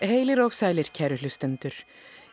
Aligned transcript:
Heilir 0.00 0.40
og 0.40 0.54
sælir 0.56 0.88
kæru 0.96 1.18
hlustendur. 1.20 1.74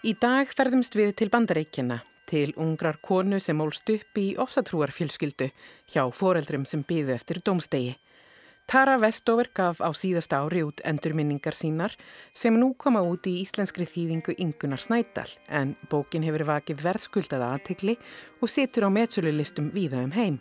Í 0.07 0.13
dag 0.15 0.47
ferðumst 0.55 0.93
við 0.95 1.09
til 1.19 1.27
bandareikina, 1.27 1.97
til 2.23 2.53
ungrar 2.55 2.95
konu 3.03 3.41
sem 3.43 3.59
ólst 3.59 3.91
upp 3.91 4.21
í 4.21 4.37
ofsatrúarfjölskyldu 4.39 5.49
hjá 5.91 6.05
foreldrum 6.15 6.63
sem 6.63 6.85
byðu 6.87 7.11
eftir 7.17 7.41
domstegi. 7.43 7.97
Tara 8.71 8.95
Vestover 9.03 9.51
gaf 9.51 9.83
á 9.83 9.91
síðasta 9.91 10.39
ári 10.47 10.63
út 10.63 10.79
endurminningar 10.87 11.59
sínar 11.59 11.91
sem 12.31 12.55
nú 12.55 12.71
koma 12.79 13.03
út 13.03 13.27
í 13.27 13.41
íslenskri 13.43 13.83
þýðingu 13.83 14.39
Ingunar 14.39 14.79
Snædal 14.79 15.27
en 15.51 15.75
bókin 15.91 16.23
hefur 16.23 16.47
vakið 16.47 16.87
verðskuldaða 16.87 17.51
aðtegli 17.57 17.99
og 18.39 18.47
situr 18.47 18.87
á 18.87 18.89
metsölulistum 18.95 19.73
víða 19.75 20.07
um 20.07 20.15
heim. 20.15 20.39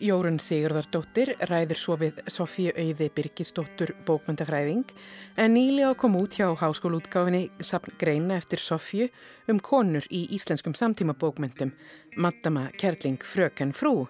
Jórun 0.00 0.38
Sigurðardóttir 0.40 1.34
ræðir 1.44 1.76
svo 1.76 1.98
við 2.00 2.20
Sofíu 2.32 2.70
Auði 2.72 3.10
Birgisdóttur 3.12 3.90
bókmyndafræðing 4.08 4.94
en 5.36 5.52
nýlega 5.52 5.92
kom 6.00 6.14
út 6.16 6.38
hjá 6.38 6.46
háskólútgáfinni 6.56 7.50
sapn 7.60 7.92
greina 8.00 8.38
eftir 8.40 8.62
Sofíu 8.64 9.10
um 9.52 9.60
konur 9.60 10.06
í 10.08 10.22
íslenskum 10.32 10.72
samtíma 10.72 11.12
bókmyndum 11.20 11.74
Maddama 12.16 12.70
Kerling 12.80 13.20
Fröken 13.20 13.74
Frú. 13.76 14.06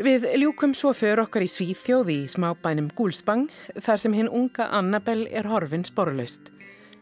Við 0.00 0.24
ljúkum 0.40 0.72
svo 0.72 0.94
för 0.96 1.20
okkar 1.20 1.44
í 1.44 1.50
Svíþjóði 1.52 2.22
í 2.22 2.30
smábænum 2.32 2.88
Gúlsbang 2.96 3.50
þar 3.76 4.00
sem 4.00 4.16
hinn 4.16 4.30
unga 4.32 4.70
Annabel 4.78 5.26
er 5.28 5.50
horfin 5.52 5.84
sporlaust. 5.84 6.48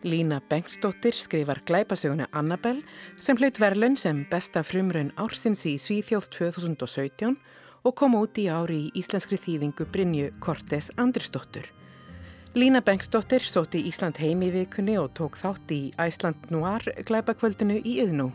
Lína 0.03 0.41
Bengstóttir 0.51 1.15
skrifar 1.15 1.63
glæpasöguna 1.67 2.27
Annabel 2.35 2.83
sem 3.15 3.39
hlaut 3.39 3.61
verðlun 3.63 3.95
sem 4.01 4.25
besta 4.31 4.65
frumraun 4.67 5.15
ársins 5.23 5.63
í 5.71 5.77
Svíþjóð 5.79 6.29
2017 6.35 7.39
og 7.87 7.95
kom 7.95 8.17
út 8.19 8.39
í 8.43 8.49
ári 8.51 8.89
í 8.89 8.93
íslenskri 8.99 9.39
þýðingu 9.39 9.87
Brynju 9.95 10.31
Kortes 10.43 10.91
Andrisdóttur. 10.99 11.69
Lína 12.57 12.81
Bengstóttir 12.83 13.45
sóti 13.45 13.85
Ísland 13.87 14.19
heim 14.19 14.43
í 14.43 14.49
vikunni 14.51 14.97
og 14.99 15.13
tók 15.15 15.37
þátt 15.39 15.71
í 15.77 15.81
Æsland 16.01 16.49
Noir 16.51 16.83
glæpakvöldinu 17.07 17.77
í 17.85 17.99
Yðnú. 18.03 18.31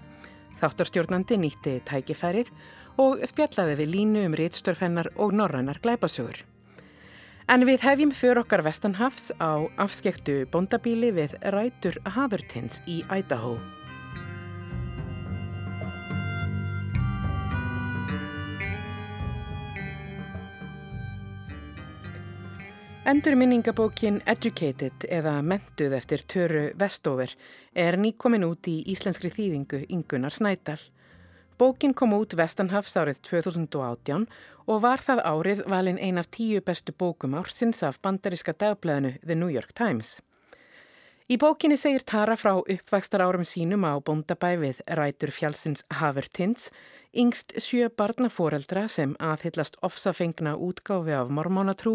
Þáttarstjórnandi 0.61 1.39
nýtti 1.41 1.73
tækifærið 1.89 2.53
og 3.01 3.25
spjallaði 3.27 3.79
við 3.81 3.93
línu 3.95 4.23
um 4.29 4.37
réttstörfennar 4.37 5.11
og 5.17 5.35
norrannar 5.35 5.81
glæpasögur. 5.83 6.45
En 7.51 7.65
við 7.67 7.83
hefjum 7.83 8.15
fyrir 8.15 8.43
okkar 8.45 8.63
Vestanhafs 8.63 9.33
á 9.41 9.67
afskektu 9.81 10.45
bondabíli 10.53 11.11
við 11.17 11.35
Rætur 11.51 11.97
Havertins 12.05 12.79
í 12.87 13.01
Idaho. 13.09 13.57
Endurminningabókin 23.01 24.19
Educated 24.29 25.07
eða 25.09 25.39
Mentuð 25.41 25.95
eftir 25.97 26.21
Töru 26.29 26.67
Vestover 26.77 27.31
er 27.73 27.95
nýkomin 27.97 28.45
út 28.45 28.67
í 28.69 28.75
íslenskri 28.93 29.31
þýðingu 29.33 29.79
Ingunar 29.89 30.35
Snædal. 30.35 30.77
Bókin 31.57 31.95
kom 31.97 32.13
út 32.13 32.35
Vestanhafs 32.37 32.93
árið 33.01 33.23
2018 33.25 34.27
og 34.69 34.83
var 34.85 35.01
það 35.01 35.23
árið 35.25 35.63
valin 35.73 35.97
ein 35.97 36.21
af 36.21 36.29
tíu 36.29 36.61
bestu 36.61 36.93
bókum 36.93 37.33
ársins 37.41 37.81
af 37.81 37.97
bandariska 38.05 38.53
dagblæðinu 38.53 39.15
The 39.25 39.33
New 39.35 39.49
York 39.49 39.73
Times. 39.73 40.19
Í 41.31 41.37
bókinni 41.39 41.77
segir 41.79 42.03
Tara 42.03 42.35
frá 42.35 42.57
uppvækstar 42.59 43.21
árum 43.23 43.45
sínum 43.47 43.85
á 43.87 43.95
bóndabæ 44.03 44.49
við 44.59 44.81
rætur 44.99 45.31
fjálsins 45.31 45.85
Havertins 45.87 46.65
Yngst 47.11 47.53
sjö 47.59 47.87
barnaforeldra 47.87 48.85
sem 48.91 49.13
aðhyllast 49.19 49.77
ofsafengna 49.87 50.57
útgáfi 50.59 51.15
af 51.15 51.31
mormónatrú 51.31 51.93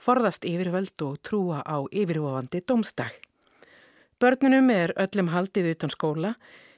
forðast 0.00 0.44
yfirvöld 0.44 1.00
og 1.06 1.16
trúa 1.24 1.62
á 1.64 1.84
yfirvofandi 1.88 2.60
domstag. 2.68 3.12
Börnunum 4.20 4.68
er 4.72 4.92
öllum 5.00 5.32
haldið 5.32 5.70
utan 5.72 5.92
skóla. 5.92 6.34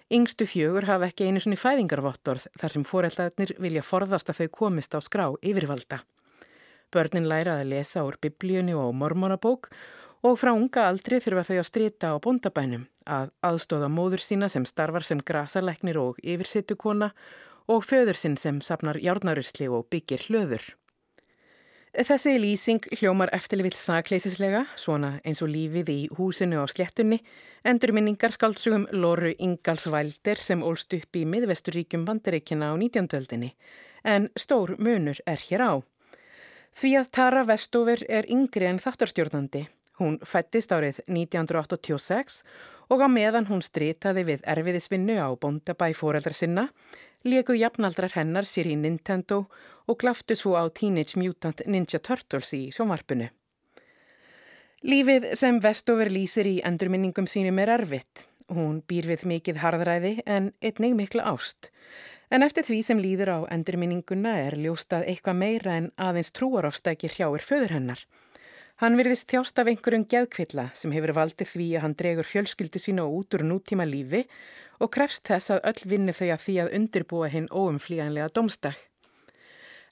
Yngstu 0.07 0.47
fjögur 0.47 0.87
hafa 0.87 1.11
ekki 1.11 1.27
einu 1.27 1.43
svoni 1.43 1.59
fæðingarvottorð 1.59 2.47
þar 2.55 2.75
sem 2.75 2.87
foreldrarnir 2.87 3.57
vilja 3.59 3.83
forðast 3.83 4.31
að 4.31 4.45
þau 4.45 4.55
komist 4.63 4.95
á 4.95 5.03
skrá 5.03 5.27
yfirvalda. 5.43 6.05
Börnin 6.95 7.27
læra 7.27 7.59
að 7.61 7.71
lesa 7.75 8.07
úr 8.07 8.15
biblíunni 8.23 8.79
og 8.79 8.95
mormónabók 8.95 9.71
og 9.71 9.79
frá 10.41 10.51
unga 10.57 10.89
aldri 10.91 11.21
þurfa 11.23 11.45
þau 11.47 11.57
að 11.61 11.69
strita 11.69 12.09
á 12.11 12.17
bondabænum 12.25 12.87
að 13.07 13.31
aðstóða 13.47 13.91
móður 13.93 14.23
sína 14.25 14.49
sem 14.51 14.65
starfar 14.67 15.05
sem 15.07 15.21
grasarleiknir 15.23 16.01
og 16.01 16.19
yfirsettukona 16.25 17.13
og 17.71 17.85
föður 17.85 18.19
sinn 18.19 18.37
sem 18.41 18.59
sapnar 18.65 18.99
járnarusli 19.03 19.69
og 19.71 19.87
byggir 19.93 20.27
hlöður. 20.27 20.65
Þessi 21.97 22.35
lýsing 22.37 22.85
hljómar 22.99 23.31
eftirlivill 23.33 23.77
sakleisislega, 23.77 24.67
svona 24.77 25.15
eins 25.25 25.41
og 25.41 25.49
lífið 25.49 25.93
í 25.95 26.01
húsinu 26.19 26.61
á 26.61 26.69
sléttunni, 26.69 27.23
endur 27.65 27.95
minningar 27.97 28.35
skaldsugum 28.35 28.85
Lóru 28.93 29.31
Ingalsvældir 29.33 30.37
sem 30.37 30.61
ólst 30.61 30.93
upp 30.93 31.17
í 31.17 31.25
miðvesturíkjum 31.25 32.05
bandaríkina 32.05 32.69
á 32.69 32.75
19. 32.77 33.09
öldinni, 33.17 33.55
en 34.05 34.29
stór 34.37 34.75
munur 34.77 35.23
er 35.25 35.41
hér 35.41 35.65
á. 35.65 35.73
Því 36.77 36.93
að 37.01 37.11
Tara 37.17 37.47
Vestover 37.49 38.05
er 38.13 38.29
yngri 38.29 38.69
en 38.69 38.83
þáttarstjórnandi. 38.83 39.65
Hún 40.01 40.19
fættist 40.21 40.73
árið 40.77 41.01
1986 41.09 42.43
og 42.93 43.03
á 43.03 43.09
meðan 43.09 43.49
hún 43.49 43.63
stritaði 43.65 44.27
við 44.29 44.45
erfiðisvinnu 44.45 45.17
á 45.19 45.29
bondabæ 45.41 45.89
fóreldra 45.97 46.37
sinna, 46.37 46.69
leku 47.25 47.57
jafnaldrar 47.57 48.13
hennar 48.15 48.47
sér 48.47 48.69
í 48.71 48.77
Nintendo 48.77 49.47
og 49.87 49.99
glaftu 50.03 50.37
svo 50.37 50.55
á 50.55 50.69
Teenage 50.69 51.19
Mutant 51.19 51.65
Ninja 51.67 51.99
Turtles 51.99 52.53
í 52.55 52.69
sjónvarpinu. 52.75 53.31
Lífið 54.87 55.33
sem 55.35 55.57
Vestover 55.59 56.13
lýsir 56.13 56.47
í 56.47 56.59
endurminningum 56.69 57.27
sínum 57.27 57.59
er 57.59 57.73
erfitt. 57.79 58.27
Hún 58.53 58.83
býr 58.87 59.09
við 59.11 59.25
mikið 59.27 59.57
harðræði 59.59 60.13
en 60.31 60.53
einnig 60.63 60.93
miklu 60.95 61.25
ást. 61.27 61.73
En 62.31 62.45
eftir 62.47 62.67
því 62.69 62.83
sem 62.85 63.01
líður 63.01 63.33
á 63.33 63.39
endurminninguna 63.57 64.37
er 64.45 64.59
ljóstað 64.61 65.09
eitthvað 65.11 65.41
meira 65.41 65.75
en 65.81 65.89
aðeins 65.97 66.31
trúarofstækir 66.37 67.17
hjáir 67.17 67.43
föður 67.43 67.75
hennar. 67.75 68.05
Hann 68.77 68.99
virðist 68.99 69.31
þjást 69.33 69.57
af 69.57 69.71
einhverjum 69.71 70.03
geðkvilla 70.05 70.67
sem 70.77 70.93
hefur 70.93 71.15
valdið 71.17 71.49
því 71.49 71.67
að 71.79 71.83
hann 71.85 71.95
dregur 71.97 72.27
fjölskyldu 72.29 72.81
sína 72.85 73.07
út 73.09 73.33
úr 73.39 73.45
nútíma 73.49 73.87
lífi 73.89 74.27
og 74.85 74.91
krefst 74.93 75.25
þess 75.31 75.55
að 75.55 75.63
öll 75.71 75.89
vinni 75.93 76.13
þau 76.13 76.27
að 76.35 76.43
því 76.43 76.57
að 76.61 76.75
undirbúa 76.77 77.31
hinn 77.33 77.49
óumflíjanlega 77.49 78.35
domstak. 78.37 78.77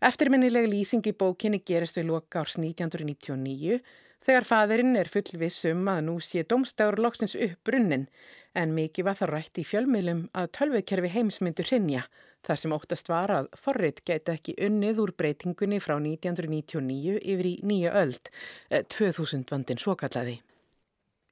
Eftirminnileg 0.05 0.69
lýsing 0.69 1.09
í 1.09 1.15
bókinni 1.17 1.63
gerist 1.65 1.97
við 1.97 2.11
loka 2.11 2.43
árs 2.43 2.59
1999 2.61 3.81
þegar 4.25 4.49
fadurinn 4.49 4.97
er 4.97 5.11
fullvissum 5.13 5.85
að 5.91 6.05
nú 6.09 6.17
sé 6.25 6.45
domstagur 6.49 7.01
loksins 7.03 7.37
upp 7.37 7.61
brunnin 7.67 8.09
en 8.55 8.75
mikið 8.75 9.09
var 9.09 9.19
það 9.19 9.33
rætt 9.35 9.61
í 9.61 9.67
fjölmiðlum 9.67 10.23
að 10.39 10.51
tölvekerfi 10.59 11.11
heimsmyndur 11.15 11.69
hrinja 11.69 12.05
þar 12.45 12.61
sem 12.61 12.75
óttast 12.77 13.11
var 13.11 13.33
að 13.33 13.49
forrið 13.59 14.03
geti 14.07 14.35
ekki 14.35 14.57
unnið 14.67 15.01
úr 15.05 15.13
breytingunni 15.19 15.81
frá 15.83 15.97
1999 15.97 17.19
yfir 17.21 17.49
í 17.49 17.55
nýja 17.67 17.95
öld, 18.03 18.31
2000 18.71 19.41
eh, 19.41 19.47
vandin 19.51 19.81
svo 19.81 19.97
kallaði. 19.99 20.39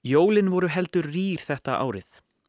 Jólin 0.03 0.51
voru 0.51 0.71
heldur 0.73 1.07
rýr 1.13 1.43
þetta 1.45 1.79
árið. 1.79 2.09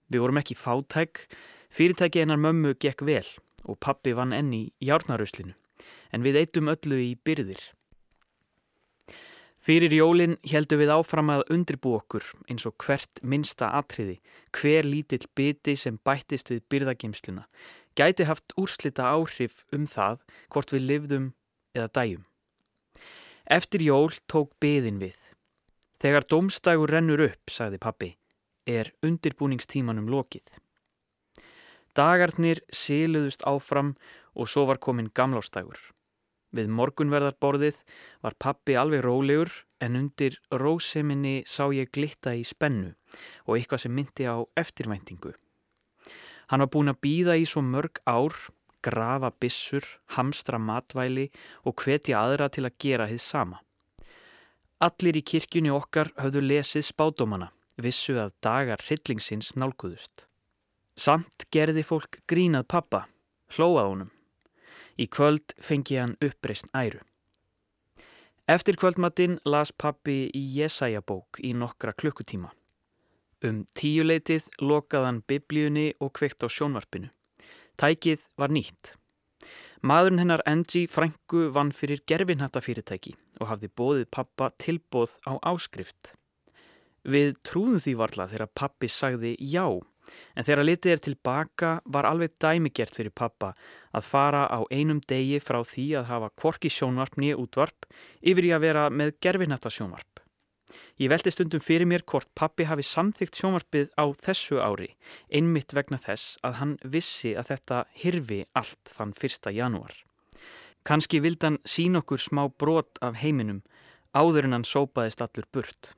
Við 0.09 0.23
vorum 0.23 0.39
ekki 0.41 0.57
fátæk, 0.57 1.25
fyrirtæki 1.73 2.23
einar 2.23 2.41
mömmu 2.41 2.73
gekk 2.81 3.03
vel 3.05 3.27
og 3.63 3.79
pappi 3.83 4.15
vann 4.15 4.33
enni 4.35 4.65
í 4.65 4.89
járnaruslinu, 4.89 5.53
en 6.11 6.25
við 6.25 6.41
eittum 6.41 6.71
öllu 6.71 6.99
í 6.99 7.13
byrðir. 7.15 7.61
Fyrir 9.63 9.93
jólinn 9.95 10.33
heldum 10.43 10.81
við 10.81 10.89
áfram 10.91 11.29
að 11.31 11.45
undirbú 11.55 11.93
okkur 11.95 12.25
eins 12.51 12.65
og 12.67 12.75
hvert 12.83 13.21
minsta 13.23 13.69
atriði, 13.77 14.17
hver 14.51 14.83
lítill 14.83 15.23
biti 15.39 15.77
sem 15.79 16.01
bættist 16.03 16.51
við 16.51 16.65
byrðageimsluna, 16.73 17.45
gæti 17.95 18.27
haft 18.27 18.51
úrslita 18.59 19.07
áhrif 19.07 19.63
um 19.71 19.85
það 19.87 20.19
hvort 20.51 20.75
við 20.75 20.83
livðum 20.89 21.29
eða 21.71 21.87
dæjum. 21.95 22.25
Eftir 23.47 23.87
jól 23.87 24.11
tók 24.27 24.51
byðin 24.59 24.99
við. 24.99 25.15
Þegar 26.03 26.27
domstægur 26.27 26.91
rennur 26.91 27.23
upp, 27.29 27.47
sagði 27.47 27.79
pappi, 27.79 28.11
er 28.67 28.91
undirbúningstímanum 28.99 30.11
lokið. 30.11 30.57
Dagarnir 31.95 32.59
síluðust 32.67 33.47
áfram 33.47 33.95
og 34.35 34.51
svo 34.51 34.67
var 34.67 34.83
komin 34.83 35.11
gamlástægur. 35.15 35.79
Við 36.53 36.69
morgunverðarborðið 36.69 37.79
var 38.21 38.35
pappi 38.37 38.75
alveg 38.77 39.01
rólegur 39.05 39.51
en 39.81 39.97
undir 39.97 40.37
róseminni 40.51 41.41
sá 41.49 41.65
ég 41.73 41.89
glitta 41.91 42.35
í 42.37 42.43
spennu 42.45 42.93
og 43.47 43.57
eitthvað 43.57 43.85
sem 43.85 43.95
myndi 43.95 44.29
á 44.29 44.37
eftirvæntingu. 44.59 45.33
Hann 46.53 46.61
var 46.61 46.69
búin 46.69 46.91
að 46.93 47.01
býða 47.01 47.37
í 47.41 47.47
svo 47.49 47.63
mörg 47.65 47.97
ár, 48.05 48.35
grafa 48.85 49.31
bissur, 49.39 49.85
hamstra 50.13 50.59
matvæli 50.59 51.29
og 51.65 51.81
hvetja 51.81 52.21
aðra 52.21 52.49
til 52.53 52.67
að 52.67 52.77
gera 52.77 53.09
þið 53.09 53.23
sama. 53.23 53.61
Allir 54.83 55.17
í 55.17 55.23
kirkjunni 55.25 55.71
okkar 55.73 56.11
höfðu 56.19 56.43
lesið 56.43 56.85
spádómana 56.85 57.49
vissu 57.81 58.17
að 58.21 58.33
dagar 58.43 58.81
hryllingsins 58.85 59.53
nálguðust. 59.57 60.27
Samt 60.93 61.47
gerði 61.49 61.81
fólk 61.87 62.19
grínað 62.29 62.67
pappa, 62.69 63.07
hlóað 63.55 63.89
honum. 63.89 64.11
Í 64.99 65.07
kvöld 65.09 65.55
fengi 65.57 65.97
hann 65.97 66.17
uppreist 66.21 66.69
æru. 66.77 67.01
Eftir 68.47 68.75
kvöldmatinn 68.75 69.39
las 69.47 69.71
pappi 69.71 70.27
í 70.35 70.41
Jesaja 70.57 71.01
bók 71.01 71.39
í 71.39 71.53
nokkra 71.55 71.93
klukkutíma. 71.95 72.51
Um 73.43 73.63
tíuleitið 73.75 74.49
lokaðan 74.59 75.21
biblíunni 75.27 75.93
og 75.99 76.13
kveikt 76.19 76.43
á 76.43 76.47
sjónvarpinu. 76.51 77.09
Tækið 77.79 78.21
var 78.37 78.51
nýtt. 78.53 78.97
Maðurinn 79.83 80.21
hennar 80.21 80.43
Angie 80.47 80.87
Franku 80.87 81.49
vann 81.55 81.73
fyrir 81.75 82.03
gerfinhætta 82.07 82.61
fyrirtæki 82.63 83.15
og 83.41 83.49
hafði 83.49 83.71
bóðið 83.79 84.05
pappa 84.15 84.51
tilbóð 84.61 85.17
á 85.27 85.39
áskrift. 85.43 86.13
Við 87.03 87.33
trúðum 87.43 87.81
því 87.83 87.95
varla 87.99 88.29
þegar 88.31 88.51
pappi 88.55 88.87
sagði 88.87 89.33
já, 89.39 89.65
en 90.35 90.47
þegar 90.47 90.67
litið 90.67 90.93
er 90.93 91.03
tilbaka 91.07 91.71
var 91.85 92.07
alveg 92.09 92.35
dæmigert 92.41 92.95
fyrir 92.95 93.13
pappa 93.15 93.53
að 93.93 94.07
fara 94.09 94.45
á 94.49 94.59
einum 94.71 95.01
degi 95.07 95.39
frá 95.43 95.61
því 95.65 95.87
að 95.99 96.09
hafa 96.11 96.31
kvorki 96.39 96.71
sjónvarp 96.73 97.19
nýja 97.21 97.39
útvarp 97.39 97.87
yfir 98.21 98.49
í 98.49 98.53
að 98.55 98.65
vera 98.67 98.89
með 98.89 99.15
gerfinhætta 99.23 99.71
sjónvarp. 99.73 100.23
Ég 101.01 101.09
veldi 101.09 101.31
stundum 101.33 101.61
fyrir 101.61 101.89
mér 101.89 102.03
hvort 102.05 102.29
pappi 102.37 102.65
hafi 102.69 102.85
samþygt 102.85 103.37
sjónvarpið 103.37 103.91
á 103.97 104.05
þessu 104.25 104.59
ári, 104.61 104.91
einmitt 105.29 105.73
vegna 105.73 105.99
þess 106.01 106.37
að 106.45 106.57
hann 106.59 106.73
vissi 106.95 107.33
að 107.37 107.53
þetta 107.53 107.83
hirfi 107.97 108.43
allt 108.57 108.93
þann 108.97 109.13
1. 109.17 109.49
janúar. 109.53 109.93
Kanski 110.83 111.21
vildi 111.23 111.47
hann 111.47 111.61
sín 111.65 111.97
okkur 111.97 112.21
smá 112.21 112.45
brot 112.49 112.99
af 113.01 113.21
heiminum 113.21 113.61
áður 114.13 114.49
en 114.49 114.57
hann 114.57 114.67
sópaðist 114.67 115.21
allur 115.23 115.47
burt. 115.53 115.93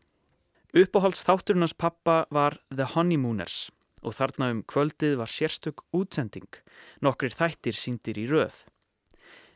Uppáhalds 0.75 1.23
þátturinn 1.23 1.63
hans 1.65 1.75
pappa 1.75 2.25
var 2.35 2.59
The 2.69 2.87
Honeymooners 2.95 3.69
og 4.05 4.13
þarna 4.13 4.51
um 4.53 4.61
kvöldið 4.69 5.17
var 5.19 5.31
sérstök 5.31 5.81
útsending, 5.95 6.61
nokkrir 7.01 7.33
þættir 7.33 7.77
síndir 7.77 8.19
í 8.21 8.27
röð. 8.29 8.61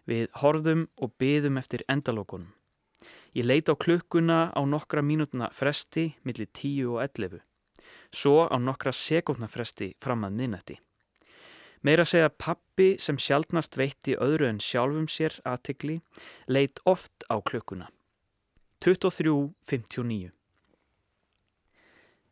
Við 0.09 0.29
horfðum 0.41 0.87
og 0.97 1.13
byðum 1.21 1.59
eftir 1.61 1.85
endalókunum. 1.87 2.49
Ég 3.37 3.45
leita 3.45 3.77
á 3.77 3.77
klukkuna 3.77 4.49
á 4.57 4.61
nokkra 4.65 5.03
mínútuna 5.05 5.51
fresti 5.53 6.15
millir 6.25 6.49
10 6.49 6.89
og 6.89 7.03
11. 7.05 7.43
Svo 8.09 8.49
á 8.49 8.57
nokkra 8.57 8.91
sekundna 8.91 9.47
fresti 9.47 9.93
fram 10.01 10.25
að 10.25 10.39
minnætti. 10.39 10.79
Meira 11.85 12.03
segja 12.03 12.31
pappi 12.33 12.97
sem 12.99 13.15
sjálfnast 13.21 13.77
veitti 13.79 14.17
öðru 14.19 14.49
en 14.49 14.59
sjálfum 14.59 15.05
sér 15.07 15.37
aðtikli 15.47 15.99
leit 16.49 16.81
oft 16.89 17.23
á 17.29 17.37
klukkuna. 17.39 17.87
23.59 18.83 20.33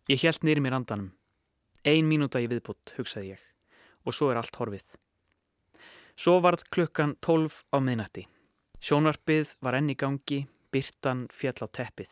Ég 0.08 0.24
held 0.24 0.44
nýri 0.48 0.64
mér 0.64 0.80
andanum. 0.80 1.17
Ein 1.88 2.10
mínúta 2.10 2.42
í 2.44 2.50
viðbútt, 2.52 2.92
hugsaði 2.98 3.30
ég. 3.38 3.44
Og 4.04 4.16
svo 4.16 4.28
er 4.28 4.42
allt 4.42 4.58
horfið. 4.60 4.84
Svo 6.20 6.42
varð 6.44 6.66
klukkan 6.74 7.14
12 7.24 7.62
á 7.72 7.78
minnætti. 7.80 8.26
Sjónvarpið 8.84 9.54
var 9.64 9.78
enn 9.78 9.94
í 9.94 9.96
gangi 9.96 10.42
byrtan 10.74 11.28
fjall 11.32 11.64
á 11.64 11.68
teppið. 11.80 12.12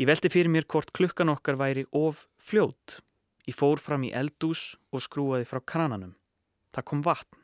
Ég 0.00 0.08
veldi 0.08 0.30
fyrir 0.32 0.48
mér 0.48 0.64
hvort 0.64 0.94
klukkan 0.96 1.28
okkar 1.28 1.60
væri 1.60 1.84
of 1.92 2.24
fljót. 2.40 3.02
Ég 3.44 3.58
fór 3.58 3.82
fram 3.82 4.06
í 4.08 4.14
eldús 4.16 4.78
og 4.94 5.04
skrúaði 5.04 5.44
frá 5.50 5.60
krananum. 5.60 6.16
Það 6.72 6.88
kom 6.88 7.04
vatn. 7.04 7.40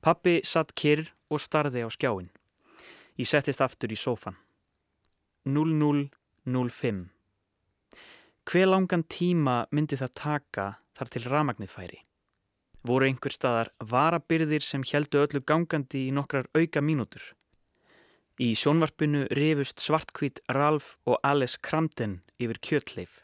Pappi 0.00 0.38
satt 0.40 0.72
kyrr 0.72 1.10
og 1.28 1.42
starði 1.44 1.84
á 1.84 1.88
skjáin. 1.92 2.32
Ég 3.20 3.28
settist 3.28 3.60
aftur 3.60 3.92
í 3.92 3.98
sófan. 4.00 4.40
0005 5.44 7.13
Hver 8.44 8.68
langan 8.68 9.02
tíma 9.08 9.62
myndi 9.72 9.96
það 9.96 10.10
taka 10.20 10.64
þar 10.98 11.10
til 11.12 11.22
ramagnir 11.24 11.70
færi? 11.72 12.02
Voru 12.84 13.06
einhver 13.08 13.32
staðar 13.32 13.70
varabyrðir 13.80 14.60
sem 14.60 14.84
heldu 14.84 15.22
öllu 15.22 15.40
gangandi 15.48 16.02
í 16.08 16.12
nokkrar 16.12 16.50
auka 16.52 16.82
mínútur? 16.84 17.24
Í 18.36 18.52
sjónvarpinu 18.60 19.24
rifust 19.38 19.80
svartkvít 19.80 20.42
Ralf 20.52 20.98
og 21.08 21.16
Alice 21.24 21.56
Cramden 21.56 22.18
yfir 22.36 22.60
kjötleif. 22.68 23.22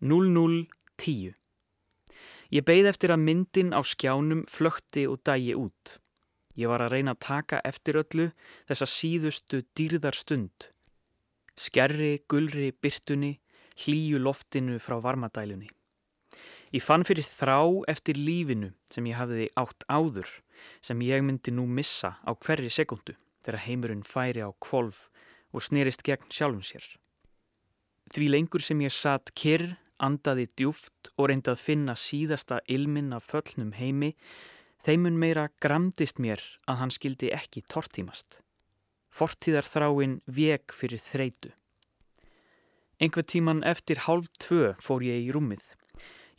0010 0.00 1.36
Ég 2.56 2.64
beigð 2.64 2.92
eftir 2.94 3.12
að 3.12 3.24
myndin 3.28 3.76
á 3.76 3.84
skjánum 3.84 4.46
flökti 4.48 5.04
og 5.10 5.20
dægi 5.26 5.52
út. 5.52 5.98
Ég 6.56 6.72
var 6.72 6.80
að 6.80 6.94
reyna 6.96 7.12
að 7.12 7.24
taka 7.28 7.60
eftir 7.68 8.00
öllu 8.00 8.30
þessa 8.70 8.88
síðustu 8.88 9.66
dýrðar 9.76 10.16
stund. 10.16 10.70
Skerri, 11.60 12.22
gulri, 12.28 12.70
byrtunni, 12.72 13.36
hlýju 13.82 14.20
loftinu 14.22 14.78
frá 14.82 14.98
varmadælunni. 15.02 15.68
Ég 16.74 16.82
fann 16.82 17.06
fyrir 17.06 17.24
þrá 17.24 17.60
eftir 17.88 18.18
lífinu 18.18 18.72
sem 18.90 19.06
ég 19.06 19.16
hafði 19.20 19.48
átt 19.56 19.86
áður, 19.88 20.28
sem 20.82 21.00
ég 21.04 21.22
myndi 21.22 21.54
nú 21.54 21.66
missa 21.66 22.16
á 22.26 22.34
hverri 22.34 22.70
sekundu 22.72 23.14
þegar 23.44 23.62
heimurinn 23.66 24.02
færi 24.02 24.42
á 24.42 24.50
kvolf 24.58 25.06
og 25.54 25.62
snerist 25.62 26.02
gegn 26.02 26.26
sjálfum 26.32 26.64
sér. 26.66 26.84
Því 28.12 28.30
lengur 28.32 28.62
sem 28.62 28.80
ég 28.82 28.94
satt 28.94 29.32
kyrr, 29.38 29.76
andaði 30.02 30.48
djúft 30.58 31.10
og 31.16 31.30
reyndi 31.30 31.52
að 31.52 31.62
finna 31.62 31.94
síðasta 31.96 32.60
ilminn 32.68 33.14
af 33.16 33.30
föllnum 33.30 33.72
heimi, 33.78 34.12
þeimun 34.86 35.16
meira 35.18 35.48
gramdist 35.62 36.20
mér 36.22 36.42
að 36.66 36.82
hann 36.82 36.92
skildi 36.94 37.32
ekki 37.34 37.64
tortímast. 37.70 38.40
Fortíðar 39.10 39.66
þráinn 39.66 40.20
vek 40.26 40.74
fyrir 40.76 41.00
þreitu. 41.00 41.54
Einhver 42.96 43.26
tíman 43.28 43.60
eftir 43.68 43.98
hálf 44.06 44.30
tvö 44.40 44.72
fór 44.80 45.02
ég 45.04 45.26
í 45.26 45.32
rúmið. 45.34 45.64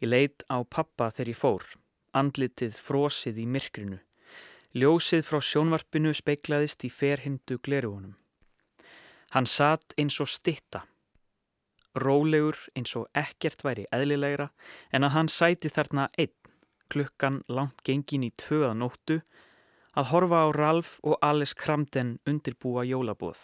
Ég 0.01 0.09
leitt 0.09 0.45
á 0.49 0.57
pappa 0.65 1.11
þegar 1.13 1.29
ég 1.29 1.37
fór, 1.37 1.65
andlitið 2.17 2.77
frosið 2.81 3.37
í 3.43 3.45
myrkrinu. 3.45 3.99
Ljósið 4.73 5.21
frá 5.27 5.37
sjónvarpinu 5.41 6.13
speiklaðist 6.17 6.85
í 6.85 6.89
ferhindu 6.89 7.59
glerugunum. 7.61 8.15
Hann 9.33 9.45
satt 9.45 9.93
eins 10.01 10.17
og 10.23 10.29
stitta, 10.31 10.85
rólegur 11.93 12.57
eins 12.73 12.95
og 12.97 13.05
ekkert 13.13 13.61
væri 13.65 13.85
eðlilegra 13.93 14.49
en 14.93 15.05
að 15.05 15.13
hann 15.13 15.29
sæti 15.29 15.69
þarna 15.73 16.07
einn, 16.17 16.33
klukkan 16.89 17.41
langt 17.47 17.83
gengin 17.85 18.25
í 18.25 18.31
tvöða 18.39 18.73
nóttu, 18.73 19.21
að 19.97 20.09
horfa 20.13 20.41
á 20.45 20.47
Ralf 20.57 20.97
og 21.03 21.17
Alice 21.21 21.57
Cramden 21.57 22.17
undirbúa 22.25 22.85
jólabóð. 22.85 23.39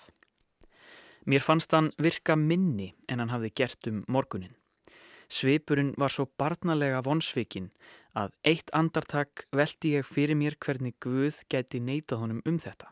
Mér 1.26 1.40
fannst 1.40 1.72
hann 1.72 1.92
virka 1.98 2.36
minni 2.36 2.94
en 3.08 3.22
hann 3.24 3.32
hafði 3.32 3.54
gert 3.56 3.88
um 3.88 4.02
morgunin. 4.12 4.56
Svipurinn 5.32 5.94
var 5.98 6.12
svo 6.12 6.26
barnalega 6.38 7.00
vonsvikinn 7.06 7.70
að 8.20 8.34
eitt 8.44 8.74
andartak 8.76 9.46
veldi 9.56 9.96
ég 9.96 10.10
fyrir 10.10 10.38
mér 10.38 10.58
hvernig 10.60 10.98
Guð 11.02 11.40
gæti 11.50 11.80
neitað 11.80 12.26
honum 12.26 12.44
um 12.46 12.60
þetta. 12.60 12.92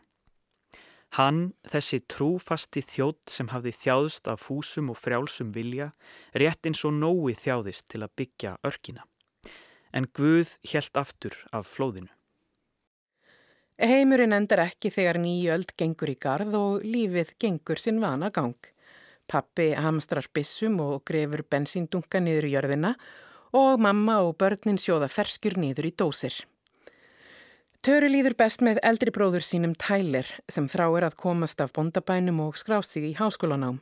Hann, 1.20 1.52
þessi 1.68 2.00
trúfasti 2.08 2.80
þjótt 2.88 3.34
sem 3.34 3.50
hafði 3.52 3.74
þjáðst 3.82 4.30
af 4.32 4.46
fúsum 4.48 4.94
og 4.94 4.98
frjálsum 5.02 5.52
vilja, 5.52 5.90
rétt 6.32 6.64
eins 6.66 6.86
og 6.88 6.96
nói 6.96 7.36
þjáðist 7.36 7.90
til 7.92 8.00
að 8.06 8.16
byggja 8.16 8.56
örkina. 8.64 9.04
En 9.92 10.08
Guð 10.08 10.56
helt 10.72 10.96
aftur 10.96 11.36
af 11.52 11.68
flóðinu. 11.68 12.08
Heimurinn 13.82 14.36
endar 14.36 14.60
ekki 14.68 14.92
þegar 14.94 15.18
nýjöld 15.18 15.72
gengur 15.74 16.12
í 16.12 16.14
gard 16.22 16.54
og 16.54 16.84
lífið 16.86 17.32
gengur 17.42 17.80
sinn 17.82 17.98
vana 17.98 18.28
gang. 18.30 18.54
Pappi 19.26 19.72
hamstrar 19.74 20.28
bissum 20.30 20.78
og 20.84 21.02
grefur 21.10 21.42
bensíndunga 21.50 22.22
niður 22.22 22.46
í 22.46 22.52
jörðina 22.54 22.94
og 23.58 23.82
mamma 23.82 24.20
og 24.28 24.36
börnin 24.38 24.78
sjóða 24.78 25.10
ferskjur 25.10 25.58
nýður 25.58 25.90
í 25.90 25.94
dósir. 25.98 26.38
Töru 27.82 28.14
líður 28.14 28.38
best 28.38 28.62
með 28.62 28.84
eldri 28.86 29.10
bróður 29.10 29.50
sínum 29.50 29.74
Tyler 29.74 30.30
sem 30.46 30.70
þráir 30.70 31.10
að 31.10 31.18
komast 31.26 31.66
af 31.66 31.74
bondabænum 31.74 32.46
og 32.46 32.62
skrá 32.62 32.84
sig 32.86 33.10
í 33.10 33.16
háskólanám. 33.18 33.82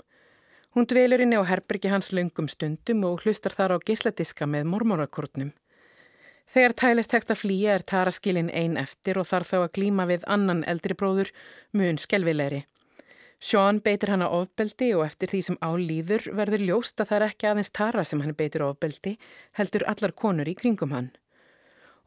Hún 0.77 0.88
dvelur 0.88 1.20
inni 1.20 1.36
á 1.36 1.44
herbergi 1.44 1.91
hans 1.91 2.13
löngum 2.15 2.48
stundum 2.48 3.03
og 3.03 3.25
hlustar 3.25 3.51
þar 3.51 3.75
á 3.75 3.77
gisladiska 3.84 4.48
með 4.48 4.72
mormorakortnum. 4.72 5.51
Þegar 6.50 6.74
Tyler 6.74 7.06
tekst 7.06 7.29
að 7.29 7.41
flýja 7.44 7.74
er 7.77 7.84
Tara 7.86 8.10
skilin 8.10 8.48
einn 8.50 8.77
eftir 8.82 9.20
og 9.22 9.27
þarf 9.29 9.51
þá 9.51 9.58
að 9.60 9.74
glíma 9.77 10.06
við 10.10 10.24
annan 10.25 10.63
eldri 10.72 10.96
bróður 10.98 11.29
mun 11.77 12.00
skelvilegri. 12.01 12.63
Sean 13.39 13.77
beitir 13.86 14.10
hana 14.10 14.32
ofbeldi 14.34 14.88
og 14.98 15.06
eftir 15.06 15.29
því 15.29 15.41
sem 15.46 15.60
álýður 15.62 16.25
verður 16.39 16.63
ljóst 16.65 17.00
að 17.00 17.12
það 17.12 17.18
er 17.20 17.25
ekki 17.27 17.50
aðeins 17.51 17.70
Tara 17.77 18.03
sem 18.03 18.24
hann 18.25 18.34
beitir 18.39 18.65
ofbeldi, 18.65 19.13
heldur 19.60 19.86
allar 19.91 20.15
konur 20.24 20.50
í 20.50 20.56
kringum 20.58 20.96
hann. 20.96 21.12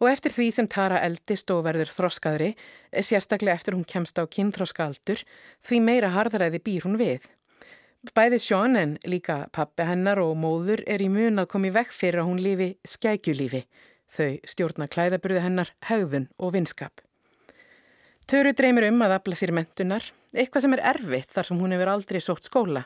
Og 0.02 0.10
eftir 0.10 0.34
því 0.34 0.48
sem 0.56 0.68
Tara 0.74 0.98
eldist 1.06 1.54
og 1.54 1.62
verður 1.68 1.94
þroskaðri, 1.94 2.50
sérstaklega 2.98 3.54
eftir 3.54 3.78
hún 3.78 3.86
kemst 3.86 4.18
á 4.18 4.26
kynþroskaaldur, 4.26 5.22
því 5.62 5.80
meira 5.86 6.10
harðræði 6.16 6.60
býr 6.66 6.88
hún 6.88 6.98
við. 6.98 7.30
Bæði 8.10 8.42
Sean 8.42 8.74
en 8.74 8.98
líka 9.06 9.44
pappi 9.54 9.86
hennar 9.86 10.18
og 10.18 10.34
móður 10.34 10.82
er 10.90 11.00
í 11.00 11.06
mun 11.08 11.38
að 11.38 11.52
komi 11.54 11.70
vekk 11.70 11.94
fyrir 11.94 12.24
að 12.24 12.32
hún 12.32 12.42
lifi 12.42 12.72
skækjulífi, 12.82 13.62
þau 14.12 14.34
stjórna 14.48 14.88
klæðaburði 14.92 15.42
hennar, 15.46 15.72
hegðun 15.88 16.28
og 16.38 16.52
vinskap. 16.56 17.00
Töru 18.28 18.52
dreymir 18.54 18.86
um 18.88 19.00
að 19.02 19.16
afla 19.16 19.38
sér 19.38 19.52
mentunar, 19.56 20.04
eitthvað 20.32 20.66
sem 20.66 20.74
er 20.76 20.84
erfitt 20.92 21.32
þar 21.34 21.48
sem 21.48 21.58
hún 21.60 21.74
hefur 21.74 21.90
aldrei 21.92 22.20
sótt 22.22 22.46
skóla, 22.46 22.84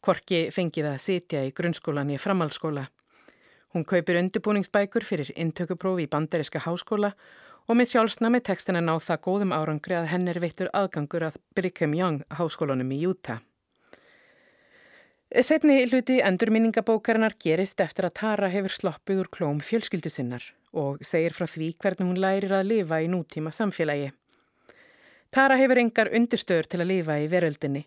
korki 0.00 0.48
fengið 0.54 0.88
að 0.92 1.02
sitja 1.04 1.42
í 1.44 1.52
grunnskólan 1.54 2.14
í 2.14 2.20
framhaldsskóla. 2.22 2.86
Hún 3.76 3.84
kaupir 3.84 4.16
undirbúningsbækur 4.22 5.04
fyrir 5.04 5.32
intökuprófi 5.36 6.06
í 6.06 6.10
banderiska 6.10 6.62
háskóla 6.64 7.12
og 7.68 7.76
með 7.76 7.92
sjálfsnami 7.92 8.40
tekstin 8.40 8.80
að 8.80 8.86
ná 8.88 8.94
það 9.04 9.22
góðum 9.26 9.52
árangri 9.52 9.98
að 9.98 10.08
henn 10.14 10.30
er 10.32 10.40
veittur 10.40 10.70
aðgangur 10.72 11.28
að 11.28 11.36
Brigham 11.54 11.94
Young 11.94 12.22
háskólanum 12.38 12.94
í 12.96 13.02
Utah. 13.10 13.42
Setni 15.28 15.82
hluti 15.84 16.22
endurminningabókarinnar 16.24 17.36
gerist 17.36 17.82
eftir 17.84 18.08
að 18.08 18.16
Tara 18.22 18.48
hefur 18.48 18.72
sloppið 18.72 19.26
úr 19.26 19.28
klóm 19.36 19.60
fjölskyldu 19.60 20.08
sinnar 20.08 20.54
og 20.72 21.04
segir 21.04 21.36
frá 21.36 21.46
því 21.48 21.74
hvernig 21.80 22.08
hún 22.08 22.20
lærir 22.22 22.54
að 22.54 22.70
lifa 22.72 23.02
í 23.04 23.10
nútíma 23.12 23.52
samfélagi. 23.54 24.10
Tara 25.30 25.58
hefur 25.60 25.80
engar 25.82 26.10
undirstöður 26.14 26.68
til 26.68 26.80
að 26.80 26.90
lifa 26.92 27.18
í 27.20 27.28
veröldinni. 27.28 27.84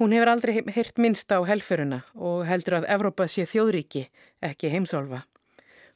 Hún 0.00 0.14
hefur 0.16 0.32
aldrei 0.32 0.56
heyrt 0.74 0.96
minnst 0.98 1.30
á 1.30 1.38
helfuruna 1.46 2.00
og 2.14 2.46
heldur 2.48 2.80
að 2.80 2.88
Evrópa 2.96 3.28
sé 3.28 3.44
þjóðríki, 3.46 4.08
ekki 4.42 4.72
heimsálfa. 4.72 5.20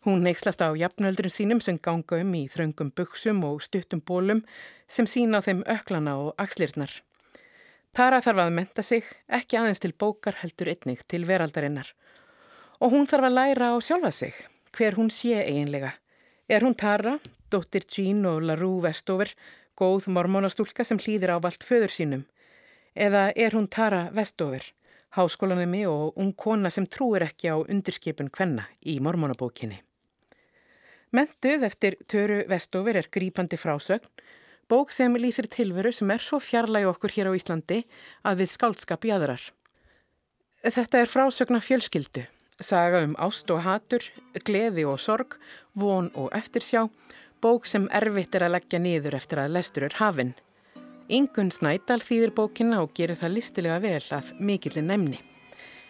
Hún 0.07 0.23
neykslast 0.23 0.63
á 0.63 0.71
jafnöldurinn 0.79 1.35
sínum 1.35 1.61
sem 1.65 1.81
ganga 1.83 2.21
um 2.23 2.35
í 2.39 2.45
þraungum 2.53 2.93
buksum 2.95 3.43
og 3.49 3.65
stuttum 3.65 4.01
bólum 4.01 4.45
sem 4.87 5.09
sína 5.11 5.41
á 5.43 5.47
þeim 5.47 5.65
öklana 5.67 6.15
og 6.21 6.35
axlirnar. 6.39 6.93
Tara 7.97 8.21
þarf 8.23 8.45
að 8.45 8.55
menta 8.55 8.85
sig, 8.87 9.03
ekki 9.27 9.59
aðeins 9.59 9.83
til 9.83 9.91
bókar 9.97 10.39
heldur 10.45 10.71
einnig 10.71 11.03
til 11.11 11.25
veraldarinnar. 11.27 11.91
Og 12.79 12.93
hún 12.95 13.09
þarf 13.11 13.27
að 13.27 13.37
læra 13.41 13.73
á 13.75 13.77
sjálfa 13.83 14.13
sig, 14.15 14.37
hver 14.77 14.97
hún 14.99 15.11
sé 15.11 15.39
eiginlega. 15.43 15.95
Er 16.49 16.65
hún 16.65 16.75
Tara, 16.75 17.19
dóttir 17.51 17.85
Jean 17.87 18.25
og 18.27 18.43
LaRue 18.43 18.83
Westover, 18.85 19.31
góð 19.77 20.09
mormónastúlka 20.13 20.85
sem 20.85 20.99
hlýðir 20.99 21.35
á 21.35 21.37
vald 21.41 21.65
föður 21.65 21.93
sínum? 21.93 22.25
Eða 22.95 23.33
er 23.37 23.55
hún 23.55 23.69
Tara 23.69 24.09
Westover, 24.15 24.65
háskólanemi 25.17 25.85
og 25.87 26.17
ung 26.17 26.33
kona 26.33 26.71
sem 26.71 26.87
trúir 26.87 27.27
ekki 27.27 27.53
á 27.53 27.57
undirskipun 27.61 28.33
kvenna 28.33 28.69
í 28.85 28.99
mormónabókinni? 29.01 29.83
Mentuð 31.13 31.65
eftir 31.65 31.97
Töru 32.09 32.43
Westover 32.49 32.97
er 33.01 33.09
grípandi 33.13 33.57
frásögn 33.57 34.09
Bók 34.69 34.91
sem 34.93 35.15
lýsir 35.17 35.47
tilveru 35.49 35.89
sem 35.97 36.11
er 36.13 36.21
svo 36.21 36.37
fjarlægi 36.45 36.85
okkur 36.91 37.13
hér 37.15 37.31
á 37.33 37.37
Íslandi 37.39 37.79
að 38.29 38.43
við 38.43 38.51
skáldskap 38.53 39.07
í 39.09 39.13
aðrar. 39.17 39.41
Þetta 40.61 41.01
er 41.01 41.09
frásögna 41.09 41.61
fjölskyldu, 41.65 42.27
saga 42.61 43.03
um 43.07 43.15
ást 43.19 43.51
og 43.55 43.63
hatur, 43.65 44.05
gleði 44.45 44.85
og 44.89 44.99
sorg, 45.01 45.39
von 45.75 46.11
og 46.15 46.33
eftirsjá, 46.37 46.89
bók 47.43 47.67
sem 47.67 47.89
erfitt 47.95 48.35
er 48.35 48.49
að 48.49 48.57
leggja 48.57 48.83
niður 48.83 49.19
eftir 49.19 49.43
að 49.43 49.55
lestur 49.57 49.87
er 49.89 49.99
hafinn. 50.01 50.35
Ingun 51.09 51.53
Snædal 51.55 52.03
þýðir 52.05 52.35
bókina 52.37 52.83
og 52.83 52.93
gerir 52.97 53.17
það 53.17 53.37
listilega 53.39 53.79
vel 53.81 54.05
af 54.13 54.35
mikillin 54.41 54.91
nefni. 54.91 55.23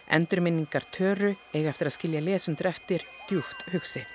Endurminningar 0.09 0.87
töru 0.95 1.35
eiga 1.53 1.73
eftir 1.73 1.89
að 1.89 1.97
skilja 1.97 2.23
lesundur 2.23 2.71
eftir 2.71 3.05
djúft 3.27 3.67
hugsi. 3.73 4.05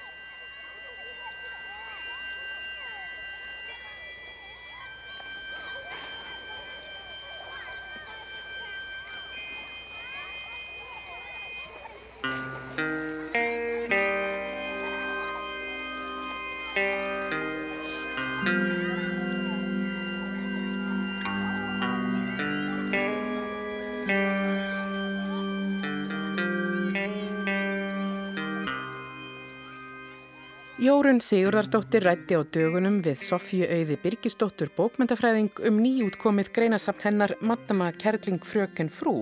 Jórun 30.75 31.21
Sigurðardóttir 31.23 32.03
rætti 32.03 32.35
á 32.35 32.43
dögunum 32.43 32.97
við 32.99 33.21
Sofíu 33.23 33.63
Auði 33.71 33.95
Birgisdóttur 34.03 34.73
bókmyndafræðing 34.75 35.61
um 35.69 35.77
nýjútkomið 35.79 36.51
greinasafn 36.57 37.05
hennar 37.05 37.37
Maddama 37.39 37.93
Kerling 37.95 38.43
Fröken 38.43 38.91
Frú 38.91 39.21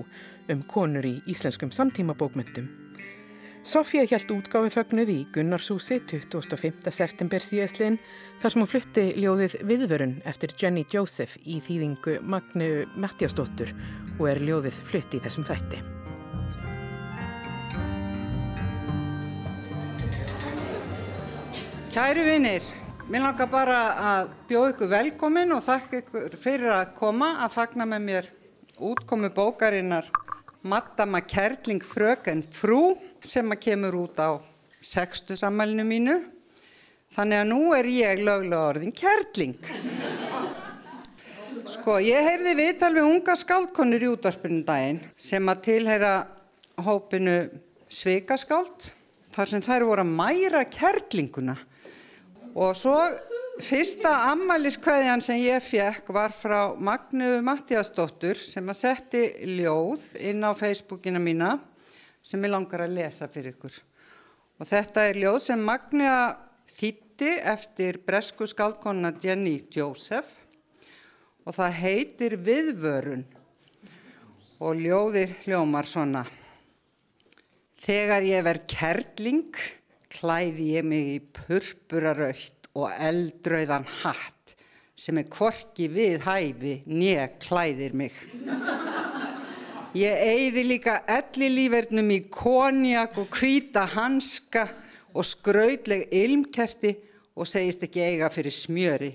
um 0.49 0.63
konur 0.65 1.05
í 1.05 1.19
íslenskum 1.29 1.69
samtíma 1.69 2.17
bókmyndum. 2.17 2.65
Sofía 3.63 4.01
hjælt 4.09 4.33
útgáfi 4.33 4.73
fögnuð 4.73 5.13
í 5.13 5.19
Gunnarshúsi 5.35 6.01
25. 6.09 6.89
september 6.89 7.45
síðastlinn 7.45 8.01
þar 8.41 8.49
sem 8.49 8.65
hún 8.65 8.73
flutti 8.73 9.07
ljóðið 9.21 9.59
Viðvörun 9.61 10.21
eftir 10.25 10.57
Jenny 10.57 10.87
Joseph 10.89 11.37
í 11.45 11.61
þýðingu 11.61 12.17
Magnu 12.25 12.87
Mattiasdóttur 12.97 13.77
og 14.17 14.31
er 14.33 14.41
ljóðið 14.41 14.81
flutt 14.89 15.13
í 15.13 15.21
þessum 15.21 15.45
þætti. 15.45 15.85
Kæru 21.93 22.23
vinnir, 22.25 22.63
mér 23.05 23.21
langar 23.21 23.45
bara 23.53 23.79
að 24.01 24.29
bjóða 24.49 24.69
ykkur 24.71 24.87
velkomin 24.89 25.53
og 25.53 25.59
þakka 25.61 25.99
ykkur 25.99 26.35
fyrir 26.41 26.71
að 26.73 26.93
koma 26.97 27.27
að 27.45 27.51
fagna 27.53 27.85
með 27.85 27.99
mér 28.07 28.29
útkomu 28.81 29.27
bókarinnar 29.35 30.07
Maddama 30.65 31.19
Kerling 31.21 31.83
Fröken 31.85 32.39
Frú 32.49 32.95
sem 33.21 33.53
að 33.53 33.59
kemur 33.67 33.97
út 33.99 34.17
á 34.17 34.41
sextu 34.81 35.37
sammælinu 35.37 35.85
mínu. 35.85 36.15
Þannig 37.13 37.43
að 37.43 37.51
nú 37.51 37.59
er 37.77 37.89
ég 37.93 38.23
löglega 38.25 38.71
orðin 38.71 38.95
Kerling. 38.97 39.59
Sko, 41.75 41.99
ég 42.01 42.25
heyrði 42.25 42.55
viðtal 42.57 42.89
við 42.95 43.09
unga 43.11 43.35
skáldkonur 43.37 44.07
í 44.07 44.09
útvarpinu 44.15 44.63
daginn 44.65 45.03
sem 45.13 45.45
að 45.53 45.61
tilheyra 45.69 46.15
hópinu 46.87 47.37
Sveikaskáld 47.85 48.89
þar 49.37 49.53
sem 49.53 49.61
þær 49.69 49.87
voru 49.91 50.07
að 50.07 50.17
mæra 50.17 50.63
kerlinguna 50.73 51.55
Og 52.53 52.75
svo 52.77 52.93
fyrsta 53.65 54.11
ammaliðskvæðjan 54.29 55.23
sem 55.25 55.39
ég 55.41 55.63
fekk 55.65 56.11
var 56.13 56.33
frá 56.37 56.75
Magnu 56.77 57.39
Mattiasdóttur 57.41 58.37
sem 58.37 58.69
að 58.69 58.77
setti 58.77 59.23
ljóð 59.57 60.05
inn 60.21 60.45
á 60.45 60.53
Facebookina 60.53 61.21
mína 61.21 61.55
sem 62.21 62.45
ég 62.45 62.53
langar 62.53 62.85
að 62.85 62.93
lesa 62.99 63.25
fyrir 63.25 63.55
ykkur. 63.55 63.73
Og 64.61 64.69
þetta 64.69 65.07
er 65.09 65.21
ljóð 65.23 65.39
sem 65.47 65.65
Magna 65.65 66.13
þýtti 66.69 67.33
eftir 67.55 68.03
bresku 68.05 68.45
skaldkonna 68.45 69.15
Jenny 69.17 69.57
Joseph 69.73 70.37
og 71.43 71.57
það 71.57 71.79
heitir 71.81 72.37
Viðvörun 72.37 73.25
og 74.61 74.77
ljóðir 74.77 75.33
hljómar 75.41 75.89
svona. 75.89 76.21
Þegar 77.81 78.29
ég 78.29 78.45
verð 78.45 78.69
kerling 78.77 79.57
klæði 80.13 80.69
ég 80.77 80.87
mig 80.87 81.09
í 81.15 81.19
purpuraraukt 81.35 82.69
og 82.77 82.89
eldrauðan 82.91 83.85
hatt 84.01 84.55
sem 84.97 85.17
er 85.19 85.27
kvorki 85.29 85.89
við 85.91 86.23
hæfi 86.27 86.75
nýja 86.87 87.27
klæðir 87.41 87.95
mig. 87.97 88.15
Ég 89.93 90.21
eigði 90.25 90.63
líka 90.65 91.01
ellilífernum 91.19 92.09
í 92.15 92.21
konjak 92.33 93.17
og 93.21 93.35
hvita 93.37 93.83
hanska 93.93 94.65
og 95.13 95.27
skraudleg 95.27 96.07
ilmkerti 96.09 96.95
og 97.37 97.49
segist 97.49 97.85
ekki 97.85 98.01
eiga 98.01 98.29
fyrir 98.33 98.53
smjöri. 98.53 99.11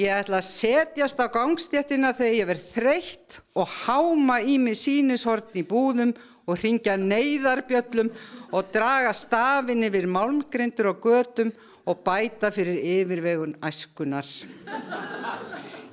Ég 0.00 0.08
ætla 0.08 0.40
að 0.40 0.48
setjast 0.48 1.20
á 1.20 1.28
gangstjættina 1.28 2.14
þegar 2.16 2.36
ég 2.38 2.48
verð 2.48 2.68
þreytt 2.78 3.40
og 3.60 3.68
háma 3.84 4.38
í 4.40 4.56
mig 4.58 4.78
sínishortn 4.80 5.60
í 5.60 5.66
búðum 5.68 6.14
og 6.16 6.31
ringja 6.58 6.96
neyðarbjöllum 6.98 8.10
og 8.52 8.70
draga 8.74 9.12
stafin 9.14 9.86
yfir 9.86 10.08
málmgrindur 10.10 10.90
og 10.92 11.00
götum 11.04 11.52
og 11.86 12.02
bæta 12.06 12.50
fyrir 12.54 12.78
yfirvegun 12.78 13.56
æskunar. 13.62 14.26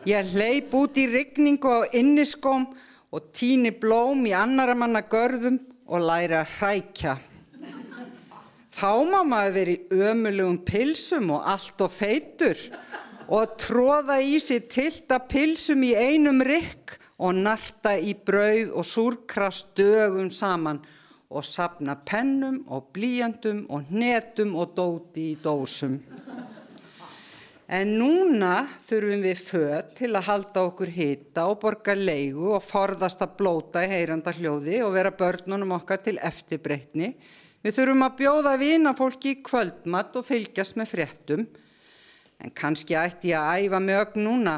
Ég 0.07 0.29
hleyp 0.33 0.73
út 0.73 0.97
í 0.97 1.07
rigningu 1.09 1.69
á 1.69 1.79
inniskóm 1.93 2.67
og 3.11 3.31
tíni 3.33 3.71
blóm 3.73 4.25
í 4.29 4.33
annara 4.37 4.75
manna 4.77 5.01
görðum 5.01 5.59
og 5.89 6.05
læra 6.05 6.43
að 6.43 6.53
hrækja. 6.59 7.17
Þá 8.69 8.91
má 9.09 9.21
maður 9.25 9.55
verið 9.57 9.97
ömulegum 10.09 10.59
pilsum 10.65 11.33
og 11.35 11.47
allt 11.51 11.81
og 11.83 11.91
feitur 11.91 12.61
og 13.29 13.57
tróða 13.61 14.19
í 14.21 14.37
sig 14.41 14.69
tilta 14.71 15.19
pilsum 15.19 15.83
í 15.83 15.95
einum 15.97 16.41
rikk 16.45 16.98
og 17.19 17.35
narta 17.35 17.97
í 17.99 18.13
brauð 18.15 18.71
og 18.79 18.87
súrkrast 18.87 19.73
dögum 19.77 20.31
saman 20.31 20.79
og 21.29 21.45
sapna 21.45 21.97
pennum 22.05 22.63
og 22.73 22.89
blíjandum 22.95 23.65
og 23.69 23.91
hnetum 23.91 24.55
og 24.57 24.73
dóti 24.77 25.33
í 25.33 25.39
dósum. 25.43 25.99
En 27.69 27.91
núna 27.99 28.63
þurfum 28.81 29.21
við 29.21 29.41
född 29.45 29.91
til 29.99 30.09
að 30.17 30.25
halda 30.25 30.63
okkur 30.71 30.89
hita 30.89 31.43
og 31.51 31.59
borga 31.61 31.93
leigu 31.93 32.47
og 32.55 32.63
forðast 32.65 33.21
að 33.21 33.35
blóta 33.37 33.83
í 33.85 33.91
heyranda 33.91 34.33
hljóði 34.33 34.79
og 34.81 34.95
vera 34.95 35.13
börnunum 35.13 35.75
okkar 35.77 36.01
til 36.01 36.15
eftirbreytni. 36.17 37.11
Við 37.61 37.75
þurfum 37.75 38.07
að 38.07 38.17
bjóða 38.23 38.55
vina 38.57 38.95
fólki 38.97 39.35
í 39.35 39.41
kvöldmatt 39.45 40.17
og 40.17 40.25
fylgjast 40.25 40.79
með 40.81 40.91
fréttum. 40.95 41.45
En 42.41 42.55
kannski 42.57 42.97
ætti 42.97 43.35
ég 43.35 43.37
að 43.37 43.67
æfa 43.67 43.83
mög 43.85 44.17
núna 44.17 44.57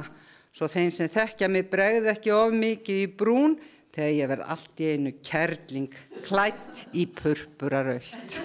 svo 0.52 0.68
þeim 0.68 0.92
sem 0.92 1.12
þekkja 1.12 1.48
mig 1.52 1.70
bregð 1.72 2.10
ekki 2.12 2.34
of 2.36 2.56
mikið 2.56 3.04
í 3.06 3.08
brún 3.18 3.56
þegar 3.92 4.14
ég 4.16 4.32
verð 4.32 4.50
allt 4.54 4.84
í 4.84 4.90
einu 4.94 5.14
kerling 5.24 6.00
klætt 6.26 6.86
í 6.96 7.08
purpuraraukt. 7.12 8.38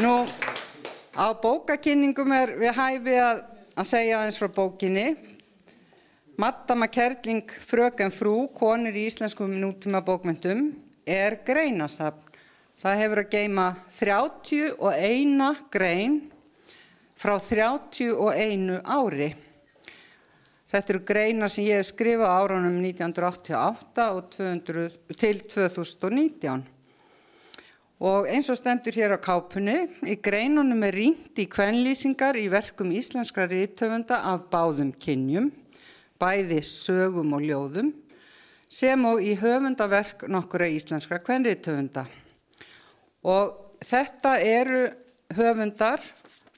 Nú, 0.00 0.14
á 1.18 1.26
bókakynningum 1.42 2.32
er 2.32 2.54
við 2.58 2.76
hæfi 2.78 3.16
að, 3.20 3.42
að 3.74 3.90
segja 3.90 4.22
eins 4.24 4.38
frá 4.40 4.48
bókinni. 4.54 5.10
Maddama 6.40 6.86
Kerling, 6.88 7.44
fröken 7.44 8.08
frú, 8.14 8.46
konur 8.56 8.96
í 8.96 9.02
íslenskum 9.10 9.50
nútíma 9.60 10.00
bókmyndum, 10.00 10.70
er 11.04 11.36
greinasafn. 11.44 12.22
Það 12.80 13.00
hefur 13.02 13.20
að 13.20 13.32
geima 13.34 13.64
31 13.92 15.66
grein 15.74 16.14
frá 17.20 17.36
31 17.36 18.80
ári. 18.88 19.34
Þetta 20.70 20.92
eru 20.94 21.00
greinar 21.04 21.50
sem 21.52 21.66
ég 21.66 21.80
hef 21.80 21.90
skrifað 21.90 22.30
árunum 22.32 22.78
1988 22.80 24.06
200, 24.38 24.86
til 25.20 25.40
2019. 25.44 26.62
Og 28.00 28.28
eins 28.32 28.48
og 28.48 28.56
stendur 28.56 28.96
hér 28.96 29.12
á 29.12 29.18
kápunni, 29.20 29.82
í 30.08 30.14
greinunum 30.16 30.86
er 30.86 30.96
ringt 30.96 31.36
í 31.42 31.44
kvenlýsingar 31.52 32.38
í 32.40 32.46
verkum 32.48 32.94
íslenskra 32.96 33.44
rítöfunda 33.50 34.22
af 34.30 34.46
báðum 34.48 34.94
kynjum, 34.96 35.50
bæði 36.16 36.62
sögum 36.64 37.36
og 37.36 37.44
ljóðum, 37.44 37.92
sem 38.70 39.04
og 39.04 39.20
í 39.20 39.34
höfundaverk 39.36 40.24
nokkura 40.32 40.70
íslenskra 40.72 41.20
kvenrítöfunda. 41.20 42.06
Og 43.28 43.76
þetta 43.84 44.38
eru 44.40 44.86
höfundar 45.36 46.00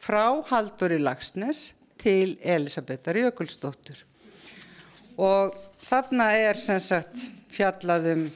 frá 0.02 0.42
Haldur 0.50 0.96
í 0.96 0.98
Lagsnes 0.98 1.72
til 2.02 2.34
Elisabetar 2.42 3.20
Jökulsdóttur. 3.20 4.00
Og 5.22 5.54
þarna 5.86 6.32
er 6.34 6.58
sem 6.58 6.80
sagt 6.82 7.28
fjallaðum 7.52 8.26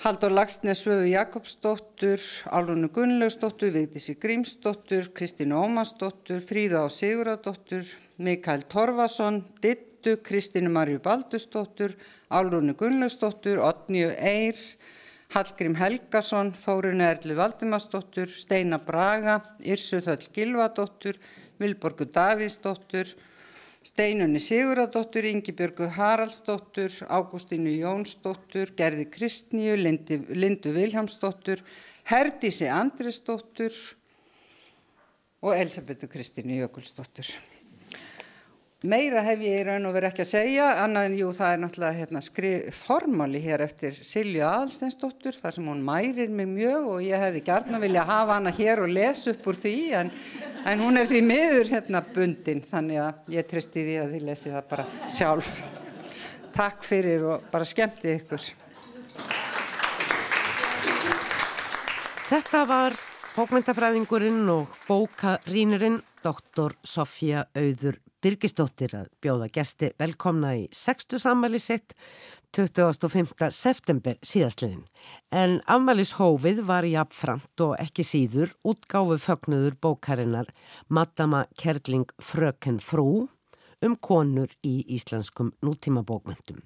Haldur 0.00 0.32
Lagsnes 0.32 0.84
Svöfu 0.84 1.10
Jakobsdóttur, 1.10 2.22
Álunu 2.48 2.88
Gunnlaugsdóttur, 2.94 3.72
Vigdísi 3.74 4.14
Grímsdóttur, 4.16 5.10
Kristínu 5.12 5.58
Ómarsdóttur, 5.60 6.40
Fríða 6.40 6.86
á 6.86 6.88
Siguradóttur, 6.88 7.84
Mikael 8.16 8.62
Torfason, 8.64 9.42
Dittu, 9.60 10.16
Kristínu 10.24 10.70
Marju 10.72 11.02
Baldusdóttur, 11.04 11.98
Álunu 12.30 12.72
Gunnlaugsdóttur, 12.80 13.60
Otniu 13.60 14.14
Eyr, 14.16 14.56
Hallgrím 15.30 15.76
Helgason, 15.78 16.48
Þórun 16.58 17.04
Erli 17.06 17.36
Valdimarsdóttur, 17.38 18.26
Steina 18.34 18.80
Braga, 18.82 19.36
Irsu 19.62 20.00
Þöll 20.02 20.24
Gilvadóttur, 20.34 21.20
Vilborgu 21.62 22.08
Davíðsdóttur, 22.10 23.12
Steinunni 23.86 24.42
Siguradóttur, 24.42 25.28
Yngibjörgu 25.30 25.86
Haraldsdóttur, 25.94 26.90
Ágústínu 27.06 27.76
Jónsdóttur, 27.76 28.74
Gerði 28.74 29.06
Kristníu, 29.06 29.78
Lindu, 29.78 30.18
Lindu 30.34 30.74
Viljámsdóttur, 30.74 31.62
Herdísi 32.10 32.66
Andrisdóttur 32.66 33.70
og 35.46 35.54
Elisabetu 35.54 36.10
Kristínu 36.10 36.58
Jökulsdóttur. 36.58 37.30
Meira 38.80 39.20
hef 39.20 39.42
ég 39.44 39.58
í 39.60 39.64
raun 39.66 39.84
og 39.84 39.92
verið 39.92 40.08
ekki 40.08 40.22
að 40.24 40.28
segja, 40.30 40.66
annað 40.80 41.06
en 41.10 41.16
jú 41.18 41.26
það 41.36 41.50
er 41.52 41.58
náttúrulega 41.60 41.96
hérna, 41.98 42.20
formáli 42.72 43.42
hér 43.44 43.60
eftir 43.66 43.92
Silju 43.92 44.40
Aðalsteinsdóttur 44.48 45.36
þar 45.36 45.52
sem 45.52 45.68
hún 45.68 45.82
mærir 45.84 46.32
mig 46.32 46.48
mjög 46.48 46.86
og 46.94 47.04
ég 47.04 47.20
hefði 47.20 47.42
gærna 47.44 47.82
vilja 47.82 48.06
hafa 48.08 48.38
hana 48.38 48.54
hér 48.56 48.80
og 48.86 48.88
lesa 48.96 49.34
upp 49.34 49.50
úr 49.52 49.60
því 49.60 49.74
en, 50.00 50.14
en 50.64 50.80
hún 50.80 50.96
er 50.96 51.12
því 51.12 51.20
miður 51.28 51.74
hérna 51.74 52.00
bundin 52.08 52.64
þannig 52.72 53.02
að 53.04 53.36
ég 53.36 53.52
tristi 53.52 53.84
því 53.84 54.00
að 54.00 54.16
þið 54.16 54.26
lesi 54.30 54.56
það 54.56 54.68
bara 54.72 54.88
sjálf. 55.12 55.54
Takk 56.56 56.88
fyrir 56.88 57.30
og 57.34 57.48
bara 57.52 57.68
skemmti 57.68 58.16
ykkur. 58.16 58.50
Þetta 62.32 62.64
var 62.64 62.96
bókmyndafræðingurinn 63.36 64.46
og 64.56 64.84
bókarínurinn 64.88 66.00
doktor 66.24 66.80
Sofía 66.80 67.44
Auður 67.52 68.00
Birgisdóttir 68.20 68.92
að 68.92 69.06
bjóða 69.24 69.46
gesti 69.48 69.88
velkomna 69.96 70.50
í 70.58 70.66
6. 70.76 71.14
sammæli 71.22 71.56
sitt 71.56 71.94
25. 72.52 73.48
september 73.56 74.18
síðastliðin. 74.20 74.82
En 75.32 75.56
afmælishófið 75.64 76.60
var 76.68 76.84
í 76.84 76.92
apframt 77.00 77.64
og 77.64 77.78
ekki 77.80 78.04
síður 78.04 78.52
útgáfu 78.60 79.16
fögnuður 79.22 79.78
bókarinnar 79.80 80.52
Madama 80.92 81.46
Kerling 81.56 82.12
Fröken 82.20 82.82
Frú 82.84 83.06
um 83.80 83.96
konur 83.96 84.52
í 84.60 84.74
íslenskum 84.98 85.54
nútíma 85.64 86.04
bókmyndum 86.04 86.60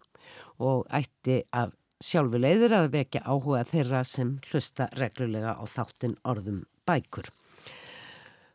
og 0.58 0.88
ætti 0.90 1.44
af 1.54 1.70
sjálfu 2.02 2.42
leiður 2.42 2.80
að 2.80 2.90
vekja 2.98 3.22
áhuga 3.30 3.62
þeirra 3.70 4.02
sem 4.02 4.40
hlusta 4.50 4.90
reglulega 4.98 5.54
á 5.54 5.62
þáttin 5.70 6.18
orðum 6.26 6.64
bækur. 6.82 7.30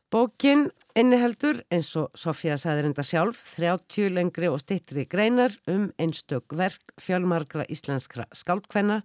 Bókin 0.10 0.72
inniheldur, 0.98 1.60
eins 1.69 1.91
og 2.00 2.15
Sofía 2.17 2.56
sagði 2.58 2.88
reynda 2.88 3.04
sjálf, 3.06 3.38
30 3.60 4.08
lengri 4.10 4.48
og 4.50 4.58
stittri 4.63 5.04
greinar 5.06 5.54
um 5.69 5.91
einstök 6.02 6.56
verk 6.58 6.95
fjölmarkra 6.98 7.67
íslenskra 7.69 8.26
skáldkvenna 8.34 9.04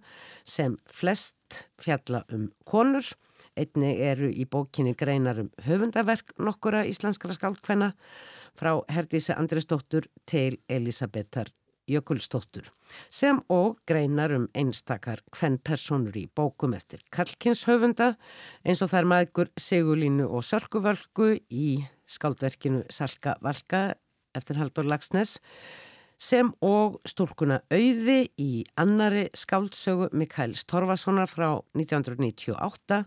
sem 0.49 0.79
flest 0.89 1.59
fjalla 1.77 2.23
um 2.33 2.47
konur. 2.65 3.05
Einni 3.53 3.91
eru 4.01 4.31
í 4.33 4.47
bókinni 4.49 4.95
greinar 4.97 5.43
um 5.43 5.51
höfundaverk 5.67 6.33
nokkura 6.41 6.81
íslenskra 6.89 7.37
skáldkvenna 7.37 7.91
frá 8.57 8.73
Herdísi 8.89 9.37
Andrisdóttur 9.37 10.09
til 10.25 10.57
Elisabetar 10.65 11.53
Jökulstóttur 11.89 12.69
sem 13.13 13.41
og 13.51 13.79
greinar 13.87 14.33
um 14.35 14.47
einstakar 14.57 15.21
hvern 15.35 15.57
personur 15.61 16.15
í 16.17 16.25
bókum 16.27 16.73
eftir 16.77 17.03
Kalkinshöfunda 17.13 18.13
eins 18.65 18.81
og 18.81 18.91
þær 18.93 19.09
maður 19.11 19.51
Sigurlínu 19.61 20.25
og 20.25 20.45
Sölkuvölku 20.45 21.35
í 21.49 21.67
skaldverkinu 22.09 22.85
Salka 22.89 23.35
Valka 23.45 23.83
eftir 24.35 24.59
Haldur 24.59 24.87
Lagsnes 24.89 25.37
sem 26.21 26.51
og 26.63 26.99
stúlkuna 27.07 27.61
Auði 27.73 28.19
í 28.39 28.51
annari 28.79 29.27
skáldsögu 29.35 30.09
Mikaels 30.15 30.63
Torfasonar 30.69 31.29
frá 31.29 31.49
1998 31.75 33.03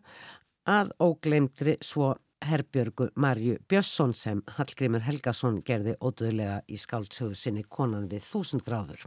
að 0.69 0.93
óglemdri 1.01 1.79
svo 1.85 2.15
Herbjörgu 2.45 3.11
Marju 3.17 3.59
Björnsson 3.69 4.15
sem 4.15 4.43
Hallgrímur 4.57 5.03
Helgason 5.07 5.61
gerði 5.67 5.97
ódöðlega 6.01 6.61
í 6.69 6.79
skáldsögu 6.79 7.35
sinni 7.39 7.65
konan 7.69 8.09
við 8.11 8.25
þúsund 8.29 8.65
gráður. 8.67 9.03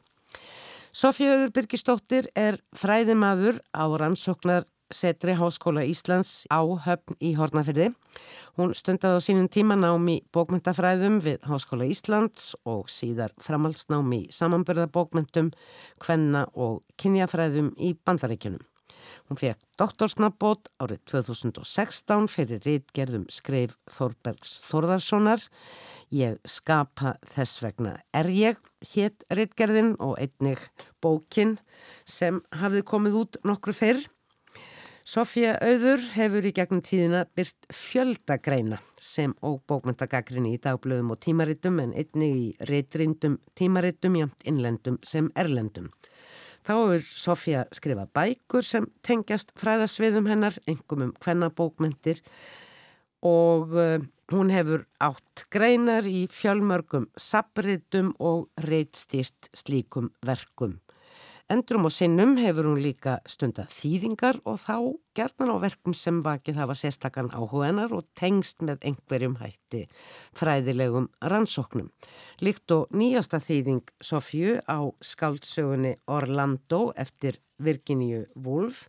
Sofíauður 0.92 1.54
Birgistóttir 1.56 2.28
er 2.36 2.60
fræðimaður 2.76 3.62
á 3.72 3.88
rannsóknar 3.88 4.68
setri 4.92 5.36
Háskóla 5.40 5.84
Íslands 5.88 6.46
á 6.52 6.60
höfn 6.60 7.16
í 7.24 7.34
Hortnafyrði. 7.38 7.92
Hún 8.60 8.74
stundaði 8.76 9.20
á 9.20 9.22
sínum 9.24 9.48
tíma 9.52 9.78
námi 9.80 10.20
bókmyndafræðum 10.36 11.22
við 11.24 11.40
Háskóla 11.48 11.88
Íslands 11.88 12.52
og 12.68 12.92
síðar 12.92 13.32
framhaldsnámi 13.42 14.26
samanbörðabókmyndum, 14.36 15.54
kvenna 16.04 16.48
og 16.54 16.84
kynjafræðum 17.00 17.72
í 17.80 17.96
bandaríkjunum. 18.06 18.62
Hún 19.30 19.40
fekk 19.40 19.60
doktorsnabót 19.82 20.70
árið 20.82 21.02
2016 21.12 22.30
fyrir 22.32 22.62
rítgerðum 22.66 23.26
skreif 23.32 23.76
Þorbergs 23.92 24.58
Þorðarssonar. 24.68 25.44
Ég 26.12 26.40
skapa 26.46 27.16
þess 27.34 27.62
vegna 27.64 27.98
er 28.14 28.32
ég 28.34 28.62
hétt 28.94 29.26
rítgerðin 29.32 29.96
og 30.00 30.18
einnig 30.22 30.64
bókin 31.02 31.58
sem 32.06 32.42
hafði 32.62 32.86
komið 32.94 33.22
út 33.24 33.40
nokkru 33.48 33.76
fyrr. 33.76 34.04
Sofía 35.02 35.56
Auður 35.60 36.04
hefur 36.14 36.46
í 36.46 36.52
gegnum 36.54 36.82
tíðina 36.86 37.24
byrt 37.36 37.66
fjöldagreina 37.74 38.78
sem 39.02 39.34
og 39.42 39.64
bókmyndagakrinni 39.68 40.54
í 40.56 40.60
dagblöðum 40.62 41.16
og 41.16 41.20
tímaritum 41.26 41.82
en 41.82 41.96
einnig 41.98 42.38
í 42.38 42.46
reytrindum 42.70 43.40
tímaritum 43.58 44.20
jæmt 44.20 44.46
innlendum 44.48 45.00
sem 45.04 45.32
erlendum. 45.36 45.90
Þá 46.68 46.76
er 46.96 47.06
Sofía 47.10 47.62
skrifað 47.74 48.12
bækur 48.14 48.66
sem 48.66 48.86
tengjast 49.06 49.54
fræðasviðum 49.58 50.30
hennar, 50.30 50.58
engum 50.70 51.08
um 51.08 51.14
hvennabókmyndir 51.24 52.22
og 53.26 53.74
uh, 53.74 53.98
hún 54.34 54.54
hefur 54.54 54.86
átt 55.02 55.46
greinar 55.54 56.06
í 56.10 56.28
fjölmörgum 56.32 57.10
sabritum 57.18 58.14
og 58.22 58.48
reitstýrt 58.66 59.50
slíkum 59.58 60.12
verkum. 60.26 60.78
Endrum 61.52 61.84
og 61.84 61.92
sinnum 61.92 62.38
hefur 62.40 62.70
hún 62.70 62.78
líka 62.80 63.18
stunda 63.28 63.66
þýðingar 63.68 64.38
og 64.48 64.62
þá 64.62 64.76
gerðan 65.18 65.50
á 65.52 65.58
verkum 65.60 65.96
sem 65.98 66.22
vakið 66.24 66.62
hafa 66.62 66.78
sérstakann 66.80 67.28
áhuganar 67.36 67.92
og 67.92 68.06
tengst 68.16 68.64
með 68.64 68.86
einhverjum 68.88 69.34
hætti 69.42 69.82
fræðilegum 70.40 71.10
rannsóknum. 71.34 71.90
Líkt 72.40 72.72
og 72.72 72.96
nýjasta 72.96 73.42
þýðing 73.44 73.92
Sofju 74.00 74.62
á 74.64 74.80
skaldsögunni 75.04 75.98
Orlando 76.08 76.94
eftir 76.96 77.42
Virginíu 77.60 78.24
Wolf 78.40 78.86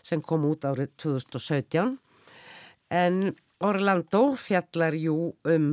sem 0.00 0.24
kom 0.24 0.48
út 0.48 0.64
árið 0.64 0.96
2017 1.04 1.92
en 2.88 3.20
Orlando 3.60 4.32
fjallar 4.32 4.96
jú 4.96 5.34
um 5.44 5.70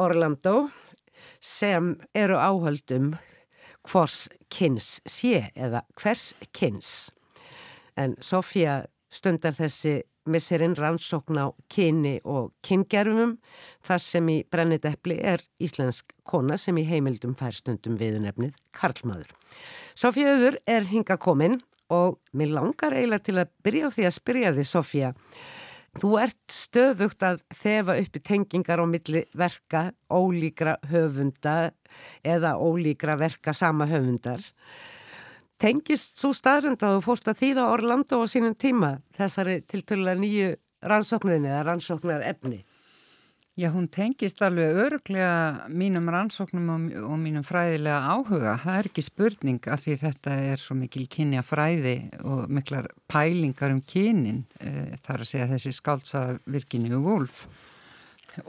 Orlando 0.00 0.70
sem 1.36 1.98
eru 2.16 2.40
áhaldum 2.40 3.12
hvors 3.88 4.28
kynns 4.52 4.98
sé 5.08 5.50
eða 5.54 5.84
hvers 6.00 6.32
kynns. 6.56 7.10
En 7.96 8.16
Sofía 8.22 8.84
stundar 9.12 9.54
þessi 9.56 10.00
misserinn 10.24 10.76
rannsókn 10.78 11.36
á 11.36 11.46
kyni 11.72 12.16
og 12.24 12.52
kyngerfumum 12.64 13.36
þar 13.84 14.00
sem 14.00 14.30
í 14.32 14.38
brennideppli 14.50 15.18
er 15.20 15.44
íslensk 15.62 16.14
kona 16.24 16.56
sem 16.60 16.78
í 16.80 16.86
heimildum 16.88 17.34
fær 17.36 17.52
stundum 17.56 17.98
viðunefnið 18.00 18.56
Karlmaður. 18.76 19.34
Sofja 19.94 20.32
Öður 20.32 20.58
er 20.66 20.88
hinga 20.88 21.18
komin 21.20 21.58
og 21.92 22.18
mér 22.32 22.54
langar 22.56 22.96
eiginlega 22.96 23.26
til 23.26 23.36
að 23.42 23.52
byrja 23.66 23.92
á 23.92 23.94
því 23.94 24.08
að 24.08 24.16
spyrja 24.16 24.54
því 24.56 24.66
Sofja 24.70 25.12
Þú 25.94 26.08
ert 26.18 26.50
stöðugt 26.50 27.22
að 27.22 27.42
þefa 27.54 27.94
upp 28.02 28.16
í 28.18 28.22
tengingar 28.26 28.82
á 28.82 28.86
milli 28.90 29.22
verka 29.38 29.84
ólíkra 30.10 30.74
höfunda 30.90 31.70
eða 32.26 32.56
ólíkra 32.58 33.14
verka 33.20 33.54
sama 33.54 33.86
höfundar. 33.86 34.42
Tengist 35.62 36.18
svo 36.18 36.32
staðrönd 36.34 36.82
að 36.82 36.96
þú 36.96 37.04
fórst 37.06 37.30
að 37.30 37.38
þýða 37.44 37.68
Orlando 37.70 38.18
á 38.18 38.26
sínum 38.26 38.56
tíma 38.58 38.96
þessari 39.14 39.60
tiltölulega 39.70 40.18
nýju 40.18 40.48
rannsókninni 40.82 41.52
eða 41.52 41.62
rannsóknar 41.68 42.26
efni? 42.26 42.64
Já, 43.54 43.68
hún 43.70 43.86
tengist 43.86 44.40
alveg 44.42 44.74
öruglega 44.82 45.68
mínum 45.70 46.08
rannsóknum 46.10 46.70
og, 46.74 46.86
og 47.06 47.18
mínum 47.22 47.44
fræðilega 47.46 48.00
áhuga. 48.10 48.56
Það 48.58 48.78
er 48.80 48.88
ekki 48.88 49.04
spurning 49.06 49.68
af 49.70 49.84
því 49.84 49.94
þetta 50.00 50.38
er 50.48 50.58
svo 50.58 50.74
mikil 50.74 51.04
kynja 51.06 51.44
fræði 51.46 51.92
og 52.26 52.50
miklar 52.50 52.88
pælingar 53.06 53.70
um 53.70 53.78
kynin 53.86 54.40
e, 54.58 54.72
þar 55.04 55.22
að 55.22 55.30
segja 55.30 55.46
þessi 55.52 55.74
skáltsavirkinu 55.76 56.98
Wolf. 57.04 57.44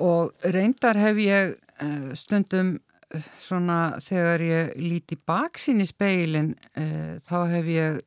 Og 0.02 0.34
reyndar 0.42 0.98
hef 0.98 1.22
ég 1.22 1.54
e, 1.54 1.92
stundum 2.18 2.74
e, 2.74 3.22
svona 3.38 3.80
þegar 4.02 4.48
ég 4.48 4.74
líti 4.82 5.22
baksinn 5.22 5.86
í 5.86 5.90
speilin 5.92 6.56
e, 6.74 7.22
þá 7.30 7.38
hef 7.54 7.72
ég 7.76 8.02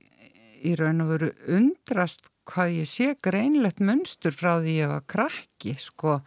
í 0.66 0.74
raun 0.74 1.06
og 1.06 1.14
veru 1.14 1.32
undrast 1.46 2.26
hvað 2.50 2.80
ég 2.82 2.90
sé 2.90 3.14
greinlegt 3.22 3.78
munstur 3.78 4.34
frá 4.34 4.56
því 4.58 4.78
ég 4.80 4.96
var 4.96 5.10
krakki 5.14 5.78
sko 5.78 6.18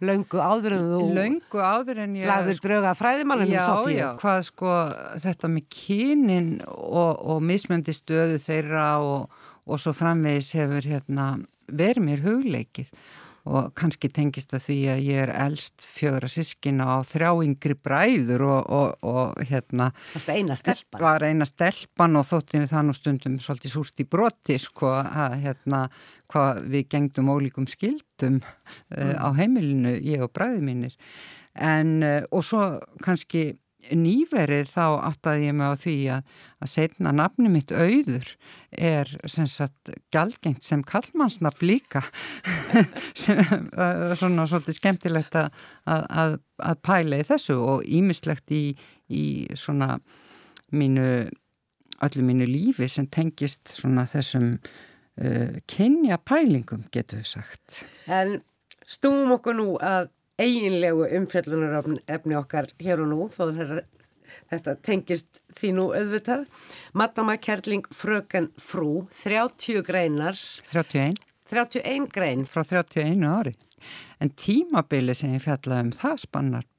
Laungu 0.00 0.40
áður 0.40 0.76
en 0.78 0.86
þú 0.88 1.00
Laungu 1.16 1.60
áður 1.60 2.02
en 2.06 2.16
ég 2.16 2.28
Lagður 2.30 2.56
sko, 2.56 2.68
drauga 2.68 2.92
fræðimanninu 2.96 3.56
Sofíu 3.60 3.94
Já, 3.94 4.00
já, 4.00 4.10
hvað 4.22 4.42
sko 4.48 4.74
þetta 5.26 5.50
með 5.52 5.66
kynin 5.76 6.50
og, 6.66 7.10
og 7.34 7.42
mismöndi 7.44 7.94
stöðu 7.96 8.38
þeirra 8.40 8.86
og, 9.04 9.42
og 9.68 9.82
svo 9.82 9.92
framvegis 9.96 10.54
hefur 10.56 10.88
hérna 10.88 11.26
verið 11.68 12.06
mér 12.06 12.24
hugleikið 12.24 12.94
og 13.50 13.72
kannski 13.78 14.10
tengist 14.14 14.54
að 14.54 14.64
því 14.68 14.78
að 14.92 15.00
ég 15.06 15.22
er 15.24 15.32
eldst 15.46 15.86
fjögra 15.86 16.30
sískina 16.30 16.86
á 16.86 16.98
þrjá 17.06 17.30
yngri 17.44 17.76
bræður 17.76 18.46
og, 18.46 18.70
og, 18.70 19.06
og 19.10 19.42
hérna 19.50 19.90
eina 20.30 20.56
var 21.00 21.26
eina 21.26 21.48
stelpan 21.48 22.20
og 22.20 22.28
þóttinu 22.30 22.70
það 22.70 22.86
nú 22.86 22.96
stundum 22.96 23.38
svolítið 23.42 23.74
súst 23.74 24.02
í 24.02 24.06
broti 24.08 24.58
sko 24.62 24.92
að 25.00 25.38
hérna 25.44 25.82
hvað 26.30 26.62
við 26.70 26.86
gengdum 26.94 27.32
ólíkum 27.32 27.66
skildum 27.70 28.38
uh, 28.40 29.16
á 29.18 29.28
heimilinu 29.34 29.96
ég 29.98 30.22
og 30.22 30.30
bræði 30.36 30.62
mínir. 30.62 30.94
En 31.58 31.98
uh, 32.06 32.22
og 32.30 32.46
svo 32.46 32.62
kannski 33.02 33.50
nýverið 33.88 34.70
þá 34.74 34.84
áttaði 35.08 35.48
ég 35.48 35.56
mig 35.56 35.72
á 35.72 35.74
því 35.80 35.96
að, 36.16 36.30
að 36.60 36.70
setna 36.74 37.12
nafni 37.16 37.50
mitt 37.52 37.72
auður 37.72 38.28
er 38.70 39.10
sem 39.28 39.48
sagt 39.50 39.92
galgengt 40.14 40.66
sem 40.66 40.84
kallmannsnafn 40.86 41.66
líka. 41.66 42.04
Svona 44.20 44.46
svolítið 44.46 44.78
skemmtilegt 44.78 45.36
að, 45.40 45.50
að, 45.86 46.38
að 46.62 46.82
pæla 46.86 47.20
í 47.22 47.28
þessu 47.28 47.58
og 47.60 47.86
ímislegt 47.88 48.52
í, 48.54 48.64
í 49.08 49.24
svona 49.58 49.96
mínu 50.70 51.10
öllu 52.00 52.22
mínu 52.24 52.46
lífi 52.48 52.88
sem 52.88 53.08
tengist 53.12 53.68
svona 53.74 54.06
þessum 54.08 54.54
uh, 54.56 55.58
kynja 55.68 56.20
pælingum 56.24 56.86
getur 56.94 57.20
við 57.20 57.34
sagt. 57.34 57.82
En 58.08 58.38
stúmum 58.88 59.36
okkur 59.36 59.58
nú 59.58 59.68
að 59.84 60.08
eiginlegu 60.40 61.06
umfjöldunar 61.18 61.88
efni 62.08 62.38
okkar 62.38 62.70
hér 62.80 63.02
og 63.04 63.10
nú 63.12 63.26
þó 63.32 63.50
þetta, 63.56 63.82
þetta 64.52 64.76
tengist 64.86 65.42
því 65.58 65.72
nú 65.76 65.86
auðvitað. 65.96 66.46
Madama 66.96 67.36
Kerling 67.36 67.88
Fröken 67.94 68.50
Frú, 68.60 69.06
30 69.22 69.84
greinar. 69.86 70.38
31. 70.70 71.20
31 71.50 72.10
grein. 72.14 72.46
Frá 72.46 72.64
31 72.64 73.26
ári. 73.26 73.56
En 74.20 74.30
tímabili 74.36 75.16
sem 75.16 75.32
ég 75.34 75.44
fjallaði 75.44 75.88
um 75.88 75.96
það 75.96 76.20
spannar 76.26 76.69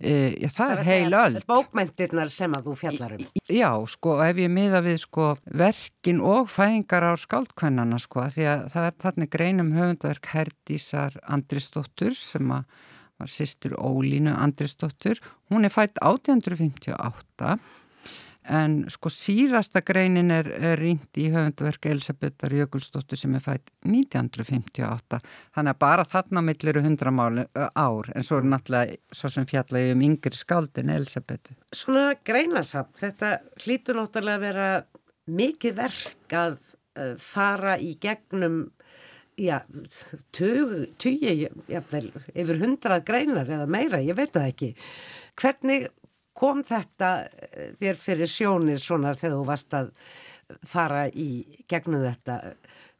Uh, 0.00 0.30
já, 0.40 0.48
það, 0.48 0.70
það 0.70 0.78
er 0.78 0.86
heil 0.88 1.16
öll. 1.20 1.40
Bókmentirnar 1.48 2.30
sem 2.32 2.54
að 2.56 2.70
þú 2.70 2.76
fjallar 2.80 3.16
um. 3.18 3.24
Já, 3.52 3.70
sko, 3.92 4.14
ef 4.24 4.38
ég 4.40 4.52
miða 4.52 4.80
við 4.84 5.02
sko 5.02 5.26
verkin 5.60 6.22
og 6.24 6.48
fæðingar 6.48 7.04
á 7.04 7.14
skáldkvennana 7.20 7.98
sko, 8.00 8.24
því 8.32 8.46
að 8.48 8.62
það 8.72 8.88
er 8.88 8.96
þarna 9.04 9.28
greinum 9.34 9.74
höfundverk 9.76 10.30
Herdísar 10.32 11.20
Andrisdóttur 11.28 12.16
sem 12.16 12.56
að 12.56 12.64
var 13.20 13.28
sýstur 13.28 13.76
Ólínu 13.76 14.32
Andrisdóttur. 14.32 15.20
Hún 15.52 15.68
er 15.68 15.72
fætt 15.72 16.00
1858 16.00 17.58
en 18.48 18.86
sko 18.90 19.10
síðasta 19.12 19.82
greinin 19.86 20.32
er, 20.32 20.48
er 20.48 20.80
rínt 20.80 21.18
í 21.20 21.28
höfundverk 21.32 21.90
Elisabethar 21.90 22.54
Jökulsdóttur 22.56 23.20
sem 23.20 23.34
er 23.36 23.44
fætt 23.44 23.72
1958 23.84 25.20
þannig 25.56 25.74
að 25.74 25.80
bara 25.84 26.06
þarna 26.08 26.44
mill 26.46 26.72
eru 26.72 26.84
hundramáli 26.86 27.46
ár 27.54 28.10
en 28.14 28.26
svo 28.26 28.40
er 28.40 28.48
náttúrulega 28.48 28.98
svo 29.12 29.32
sem 29.32 29.48
fjallagi 29.50 29.94
um 29.94 30.04
yngri 30.08 30.40
skáldin 30.40 30.92
Elisabethu. 30.96 31.56
Svona 31.76 32.14
greinasamt, 32.24 32.96
þetta 33.00 33.36
hlýtur 33.64 34.00
náttúrulega 34.00 34.40
að 34.40 34.46
vera 34.48 34.68
mikið 35.30 35.78
verk 35.78 36.36
að 36.40 36.60
fara 37.20 37.76
í 37.78 37.94
gegnum 38.00 38.64
já, 39.40 39.60
tugi, 40.34 41.48
jáfnvel, 41.70 42.10
yfir 42.34 42.60
hundrað 42.60 43.04
greinar 43.08 43.48
eða 43.48 43.68
meira, 43.70 44.02
ég 44.04 44.18
veit 44.18 44.34
það 44.34 44.50
ekki. 44.50 44.70
Hvernig 45.40 45.88
kom 46.36 46.62
þetta 46.66 47.10
eh, 47.26 47.72
þér 47.80 48.00
fyrir 48.00 48.30
sjónir 48.30 48.80
svona 48.82 49.14
þegar 49.18 49.36
þú 49.38 49.46
varst 49.48 49.76
að 49.76 49.92
fara 50.66 51.06
í 51.08 51.30
gegnum 51.70 52.04
þetta 52.04 52.40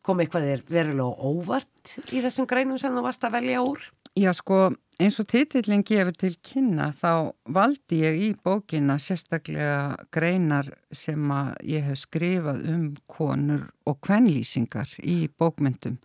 kom 0.06 0.22
eitthvað 0.22 0.48
þér 0.48 0.62
verulega 0.68 1.30
óvart 1.30 1.96
í 2.14 2.22
þessum 2.24 2.48
greinum 2.50 2.78
sem 2.80 2.94
þú 2.94 3.02
varst 3.04 3.26
að 3.26 3.36
velja 3.38 3.64
úr? 3.64 3.82
Já 4.18 4.32
sko 4.34 4.70
eins 5.00 5.20
og 5.22 5.28
titillin 5.30 5.84
gefur 5.86 6.16
til 6.18 6.32
kynna 6.44 6.90
þá 6.96 7.32
valdi 7.48 8.00
ég 8.02 8.18
í 8.20 8.30
bókina 8.44 8.98
sérstaklega 9.00 10.06
greinar 10.12 10.72
sem 10.92 11.30
að 11.32 11.52
ég 11.70 11.86
hef 11.88 12.02
skrifað 12.02 12.66
um 12.72 12.84
konur 13.10 13.68
og 13.88 14.00
kvenlýsingar 14.04 14.92
í 15.00 15.22
bókmyndum 15.40 15.96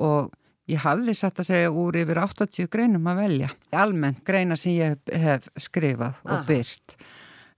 og 0.00 0.32
Ég 0.70 0.80
hafði 0.80 1.12
satt 1.16 1.42
að 1.42 1.50
segja 1.50 1.72
úr 1.76 1.96
yfir 2.00 2.18
80 2.22 2.70
greinum 2.72 3.08
að 3.10 3.18
velja. 3.20 3.48
Almennt 3.76 4.22
greina 4.24 4.56
sem 4.56 4.78
ég 4.78 5.12
hef 5.12 5.50
skrifað 5.60 6.22
og 6.24 6.38
ah. 6.38 6.46
byrt. 6.48 6.94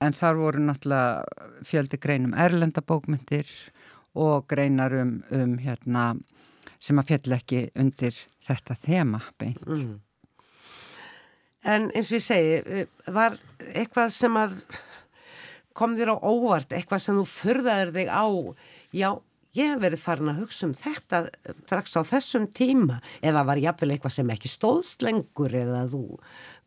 En 0.03 0.17
þar 0.17 0.41
voru 0.41 0.65
náttúrulega 0.65 1.61
fjöldi 1.65 2.01
greinum 2.03 2.35
erlendabókmyndir 2.35 3.53
og 4.19 4.49
greinar 4.51 4.97
um, 4.99 5.21
um 5.31 5.55
hérna, 5.63 6.09
sem 6.83 6.99
að 6.99 7.13
fjall 7.13 7.37
ekki 7.39 7.63
undir 7.79 8.19
þetta 8.49 8.77
þema 8.83 9.23
beint. 9.39 9.63
Mm. 9.71 9.95
En 11.67 11.89
eins 11.93 12.11
og 12.11 12.19
ég 12.19 12.27
segi, 12.27 12.85
var 13.15 13.39
eitthvað 13.73 14.13
sem 14.15 14.37
að 14.39 14.59
kom 15.77 15.97
þér 15.99 16.15
á 16.15 16.17
óvart, 16.25 16.73
eitthvað 16.73 17.03
sem 17.05 17.19
þú 17.19 17.25
förðaður 17.31 17.95
þig 17.97 18.11
á, 18.11 18.27
já, 18.97 19.11
ég 19.57 19.73
hef 19.73 19.81
verið 19.83 20.03
farin 20.03 20.31
að 20.33 20.43
hugsa 20.43 20.67
um 20.69 20.75
þetta 20.77 21.23
strax 21.67 21.97
á 21.97 22.03
þessum 22.07 22.47
tíma 22.55 22.99
eða 23.25 23.45
var 23.49 23.61
jáfnvel 23.63 23.95
eitthvað 23.95 24.15
sem 24.17 24.33
ekki 24.35 24.51
stóðst 24.53 25.05
lengur 25.07 25.55
eða 25.57 25.87
þú 25.93 26.03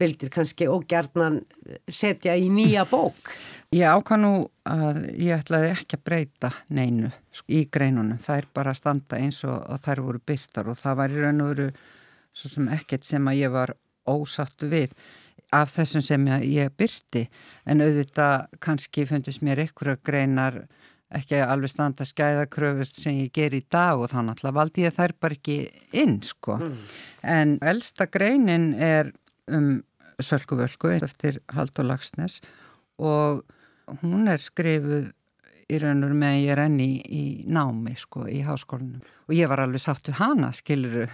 vildir 0.01 0.33
kannski 0.33 0.69
ógjarnan 0.71 1.41
setja 1.85 2.35
í 2.39 2.49
nýja 2.53 2.85
bók? 2.89 3.33
Ég 3.75 3.85
ákvæm 3.85 4.23
nú 4.23 4.33
að 4.65 5.03
ég 5.21 5.37
ætlaði 5.37 5.71
ekki 5.75 5.99
að 5.99 6.05
breyta 6.09 6.51
neinu 6.73 7.11
í 7.47 7.63
greinunum, 7.69 8.17
það 8.17 8.41
er 8.41 8.49
bara 8.53 8.73
að 8.73 8.81
standa 8.81 9.19
eins 9.21 9.43
og, 9.45 9.59
og 9.69 9.81
þær 9.83 10.03
voru 10.07 10.21
byrtar 10.25 10.71
og 10.71 10.79
það 10.79 10.99
var 11.01 11.13
í 11.13 11.23
raun 11.23 11.43
og 11.45 11.51
veru 11.53 11.71
svo 12.33 12.51
sem 12.53 12.69
ekkert 12.73 13.05
sem 13.05 13.29
að 13.29 13.41
ég 13.43 13.53
var 13.53 13.75
ósattu 14.09 14.69
við 14.71 14.95
af 15.55 15.71
þessum 15.73 16.03
sem 16.05 16.27
ég 16.45 16.73
byrti 16.77 17.25
en 17.69 17.81
auðvitað 17.83 18.49
kannski 18.63 19.05
fundist 19.09 19.43
mér 19.45 19.63
einhverja 19.65 20.01
greinar 20.05 20.59
ekki 21.15 21.39
alveg 21.41 21.71
standa 21.71 22.05
skæðakröfur 22.05 22.89
sem 22.89 23.23
ég 23.23 23.33
ger 23.33 23.55
í 23.57 23.63
dag 23.71 23.99
og 23.99 24.11
þá 24.11 24.19
náttúrulega 24.27 24.57
valdi 24.59 24.85
ég 24.85 24.95
þær 24.95 25.15
bara 25.21 25.37
ekki 25.37 25.59
inn 25.97 26.19
sko. 26.25 26.59
Mm. 26.61 26.81
en 27.23 27.55
elsta 27.61 28.09
greinin 28.11 28.73
er 28.75 29.13
um 29.47 29.79
Sölkuvölku 30.19 30.91
eftir 30.91 31.39
Haldur 31.55 31.87
Lagsnes 31.87 32.41
og 32.99 33.45
hún 34.01 34.27
er 34.27 34.43
skrifuð 34.43 35.13
í 35.69 35.79
raun 35.79 36.03
og 36.03 36.15
með 36.17 36.41
ég 36.43 36.51
er 36.53 36.63
enni 36.65 36.89
í 36.99 37.23
námi 37.47 37.93
sko 37.97 38.25
í 38.27 38.41
háskólanum. 38.43 39.03
Og 39.29 39.35
ég 39.37 39.49
var 39.49 39.61
alveg 39.63 39.85
við 39.85 40.17
hana 40.19 40.51
skiluru 40.53 41.07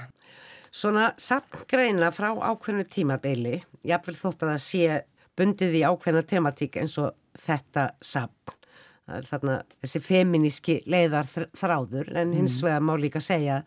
Svona 0.75 1.13
samgreina 1.21 2.09
frá 2.11 2.33
ákveðnu 2.35 2.83
tímabili, 2.91 3.61
jáfnvel 3.87 4.15
þótt 4.19 4.41
að 4.43 4.49
það 4.49 4.63
sé 4.65 4.97
bundið 5.39 5.77
í 5.79 5.83
ákveðna 5.87 6.23
tematík 6.27 6.75
eins 6.81 6.97
og 6.99 7.13
þetta 7.45 7.93
er 8.03 8.57
þarna 9.05 9.59
þessi 9.83 10.01
feminíski 10.01 10.79
leiðar 10.89 11.29
þráður 11.29 12.09
en 12.17 12.33
hins 12.33 12.57
vegar 12.63 12.83
má 12.85 12.95
líka 12.97 13.21
segja 13.21 13.61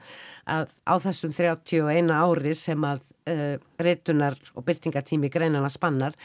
að 0.51 0.72
á 0.83 0.94
þessum 1.05 1.35
31 1.37 2.11
ári 2.11 2.55
sem 2.59 2.87
að 2.88 3.05
uh, 3.31 3.57
reytunar 3.79 4.38
og 4.55 4.66
byrtingatími 4.66 5.31
greinana 5.31 5.70
spannar 5.70 6.16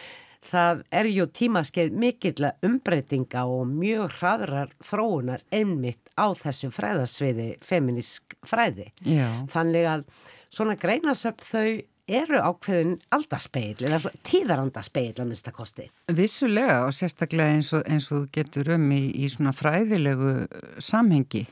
það 0.43 0.83
er 0.91 1.09
ju 1.11 1.25
tímaskeið 1.39 1.95
mikill 1.99 2.49
umbreytinga 2.65 3.45
og 3.47 3.69
mjög 3.69 4.17
hraðrar 4.19 4.73
þróunar 4.83 5.43
einmitt 5.53 6.11
á 6.19 6.33
þessu 6.35 6.71
fræðasviði 6.73 7.47
feminísk 7.63 8.35
fræði. 8.47 8.89
Já. 9.07 9.27
Þannig 9.53 9.87
að 9.89 10.05
svona 10.53 10.75
greinasöpt 10.79 11.45
þau 11.47 11.79
eru 12.09 12.39
ákveðin 12.43 12.97
aldarspeil 13.15 13.85
eða 13.87 14.11
tíðarandarspeil 14.27 15.13
að 15.15 15.29
mista 15.29 15.53
kosti. 15.55 15.87
Vissulega 16.11 16.83
og 16.87 16.93
sérstaklega 16.95 17.55
eins 17.55 17.71
og, 17.75 17.83
eins 17.87 18.09
og 18.11 18.27
getur 18.33 18.73
um 18.75 18.89
í, 18.91 19.05
í 19.23 19.29
svona 19.31 19.53
fræðilegu 19.55 20.35
samhengi 20.83 21.45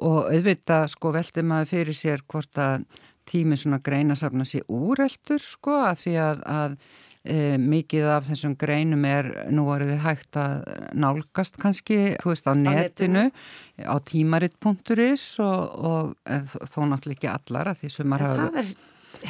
og 0.00 0.30
auðvitað 0.30 0.88
sko 0.94 1.14
veldi 1.16 1.44
maður 1.44 1.72
fyrir 1.74 1.98
sér 1.98 2.24
hvort 2.30 2.60
að 2.60 2.86
tími 3.30 3.58
svona 3.58 3.80
greinasafna 3.82 4.46
sér 4.48 4.66
úreltur 4.70 5.42
sko 5.42 5.82
af 5.90 6.00
því 6.02 6.14
að, 6.22 6.42
að 6.46 6.76
e, 7.22 7.58
mikið 7.60 8.08
af 8.14 8.28
þessum 8.30 8.54
greinum 8.58 9.04
er 9.08 9.28
nú 9.54 9.66
voruð 9.68 9.92
þið 9.92 10.04
hægt 10.06 10.38
að 10.40 10.54
nálgast 11.02 11.58
kannski, 11.60 11.98
þú 12.22 12.32
veist 12.32 12.48
á 12.50 12.54
netinu 12.58 13.26
á 13.82 13.94
tímaritt.is 14.06 15.26
og, 15.44 15.84
og 15.90 16.70
þó 16.70 16.80
náttúrulega 16.86 17.18
ekki 17.18 17.32
allar 17.34 17.74
að 17.74 17.82
því 17.82 17.92
sem 17.96 18.10
maður 18.10 18.46
hafa... 18.46 18.64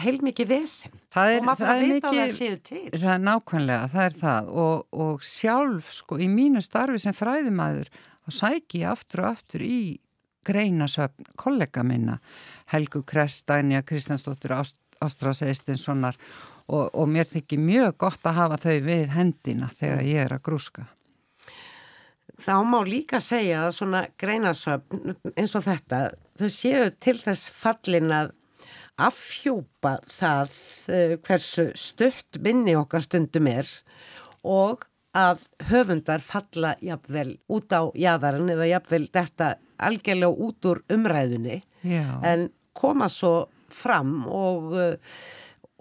Heilmikið 0.00 0.50
vesen. 0.50 0.92
Það 1.10 1.32
er, 1.32 1.40
og 1.40 1.46
maður 1.48 1.66
það 1.66 1.80
er 1.80 1.86
vita 1.86 2.10
mikið, 2.10 2.20
að 2.20 2.28
það 2.30 2.36
séu 2.36 2.58
til. 2.68 2.82
það 2.94 3.14
er 3.14 3.24
nákvæmlega, 3.24 3.88
það 3.94 4.04
er 4.04 4.16
það. 4.20 4.52
Og, 4.64 5.00
og 5.06 5.24
sjálf 5.26 5.90
sko 5.96 6.20
í 6.20 6.28
mínu 6.30 6.62
starfi 6.64 7.02
sem 7.02 7.16
fræðimæður 7.16 7.90
þá 7.96 8.36
sæki 8.36 8.84
aftur 8.86 9.24
og 9.24 9.30
aftur 9.32 9.64
í 9.66 9.80
greinasöfn 10.46 11.32
kollega 11.40 11.84
minna. 11.86 12.20
Helgu 12.70 13.02
Krestænja, 13.06 13.82
Kristjánsdóttur 13.82 14.54
Ástrás 15.00 15.42
Eistinssonar 15.42 16.16
og, 16.70 16.90
og 16.94 17.08
mér 17.10 17.28
þykir 17.28 17.60
mjög 17.60 17.98
gott 18.04 18.26
að 18.28 18.40
hafa 18.40 18.58
þau 18.62 18.78
við 18.86 19.04
hendina 19.16 19.70
þegar 19.74 20.02
ég 20.06 20.24
er 20.26 20.34
að 20.36 20.44
grúska. 20.46 20.86
Þá 22.40 22.54
má 22.64 22.78
líka 22.86 23.20
segja 23.20 23.66
að 23.66 23.74
svona 23.76 24.04
greinasöfn 24.20 25.16
eins 25.34 25.54
og 25.58 25.64
þetta, 25.66 25.98
þau 26.40 26.48
séu 26.52 26.86
til 27.02 27.16
þess 27.20 27.50
fallin 27.52 28.12
að 28.16 28.30
afhjúpa 29.08 29.96
það 30.10 30.54
uh, 30.92 31.16
hversu 31.26 31.70
stutt 31.78 32.40
minni 32.44 32.76
okkar 32.78 33.04
stundum 33.06 33.48
er 33.50 33.68
og 34.46 34.86
að 35.16 35.42
höfundar 35.70 36.22
falla 36.22 36.76
jafnvel 36.84 37.34
út 37.50 37.72
á 37.74 37.90
jæðaran 37.98 38.52
eða 38.54 38.68
jafnvel 38.70 39.08
þetta 39.10 39.54
algjörlega 39.82 40.46
út 40.46 40.68
úr 40.70 40.82
umræðunni 40.92 41.62
Já. 41.82 42.20
en 42.22 42.50
koma 42.76 43.08
svo 43.10 43.48
fram 43.74 44.24
og, 44.26 44.72
uh, 44.74 44.94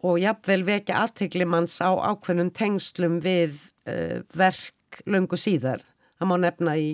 og 0.06 0.20
jafnvel 0.22 0.66
vekja 0.68 1.04
aðtegli 1.04 1.46
manns 1.50 1.80
á 1.84 1.92
ákveðnum 1.94 2.52
tengslum 2.56 3.20
við 3.26 3.58
uh, 3.90 4.22
verk 4.34 5.04
löngu 5.06 5.38
síðar. 5.38 5.84
Það 6.20 6.30
má 6.32 6.36
nefna 6.42 6.76
í 6.80 6.90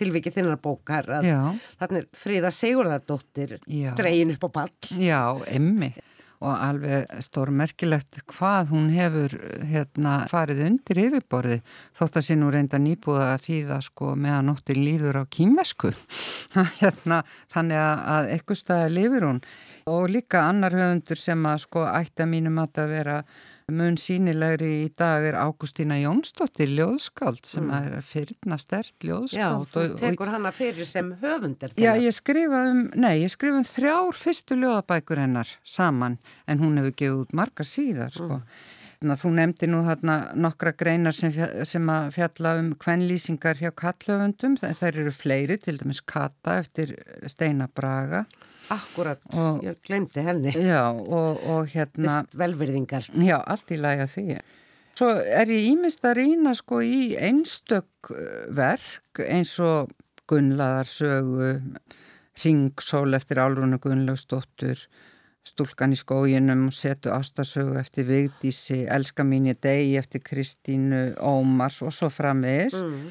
tilvikið 0.00 0.38
þinnar 0.38 0.62
bókar 0.64 1.10
að 1.20 1.28
þannig 1.80 2.08
Fríða 2.16 2.54
Sigurðardóttir 2.54 3.58
Já. 3.66 3.92
dregin 3.98 4.34
upp 4.34 4.48
á 4.48 4.50
pall. 4.60 4.72
Já, 4.96 5.20
emmi 5.52 5.92
og 6.40 6.56
alveg 6.56 7.10
stórmerkilegt 7.20 8.22
hvað 8.32 8.70
hún 8.72 8.86
hefur 8.94 9.34
hérna, 9.68 10.24
farið 10.30 10.62
undir 10.70 11.00
yfirborði 11.02 11.58
þótt 11.98 12.16
að 12.16 12.26
sé 12.26 12.36
nú 12.40 12.48
reynda 12.52 12.80
nýbúða 12.80 13.26
að 13.34 13.44
þýða 13.44 13.80
sko 13.84 14.14
meðan 14.16 14.48
nóttir 14.48 14.80
líður 14.80 15.20
á 15.20 15.24
kýmvesku 15.28 15.92
hérna, 16.80 17.20
þannig 17.52 17.84
að 17.84 18.30
eitthvað 18.32 18.62
staði 18.62 18.94
lifir 18.96 19.28
hún 19.28 19.42
og 19.90 20.08
líka 20.12 20.46
annar 20.48 20.76
höfundur 20.76 21.20
sem 21.20 21.44
að 21.50 21.62
sko 21.66 21.84
ætti 21.90 22.24
að 22.24 22.32
mínum 22.32 22.60
að 22.64 22.82
vera 22.88 23.20
mun 23.74 23.98
sínilegri 24.00 24.70
í 24.84 24.88
dag 24.96 25.24
er 25.28 25.38
Ágústína 25.40 25.98
Jónsdóttir 26.00 26.70
ljóðskáld 26.74 27.44
sem 27.46 27.66
mm. 27.66 27.76
er 27.78 28.06
fyrirna 28.06 28.58
stert 28.60 28.94
Já, 28.98 29.10
ljóðskáld 29.10 29.70
þú 29.70 29.80
og, 29.82 29.94
og, 29.94 30.00
tekur 30.02 30.32
hana 30.32 30.52
fyrir 30.54 30.88
sem 30.88 31.12
höfundir 31.22 31.76
Já, 31.80 31.92
ég 32.00 32.16
skrifa 32.16 32.64
um, 32.72 32.82
nei, 32.94 33.22
ég 33.24 33.32
skrifa 33.32 33.60
um 33.60 33.68
þrjár 33.68 34.18
fyrstu 34.18 34.58
ljóðabækur 34.60 35.22
hennar 35.22 35.54
saman 35.62 36.18
en 36.46 36.62
hún 36.62 36.80
hefur 36.80 36.96
gefið 37.02 37.24
út 37.24 37.34
margar 37.42 37.68
síðar, 37.68 38.14
sko. 38.14 38.40
Mm. 38.40 38.76
Þú 39.00 39.30
nefndi 39.32 39.64
nú 39.64 39.78
þarna 39.86 40.14
nokkra 40.36 40.74
greinar 40.76 41.14
sem, 41.16 41.32
sem 41.64 41.86
að 41.88 42.10
fjalla 42.18 42.50
um 42.60 42.66
kvenlýsingar 42.76 43.56
hjá 43.56 43.70
kallöfundum, 43.72 44.58
þær 44.60 44.98
eru 45.00 45.12
fleiri, 45.16 45.56
til 45.56 45.78
dæmis 45.80 46.02
Kata 46.04 46.58
eftir 46.60 46.92
Steina 47.32 47.64
Braga. 47.72 48.26
Akkurat, 48.70 49.22
Og- 49.32 49.62
ég 49.64 49.78
glemdi 49.88 50.20
henni. 50.26 50.52
Já, 50.52 50.90
og, 50.92 51.40
og 51.48 51.72
hérna... 51.72 52.18
Velverðingar. 52.36 53.08
Já, 53.16 53.38
allt 53.40 53.72
í 53.72 53.80
lagi 53.80 54.04
að 54.04 54.12
því. 54.18 54.36
Svo 55.00 55.08
er 55.16 55.48
ég 55.48 55.70
ímist 55.70 56.04
að 56.04 56.18
rýna 56.20 56.52
sko 56.60 56.82
í 56.84 57.16
einstök 57.16 58.12
uh, 58.12 58.52
verk 58.52 59.24
eins 59.24 59.54
og 59.64 59.94
Gunnlaðar 60.28 60.86
sögu, 60.92 61.54
Ringsól 62.44 63.16
eftir 63.16 63.40
Álrunu 63.40 63.80
Gunnlaugsdóttur, 63.80 64.84
Stúlkan 65.50 65.94
í 65.94 65.98
skóginum, 65.98 66.68
Setu 66.74 67.10
Ástasögu 67.14 67.76
eftir 67.80 68.06
Vigdísi, 68.08 68.84
Elska 68.86 69.24
mín 69.26 69.48
ég 69.50 69.58
degi 69.62 69.96
eftir 69.98 70.22
Kristínu 70.22 71.16
Ómars 71.18 71.80
og 71.82 71.92
svo 71.94 72.10
framvegis. 72.12 72.76
Mm. 72.78 73.10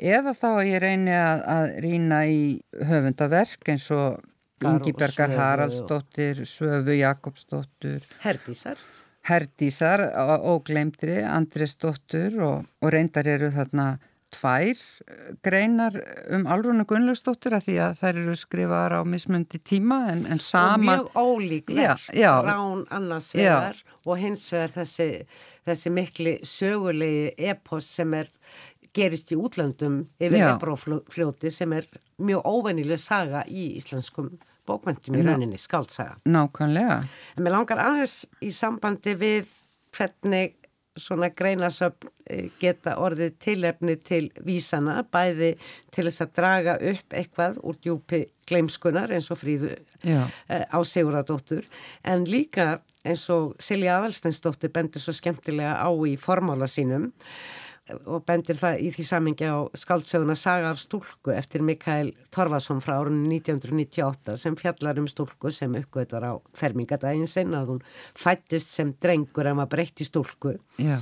Eða 0.00 0.32
þá 0.36 0.46
að 0.50 0.66
ég 0.70 0.82
reyni 0.84 1.14
að, 1.16 1.42
að 1.54 1.64
rýna 1.84 2.20
í 2.28 2.42
höfundaverk 2.88 3.68
eins 3.72 3.88
og 3.96 4.20
Gar- 4.60 4.76
Ingi 4.76 4.92
Bergar 4.92 5.28
Svövu. 5.32 5.40
Haraldsdóttir, 5.40 6.42
Svöfu 6.44 6.96
Jakobsdóttur, 6.98 8.04
Herdísar. 8.24 8.80
Herdísar 9.28 10.02
og 10.40 10.64
glemdri 10.68 11.18
Andresdóttur 11.24 12.38
og, 12.44 12.68
og 12.80 12.92
reyndar 12.92 13.28
eru 13.28 13.50
þarna 13.52 13.86
tvær 14.34 14.74
eh, 14.74 15.30
greinar 15.44 15.96
um 16.34 16.46
Alrúnu 16.50 16.84
Gunnlausdóttur 16.88 17.56
að 17.58 17.64
því 17.68 17.76
að 17.86 17.94
þær 18.00 18.20
eru 18.22 18.34
skrifaðar 18.38 18.94
á 18.98 19.00
mismundi 19.06 19.60
tíma 19.62 19.98
en, 20.12 20.24
en 20.26 20.38
Og 20.40 20.44
saman 20.46 20.86
mjög 20.86 21.08
ólík 21.18 21.72
Já, 21.74 21.94
verk. 21.94 22.10
já. 22.16 22.32
Rán 22.46 22.84
annars 22.90 23.30
vegar 23.34 23.80
og 24.04 24.18
hins 24.22 24.44
vegar 24.52 24.74
þessi, 24.80 25.08
þessi 25.66 25.94
mikli 25.96 26.36
sögulegi 26.46 27.32
epos 27.50 27.88
sem 27.98 28.14
er 28.20 28.30
gerist 28.96 29.30
í 29.30 29.38
útlöndum 29.38 30.00
yfir. 30.18 30.40
Ebrófljóti 30.56 31.50
sem 31.54 31.72
er 31.76 31.86
mjög 32.18 32.46
óvennileg 32.50 32.98
saga 32.98 33.44
í 33.46 33.68
íslenskum 33.78 34.32
bókmöntum 34.66 35.16
í 35.18 35.22
rauninni, 35.26 35.58
skaldsaga. 35.58 36.18
nákvæmlega. 36.30 37.00
En 37.36 37.42
mér 37.46 37.54
langar 37.56 37.80
aðeins 37.82 38.20
í 38.44 38.50
sambandi 38.54 39.14
við 39.18 39.48
hvernig 39.96 40.52
svona 40.98 41.30
greinasöfn 41.36 42.10
eh, 42.26 42.48
geta 42.60 42.96
orðið 43.02 43.36
tilefni 43.42 43.96
til 44.02 44.24
vísana, 44.46 45.00
bæði 45.12 45.54
til 45.94 46.06
þess 46.08 46.24
að 46.24 46.34
draga 46.40 46.76
upp 46.92 47.16
eitthvað 47.16 47.58
úr 47.62 47.78
djúpi 47.82 48.24
gleimskunar 48.50 49.12
eins 49.14 49.30
og 49.30 49.38
fríðu 49.40 49.76
Já. 50.02 50.26
eh, 50.48 50.66
á 50.66 50.78
Sigurðardóttur, 50.82 51.66
en 52.04 52.26
líka 52.26 52.80
eins 53.06 53.24
og 53.32 53.54
Silja 53.62 53.98
Aðalsteinsdóttir 53.98 54.72
bendir 54.74 55.00
svo 55.02 55.14
skemmtilega 55.16 55.78
á 55.80 55.88
í 56.04 56.16
formála 56.20 56.68
sínum 56.68 57.10
og 58.06 58.24
bendir 58.28 58.58
það 58.60 58.82
í 58.84 58.90
því 58.94 59.06
samingi 59.08 59.48
á 59.50 59.58
skáldsöguna 59.78 60.36
Saga 60.38 60.70
af 60.72 60.80
stúlku 60.80 61.34
eftir 61.34 61.64
Mikael 61.66 62.12
Torfason 62.34 62.82
frá 62.84 62.96
árunni 62.98 63.40
1998 63.40 64.38
sem 64.40 64.56
fjallar 64.60 65.00
um 65.02 65.08
stúlku 65.10 65.52
sem 65.54 65.74
uppgötar 65.80 66.26
á 66.26 66.32
fermingadaginn 66.56 67.30
sinn 67.30 67.56
að 67.56 67.74
hún 67.74 67.84
fættist 68.18 68.74
sem 68.76 68.94
drengur 69.02 69.50
en 69.50 69.60
var 69.62 69.70
breytt 69.72 70.02
í 70.02 70.08
stúlku 70.08 70.56
Já. 70.78 70.98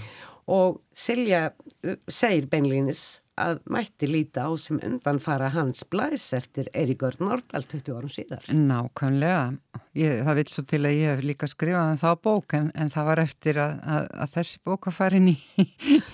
og 0.46 0.80
Silja 0.94 1.48
uh, 1.52 1.96
segir 2.08 2.48
beinlínis 2.50 3.20
að 3.38 3.60
mætti 3.70 4.08
líta 4.10 4.46
á 4.46 4.50
sem 4.60 4.80
undanfara 4.84 5.50
hans 5.54 5.84
blæs 5.90 6.26
eftir 6.36 6.68
Eiríkur 6.74 7.16
Nordal 7.22 7.64
20 7.64 7.96
árum 7.96 8.12
síðar. 8.12 8.44
Nákvæmlega. 8.50 9.56
Ég, 9.98 10.20
það 10.26 10.38
vil 10.38 10.46
svo 10.52 10.64
til 10.68 10.82
að 10.84 10.98
ég 10.98 11.14
hef 11.14 11.24
líka 11.26 11.48
skrifað 11.50 11.94
um 11.94 12.00
þá 12.02 12.10
bók 12.22 12.54
en, 12.58 12.70
en 12.78 12.92
það 12.92 13.08
var 13.10 13.22
eftir 13.24 13.60
að, 13.62 13.74
að, 13.96 14.06
að 14.24 14.36
þessi 14.36 14.62
bók 14.68 14.90
að 14.90 14.98
fara 14.98 15.18
inn 15.18 15.32
í, 15.32 15.38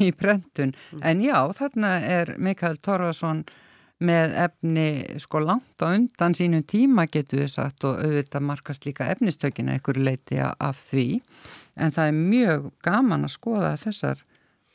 í 0.06 0.10
brendun. 0.16 0.74
En 1.02 1.20
já, 1.24 1.37
þarna 1.58 1.94
er 2.20 2.34
Mikael 2.38 2.78
Torfason 2.78 3.44
með 4.04 4.34
efni 4.44 4.87
sko 5.22 5.40
langt 5.44 5.80
á 5.80 5.94
undan 5.94 6.34
sínu 6.37 6.64
tíma 6.68 7.06
getur 7.06 7.44
við 7.44 7.52
sagt 7.54 7.87
og 7.87 8.00
auðvitað 8.02 8.46
markast 8.48 8.87
líka 8.88 9.08
efnistökina 9.12 9.76
ykkur 9.78 10.00
leiti 10.02 10.40
af 10.42 10.80
því. 10.90 11.08
En 11.74 11.94
það 11.94 12.10
er 12.10 12.18
mjög 12.18 12.70
gaman 12.84 13.26
að 13.26 13.34
skoða 13.37 13.74
þessar 13.80 14.24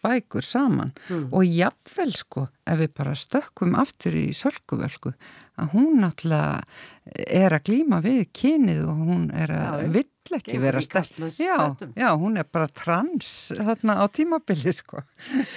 bækur 0.06 0.46
saman 0.46 0.94
og 1.32 1.44
jafnvel 1.46 2.14
sko 2.16 2.48
ef 2.70 2.80
við 2.80 2.94
bara 2.98 3.16
stökkum 3.20 3.76
aftur 3.80 4.16
í 4.16 4.30
sölkuvölku 4.38 5.14
að 5.60 5.74
hún 5.74 6.00
náttúrulega 6.00 6.62
er 7.28 7.52
að 7.58 7.66
glýma 7.68 8.00
við 8.06 8.22
kynið 8.40 8.86
og 8.88 9.02
hún 9.10 9.26
er 9.36 9.52
að 9.52 9.66
Já, 9.66 9.84
já. 9.84 9.92
vill 9.98 10.08
ekki 10.38 10.52
Gengur 10.54 10.62
vera 10.68 10.82
sterk. 10.86 11.16
Já, 11.42 11.56
já, 11.98 12.10
hún 12.22 12.38
er 12.38 12.46
bara 12.54 12.68
trans 12.70 13.30
þarna 13.58 13.96
á 13.98 14.06
tímabili 14.14 14.70
sko. 14.78 15.02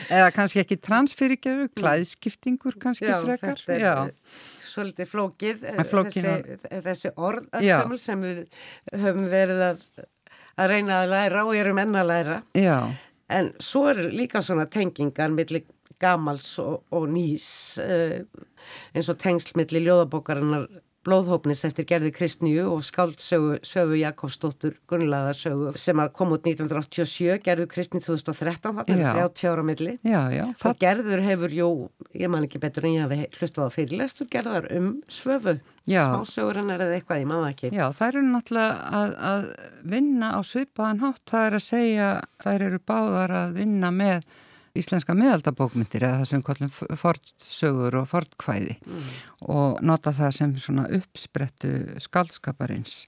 Eða 0.09 0.31
kannski 0.33 0.62
ekki 0.62 0.78
trans 0.81 1.12
fyrirgefu, 1.12 1.66
klæðskiptingur 1.76 2.78
kannski 2.81 3.05
Já, 3.11 3.18
frekar. 3.20 3.61
Já, 3.68 3.92
eh, 4.09 4.40
svolítið 4.72 5.11
flókið, 5.12 5.66
eh, 5.74 5.85
flókið, 5.85 6.28
þessi, 6.31 6.83
þessi 6.88 7.12
orð 7.20 7.50
Já. 7.61 7.83
öllsömmul 7.85 8.00
sem 8.00 8.24
við 8.24 8.40
höfum 8.96 9.28
verið 9.28 9.61
að, 9.68 9.85
að 10.57 10.72
reyna 10.72 11.02
að 11.02 11.12
læra 11.12 11.44
og 11.44 11.55
erum 11.61 11.78
enn 11.85 11.92
að 12.00 12.09
læra. 12.14 12.42
já, 12.57 12.78
En 13.33 13.53
svo 13.62 13.87
er 13.90 14.11
líka 14.12 14.42
svona 14.45 14.66
tengingar 14.71 15.33
millir 15.33 15.64
gamals 16.03 16.59
og, 16.62 16.83
og 16.92 17.07
nýs 17.12 17.47
uh, 17.83 18.21
eins 18.92 19.11
og 19.12 19.21
tengsl 19.23 19.57
millir 19.59 19.87
ljóðabókarinnar 19.87 20.66
blóðhópnis 21.07 21.65
eftir 21.67 21.87
gerði 21.88 22.12
Kristníu 22.15 22.69
og 22.71 22.83
skáldsögu 22.87 23.57
Söfu 23.67 23.97
Jakobsdóttur 23.99 24.77
Gunnlaðarsögu 24.91 25.73
sem 25.81 25.99
að 26.03 26.12
kom 26.19 26.35
út 26.37 26.47
1987, 26.47 27.41
gerðu 27.43 27.67
Kristní 27.73 28.03
2013, 28.05 28.77
það 28.79 28.93
er 28.95 29.03
Já. 29.03 29.11
30 29.19 29.51
ára 29.53 29.65
milli. 29.67 29.97
já, 30.07 30.21
já. 30.35 30.45
Og 30.71 30.79
gerður 30.83 31.25
hefur, 31.27 31.57
jú, 31.59 31.69
ég 32.15 32.31
man 32.33 32.47
ekki 32.47 32.61
betur 32.62 32.87
en 32.87 32.95
ég 32.97 33.07
hafi 33.07 33.27
hlustað 33.41 33.67
á 33.67 33.75
fyrirlestur 33.75 34.31
gerðar 34.31 34.71
um 34.79 34.93
svöfu. 35.11 35.57
Smásögur 35.88 36.61
hennar 36.61 36.85
eða 36.85 37.01
eitthvað, 37.01 37.21
ég 37.25 37.27
man 37.27 37.43
það 37.43 37.51
ekki. 37.57 37.73
Já, 37.75 37.87
þær 37.99 38.09
eru 38.12 38.29
náttúrulega 38.31 39.01
að, 39.01 39.17
að 39.33 39.49
vinna 39.97 40.31
á 40.38 40.41
svipaðan 40.47 41.03
hátt. 41.03 41.23
Það 41.33 41.47
er 41.49 41.59
að 41.59 41.65
segja, 41.67 42.09
þær 42.47 42.67
eru 42.69 42.81
báðar 42.87 43.35
að 43.43 43.57
vinna 43.59 43.91
með 43.91 44.27
íslenska 44.78 45.14
miðaldabókmyndir 45.18 46.06
eða 46.06 46.22
það 46.22 46.28
sem 46.30 46.40
við 46.40 46.46
kallum 46.48 46.96
fortsögur 47.02 47.98
og 48.00 48.06
fortkvæði 48.08 48.76
og 49.52 49.82
nota 49.85 50.12
það 50.16 50.30
sem 50.38 50.54
svona 50.56 50.87
uppsprettu 50.96 51.72
skaldskaparins. 52.00 53.06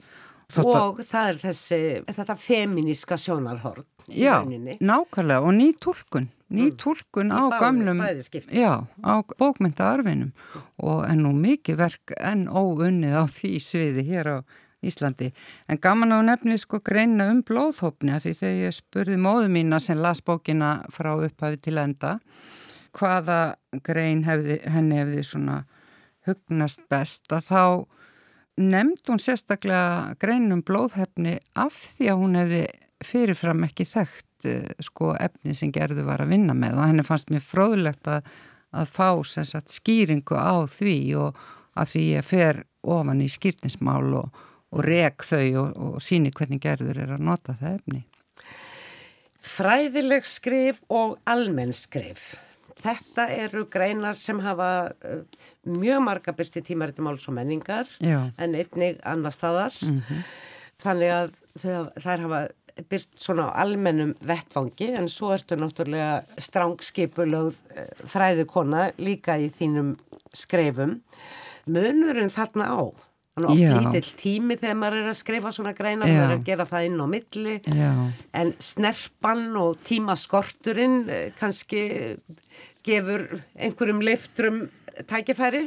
Þótt 0.53 0.75
að- 0.75 0.81
Og 0.85 0.99
það 1.01 1.29
er 1.31 1.37
þessi, 1.41 1.79
þetta 2.05 2.35
feminíska 2.37 3.17
sjónarhorn 3.17 3.83
í 4.13 4.21
Já, 4.21 4.43
rauninni. 4.43 4.77
nákvæmlega 4.79 5.41
og 5.41 5.53
ný 5.57 5.71
túlkun, 5.81 6.27
ný 6.53 6.69
túlkun 6.77 7.31
á 7.33 7.49
Í 7.49 7.49
báðum- 7.49 7.59
gamlum, 7.59 8.01
já, 8.53 8.85
á 9.01 9.13
bókmyndaarfinum 9.39 10.31
og 10.85 11.09
en 11.09 11.23
nú 11.23 11.33
mikið 11.33 11.75
verk 11.77 12.13
en 12.21 12.45
óunnið 12.45 13.17
á 13.17 13.25
því 13.25 13.55
sviði 13.57 14.05
hér 14.05 14.25
á 14.29 14.43
Íslandi. 14.85 15.31
En 15.69 15.79
gaman 15.81 16.13
á 16.15 16.19
nefni 16.25 16.57
sko 16.61 16.81
greina 16.85 17.29
um 17.33 17.41
blóðhópni 17.45 18.13
að 18.15 18.27
því 18.27 18.35
þegar 18.41 18.61
ég 18.61 18.77
spurði 18.77 19.17
móðu 19.21 19.49
mína 19.55 19.79
sem 19.83 19.99
las 19.99 20.21
bókina 20.25 20.77
frá 20.93 21.13
upphafi 21.15 21.61
til 21.61 21.77
enda 21.81 22.19
hvaða 22.95 23.39
grein 23.83 24.23
hefði, 24.23 24.59
henni 24.71 24.99
hefði 25.01 25.23
svona 25.27 25.59
hugnast 26.25 26.85
best 26.89 27.31
að 27.35 27.49
þá 27.49 27.63
nefnd 28.61 29.11
hún 29.11 29.21
sérstaklega 29.21 30.15
greinum 30.21 30.63
blóðhefni 30.65 31.37
af 31.59 31.75
því 31.97 32.11
að 32.11 32.21
hún 32.21 32.39
hefði 32.39 32.63
fyrirfram 33.05 33.65
ekki 33.67 33.87
þekkt 33.89 34.47
eh, 34.49 34.69
sko 34.83 35.13
efni 35.19 35.55
sem 35.57 35.73
gerðu 35.75 36.05
var 36.07 36.23
að 36.23 36.31
vinna 36.31 36.55
með 36.57 36.79
og 36.79 36.87
henni 36.87 37.05
fannst 37.05 37.33
mér 37.33 37.43
fróðlegt 37.43 38.07
að, 38.07 38.31
að 38.71 38.91
fá 38.95 39.09
sagt 39.27 39.75
skýringu 39.75 40.39
á 40.39 40.63
því 40.71 40.97
og 41.19 41.43
af 41.75 41.91
því 41.91 42.05
ég 42.13 42.25
fer 42.25 42.63
ofan 42.85 43.23
í 43.23 43.29
skýrtinsmál 43.31 44.13
og, 44.21 44.43
og 44.73 44.83
rek 44.85 45.25
þau 45.25 45.45
og, 45.61 45.69
og 45.75 46.01
síni 46.03 46.33
hvernig 46.35 46.61
gerður 46.63 47.03
er 47.03 47.15
að 47.15 47.25
nota 47.27 47.55
það 47.59 47.77
efni. 47.79 48.01
Fræðileg 49.45 50.25
skrif 50.27 50.81
og 50.89 51.19
almenn 51.29 51.73
skrif. 51.75 52.33
Þetta 52.75 53.27
eru 53.31 53.63
greinar 53.71 54.17
sem 54.19 54.41
hafa 54.43 54.69
uh, 54.91 55.21
mjög 55.69 56.01
marga 56.03 56.33
byrsti 56.35 56.63
tímariti 56.65 57.03
máls 57.05 57.23
og 57.29 57.37
menningar 57.37 57.87
Já. 58.03 58.31
en 58.37 58.57
einnig 58.57 58.99
annar 59.07 59.33
staðar. 59.33 59.77
Þannig 60.83 61.13
að 61.15 61.35
þær 62.03 62.25
hafa 62.25 62.41
byrt 62.91 63.13
svona 63.21 63.47
á 63.47 63.63
almennum 63.63 64.11
vettfangi 64.19 64.89
en 64.99 65.07
svo 65.07 65.31
ertu 65.31 65.55
náttúrulega 65.55 66.25
strángskipulögð 66.49 67.61
uh, 67.77 67.87
fræðikona 68.11 68.89
líka 68.99 69.37
í 69.39 69.47
þínum 69.55 69.95
skrifum. 70.35 70.99
Munurinn 71.65 72.33
þarna 72.33 72.69
á. 72.75 72.81
Þannig 73.35 73.49
oft 73.51 73.59
Já. 73.59 73.73
lítill 73.75 74.11
tími 74.15 74.55
þegar 74.55 74.77
maður 74.79 75.01
er 75.01 75.09
að 75.11 75.17
skrifa 75.19 75.51
svona 75.51 75.73
greinar, 75.75 76.07
Já. 76.07 76.15
maður 76.15 76.29
er 76.29 76.37
að 76.37 76.45
gera 76.47 76.67
það 76.69 76.85
inn 76.87 77.01
á 77.03 77.07
milli. 77.11 77.55
Já. 77.67 77.89
En 78.41 78.53
snerpan 78.63 79.43
og 79.59 79.81
tímaskorturinn 79.83 80.97
eh, 81.11 81.25
kannski 81.35 81.83
gefur 82.85 83.27
einhverjum 83.59 84.01
leiftrum 84.05 84.63
tækifæri? 85.09 85.65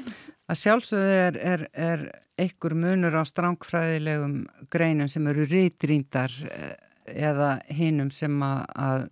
Að 0.48 0.60
sjálfsögðu 0.62 1.14
er, 1.26 1.38
er, 1.44 1.64
er 1.76 2.04
einhver 2.40 2.76
munur 2.78 3.18
á 3.20 3.22
strángfræðilegum 3.28 4.36
greinum 4.72 5.10
sem 5.12 5.26
eru 5.28 5.44
rýtrýndar 5.50 6.32
eða 7.08 7.58
hinum 7.72 8.10
sem 8.14 8.36
að, 8.44 8.62
að 8.74 9.08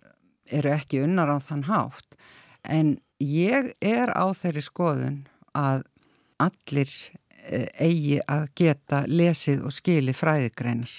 eru 0.57 0.73
ekki 0.73 1.03
unnar 1.03 1.31
á 1.33 1.37
þann 1.43 1.67
hátt. 1.67 2.17
En 2.63 2.97
ég 3.23 3.73
er 3.83 4.11
á 4.13 4.25
þeirri 4.35 4.63
skoðun 4.65 5.21
að 5.57 5.85
allir 6.41 6.89
eh, 6.89 7.17
eigi 7.79 8.17
að 8.27 8.49
geta 8.57 9.03
lesið 9.07 9.63
og 9.67 9.75
skili 9.75 10.15
fræðigreinar. 10.15 10.91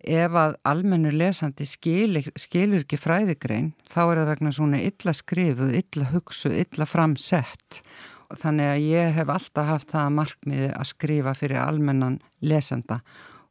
Ef 0.00 0.36
að 0.38 0.54
almennu 0.64 1.10
lesandi 1.12 1.66
skilur, 1.68 2.30
skilur 2.40 2.86
ekki 2.86 2.96
fræðigrein, 2.96 3.74
þá 3.84 4.00
er 4.06 4.20
það 4.22 4.30
vegna 4.30 4.52
svona 4.56 4.80
illa 4.80 5.12
skrifuð, 5.12 5.74
illa 5.76 6.06
hugsuð, 6.14 6.54
illa 6.62 6.86
framsett. 6.88 7.82
Þannig 8.30 8.70
að 8.70 8.86
ég 8.86 9.12
hef 9.18 9.34
alltaf 9.34 9.68
haft 9.68 9.92
það 9.92 10.06
að 10.06 10.16
markmiði 10.16 10.70
að 10.72 10.88
skrifa 10.88 11.34
fyrir 11.36 11.60
almennan 11.60 12.20
lesanda 12.40 13.00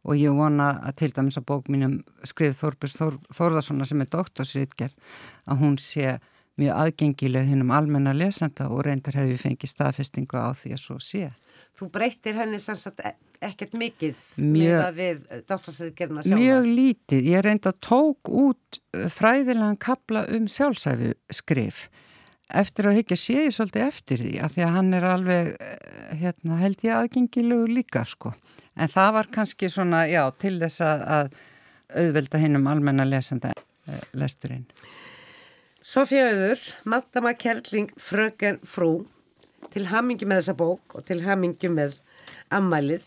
og 0.07 0.15
ég 0.15 0.33
vona 0.33 0.71
að 0.87 0.95
til 1.01 1.11
dæmis 1.13 1.37
að 1.37 1.47
bók 1.51 1.67
mínum 1.69 1.97
skrif 2.25 2.55
Þorbjörns 2.61 2.95
Þór, 2.97 3.17
Þórðarssona 3.35 3.85
sem 3.85 4.01
er 4.01 4.11
doktorsritgerð 4.13 5.09
að 5.51 5.59
hún 5.59 5.75
sé 5.81 6.15
mjög 6.59 6.79
aðgengileg 6.85 7.51
hinn 7.51 7.65
um 7.65 7.73
almenna 7.75 8.15
lesanda 8.15 8.69
og 8.71 8.85
reyndar 8.87 9.19
hef 9.19 9.33
ég 9.33 9.43
fengið 9.43 9.73
staðfestingu 9.73 10.39
á 10.39 10.55
því 10.55 10.73
að 10.75 10.83
svo 10.83 10.97
sé. 11.03 11.29
Þú 11.79 11.87
breytir 11.95 12.35
henni 12.35 12.59
sannsagt 12.59 12.99
ekkert 13.39 13.77
mikið 13.79 14.17
Mjög- 14.35 14.51
með 14.51 14.81
að 14.83 14.97
við 14.99 15.21
doktorsriðgerna 15.47 16.23
sjálfa. 16.25 16.39
Mjög 16.41 16.65
lítið. 16.75 17.29
Ég 17.31 17.45
reynda 17.45 17.71
tók 17.79 18.29
út 18.29 18.79
uh, 18.97 19.05
fræðilegan 19.15 19.77
kapla 19.79 20.25
um 20.35 20.47
sjálfsæfi 20.51 21.13
skrif. 21.39 21.85
Eftir 22.49 22.89
að 22.89 22.97
higgja 22.99 23.15
sé 23.21 23.37
ég 23.45 23.53
svolítið 23.55 23.85
eftir 23.85 24.23
því 24.25 24.31
að 24.43 24.53
því 24.55 24.63
að 24.65 24.75
hann 24.75 24.93
er 24.97 25.03
alveg, 25.05 25.49
eh, 25.61 26.13
hérna, 26.17 26.55
held 26.57 26.79
ég 26.83 26.95
aðgengilegur 26.97 27.69
líka, 27.69 28.01
sko. 28.09 28.31
En 28.75 28.89
það 28.89 29.11
var 29.19 29.29
kannski 29.35 29.69
svona, 29.69 29.99
já, 30.09 30.23
til 30.41 30.55
þess 30.57 30.81
að, 30.81 31.03
að 31.19 31.29
auðvelda 32.01 32.41
hinn 32.41 32.57
um 32.57 32.67
almenna 32.71 33.05
lesanda 33.05 33.51
eh, 33.53 34.01
lesturinn. 34.17 34.65
Sofía 35.85 36.25
Auður, 36.31 36.65
Madama 36.89 37.35
Kerling, 37.37 37.93
Fröken 38.01 38.57
Frú, 38.65 39.05
til 39.73 39.85
hamingi 39.91 40.27
með 40.29 40.41
þessa 40.43 40.55
bók 40.59 40.95
og 40.99 41.05
til 41.07 41.21
hamingi 41.25 41.69
með 41.73 41.97
ammælið. 42.55 43.05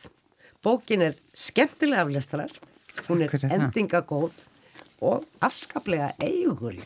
Bókin 0.63 1.03
er 1.09 1.17
skemmtilega 1.35 2.05
aflestrar, 2.07 2.53
hún 3.09 3.25
er 3.25 3.33
það. 3.33 3.51
endingagóð 3.57 4.37
og 5.03 5.25
afskaplega 5.43 6.13
eigulig. 6.23 6.85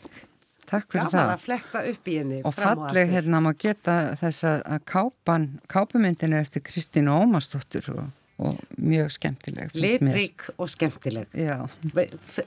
Takk 0.67 0.89
fyrir 0.91 1.05
Gaman 1.05 1.13
það. 1.13 1.29
að 1.31 1.43
fletta 1.45 1.81
upp 1.93 2.07
í 2.11 2.15
henni 2.19 2.37
Og 2.43 2.53
falleg 2.57 3.11
hérna 3.13 3.39
má 3.39 3.53
geta 3.55 3.93
þess 4.19 4.43
að 4.49 4.79
kápan, 4.89 5.45
kápumyndin 5.71 6.33
er 6.35 6.43
eftir 6.43 6.63
Kristínu 6.65 7.13
Ómarsdóttur 7.15 7.87
og, 7.93 8.09
og 8.43 8.57
mjög 8.75 9.13
skemmtileg. 9.15 9.71
Litrík 9.77 10.49
og 10.57 10.67
skemmtileg. 10.73 11.31
Já, 11.31 11.61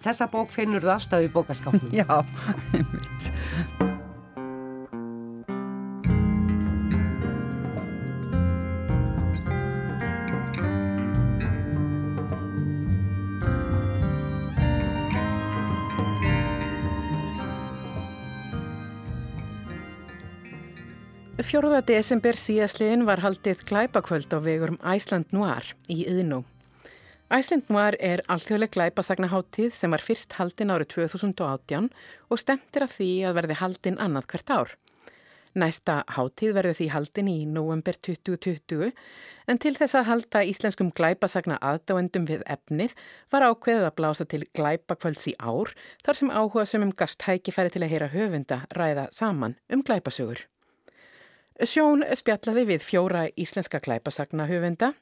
Þessa 0.05 0.29
bók 0.29 0.53
finnur 0.53 0.85
þú 0.85 0.93
alltaf 0.99 1.25
í 1.25 1.33
bókaskápnum. 1.33 1.95
já, 2.03 2.05
Fjórða 21.51 21.81
desember 21.83 22.37
síðasliðin 22.39 23.01
var 23.09 23.19
haldið 23.25 23.65
glæpakvöld 23.67 24.31
á 24.31 24.39
vegurum 24.39 24.77
Æsland 24.87 25.33
Noir 25.35 25.73
í 25.91 26.05
Yðnó. 26.07 26.45
Æsland 27.27 27.73
Noir 27.75 27.97
er 27.99 28.21
alþjóðleg 28.31 28.71
glæpasagnaháttíð 28.77 29.73
sem 29.75 29.91
var 29.91 30.05
fyrst 30.07 30.37
haldin 30.39 30.71
árið 30.71 30.93
2018 30.95 31.89
og 32.31 32.39
stemtir 32.39 32.85
að 32.87 32.95
því 32.95 33.09
að 33.27 33.35
verði 33.41 33.57
haldin 33.59 33.99
annað 34.05 34.29
hvert 34.31 34.53
ár. 34.55 34.77
Næsta 35.59 35.97
háttíð 36.15 36.55
verður 36.61 36.79
því 36.79 36.87
haldin 36.95 37.33
í 37.33 37.35
november 37.57 37.99
2020 37.99 38.95
en 39.51 39.63
til 39.67 39.75
þess 39.81 39.99
að 39.99 40.09
halda 40.13 40.45
íslenskum 40.53 40.95
glæpasagna 40.95 41.59
aðdáendum 41.59 42.31
við 42.31 42.47
efnið 42.47 42.95
var 43.35 43.49
ákveðið 43.49 43.89
að 43.89 43.97
blása 43.99 44.29
til 44.31 44.45
glæpakvölds 44.55 45.27
í 45.35 45.35
ár 45.43 45.75
þar 46.07 46.23
sem 46.23 46.31
áhuga 46.31 46.67
sem 46.71 46.87
um 46.87 46.95
gast 46.95 47.19
tækifæri 47.27 47.75
til 47.75 47.83
að 47.83 47.95
heyra 47.97 48.13
höfunda 48.15 48.63
ræða 48.71 49.11
saman 49.19 49.59
um 49.67 49.83
glæpasögur. 49.83 50.47
Sjón 51.61 52.01
spjallaði 52.17 52.63
við 52.71 52.85
fjóra 52.89 53.27
íslenska 53.37 53.83
klæpasagnahöfenda, 53.85 54.95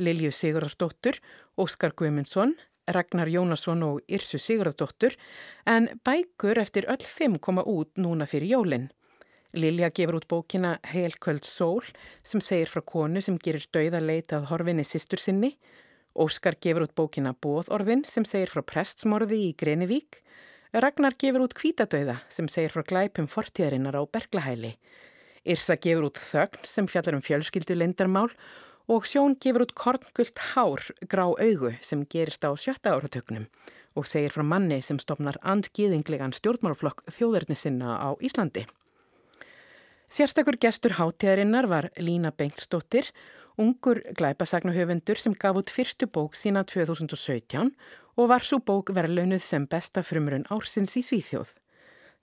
Lilju 0.00 0.30
Sigurðardóttur, 0.32 1.18
Óskar 1.60 1.92
Guimundsson, 1.92 2.54
Ragnar 2.88 3.28
Jónasson 3.28 3.82
og 3.84 3.98
Irsu 4.08 4.38
Sigurðardóttur 4.40 5.18
en 5.68 5.90
bækur 6.08 6.56
eftir 6.62 6.86
öll 6.88 7.04
fimm 7.04 7.36
koma 7.36 7.66
út 7.68 8.00
núna 8.00 8.24
fyrir 8.24 8.54
jólinn. 8.54 8.86
Lilja 9.52 9.90
gefur 9.92 10.16
út 10.22 10.28
bókina 10.30 10.78
Heilköld 10.88 11.44
sól 11.44 11.84
sem 12.24 12.40
segir 12.40 12.72
frá 12.72 12.80
konu 12.80 13.20
sem 13.20 13.36
gerir 13.36 13.66
dauða 13.68 14.00
leitað 14.00 14.48
horfinni 14.48 14.86
sýstur 14.88 15.20
sinni. 15.20 15.58
Óskar 16.16 16.56
gefur 16.56 16.86
út 16.86 16.94
bókina 16.96 17.34
Bóðorðin 17.36 18.06
sem 18.08 18.24
segir 18.24 18.54
frá 18.54 18.64
prestsmorði 18.64 19.42
í 19.50 19.52
Grenivík. 19.52 20.22
Ragnar 20.72 21.18
gefur 21.20 21.44
út 21.44 21.56
Kvítadauða 21.56 22.22
sem 22.32 22.48
segir 22.48 22.72
frá 22.72 22.86
glæpum 22.88 23.28
fortíðarinnar 23.28 24.00
á 24.00 24.02
Berglahæli. 24.08 24.78
Irsa 25.46 25.76
gefur 25.78 26.08
út 26.08 26.18
Þögn 26.18 26.66
sem 26.66 26.88
fjallar 26.90 27.16
um 27.16 27.22
fjölskyldu 27.22 27.76
lindarmál 27.78 28.32
og 28.90 29.06
Sjón 29.06 29.36
gefur 29.38 29.66
út 29.66 29.74
Korngult 29.78 30.40
hár 30.52 30.82
grá 31.06 31.26
augu 31.30 31.72
sem 31.80 32.02
gerist 32.10 32.42
á 32.42 32.50
sjötta 32.58 32.94
áratöknum 32.94 33.46
og 33.96 34.06
segir 34.10 34.34
frá 34.34 34.42
manni 34.42 34.80
sem 34.82 34.98
stopnar 34.98 35.38
andgiðinglegan 35.42 36.34
stjórnmálflokk 36.36 37.06
þjóðarni 37.14 37.56
sinna 37.56 37.96
á 37.96 38.18
Íslandi. 38.20 38.66
Sérstakur 40.10 40.58
gestur 40.62 40.94
hátíðarinnar 40.98 41.66
var 41.66 41.90
Lína 41.98 42.30
Bengtsdóttir, 42.30 43.08
ungur 43.58 44.02
glæpasagnahöfundur 44.18 45.18
sem 45.18 45.34
gaf 45.34 45.58
út 45.58 45.72
fyrstu 45.72 46.06
bók 46.06 46.36
sína 46.38 46.62
2017 46.62 47.72
og 48.16 48.28
var 48.30 48.44
svo 48.46 48.60
bók 48.60 48.92
verðlaunuð 48.94 49.42
sem 49.42 49.66
besta 49.66 50.04
frumrun 50.06 50.46
ársins 50.52 50.94
í 51.00 51.02
Svíþjóð. 51.02 51.54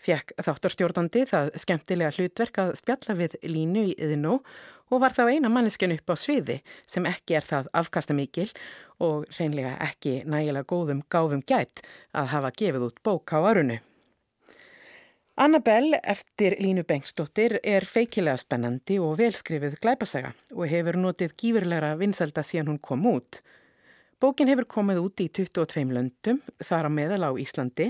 Fjekk 0.04 0.34
þáttarstjórnandi 0.43 1.24
það 1.30 1.49
skemmtilega 1.64 2.12
hlutverk 2.18 2.58
að 2.60 2.74
spjalla 2.82 3.16
við 3.16 3.38
Línu 3.47 3.86
í 3.88 3.95
yðinó 3.95 4.39
og 4.91 4.99
var 4.99 5.16
þá 5.16 5.24
eina 5.32 5.51
mannesken 5.51 5.93
upp 5.95 6.12
á 6.12 6.16
sviði 6.20 6.58
sem 6.89 7.08
ekki 7.08 7.38
er 7.39 7.47
það 7.47 7.70
afkasta 7.80 8.16
mikil 8.18 8.49
og 9.04 9.24
reynlega 9.38 9.78
ekki 9.88 10.20
nægilega 10.28 10.68
góðum 10.68 11.06
gáfum 11.08 11.43
gætt 11.47 11.86
að 12.12 12.30
hafa 12.36 12.51
gefið 12.60 12.88
út 12.89 12.99
bók 13.06 13.32
á 13.32 13.39
arunu. 13.39 13.80
Annabelle 15.39 15.97
eftir 16.04 16.60
Línu 16.60 16.84
Bengstóttir 16.86 17.56
er 17.64 17.88
feikilega 17.89 18.38
spennandi 18.38 18.99
og 19.01 19.16
velskrifið 19.18 19.80
glæpasaga 19.82 20.34
og 20.54 20.68
hefur 20.70 20.99
notið 20.99 21.34
gífurlegra 21.39 21.95
vinsalda 21.97 22.43
síðan 22.45 22.70
hún 22.74 22.82
kom 22.84 23.08
út. 23.10 23.39
Bókin 24.22 24.51
hefur 24.51 24.68
komið 24.70 24.99
út 25.01 25.24
í 25.24 25.32
22 25.34 25.89
löndum, 25.95 26.43
þar 26.62 26.86
á 26.86 26.91
meðal 26.93 27.24
á 27.28 27.32
Íslandi, 27.41 27.89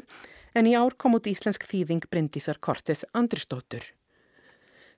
en 0.54 0.70
í 0.70 0.74
ár 0.78 0.96
kom 0.98 1.18
út 1.18 1.28
íslensk 1.30 1.66
þýðing 1.70 2.08
Bryndísar 2.10 2.60
Kortes 2.62 3.04
Andristóttur. 3.14 3.86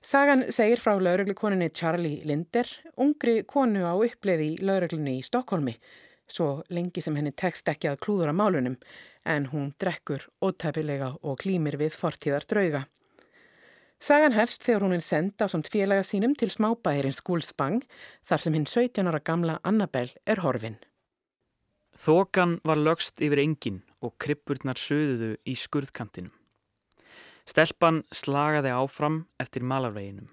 Sagan 0.06 0.44
segir 0.54 0.78
frá 0.78 0.94
lauruglukoninni 1.00 1.70
Charlie 1.74 2.20
Linder, 2.24 2.68
ungri 2.96 3.40
konu 3.42 3.82
á 3.88 3.94
uppleiði 3.96 4.52
í 4.52 4.58
lauruglunni 4.62 5.16
í 5.18 5.24
Stokkólmi, 5.26 5.74
svo 6.30 6.62
lengi 6.70 7.02
sem 7.02 7.16
henni 7.18 7.32
tekst 7.32 7.68
ekki 7.68 7.90
að 7.90 8.02
klúðura 8.04 8.34
málunum, 8.36 8.76
en 9.26 9.48
hún 9.50 9.72
drekkur 9.80 10.28
ótæpilega 10.44 11.16
og 11.22 11.40
klímir 11.42 11.78
við 11.80 11.96
fortíðar 11.98 12.46
drauga. 12.46 12.84
Sagan 13.98 14.36
hefst 14.36 14.62
þegar 14.62 14.84
hún 14.84 14.94
er 14.98 15.02
senda 15.02 15.48
á 15.48 15.50
samt 15.50 15.70
félaga 15.72 16.04
sínum 16.04 16.36
til 16.36 16.50
smábæðirinn 16.52 17.16
skúlsbang 17.16 17.80
þar 18.28 18.44
sem 18.44 18.54
hinn 18.54 18.68
17 18.68 19.08
ára 19.08 19.22
gamla 19.24 19.56
Annabelle 19.64 20.20
er 20.28 20.42
horfin. 20.44 20.76
Þokan 21.96 22.58
var 22.62 22.76
lögst 22.76 23.22
yfir 23.24 23.40
engin 23.40 23.80
og 24.06 24.14
krippurnar 24.22 24.78
söðuðu 24.78 25.34
í 25.44 25.54
skurðkantinum. 25.58 26.32
Stelpan 27.46 28.02
slagaði 28.14 28.72
áfram 28.74 29.20
eftir 29.42 29.62
malarveginum. 29.66 30.30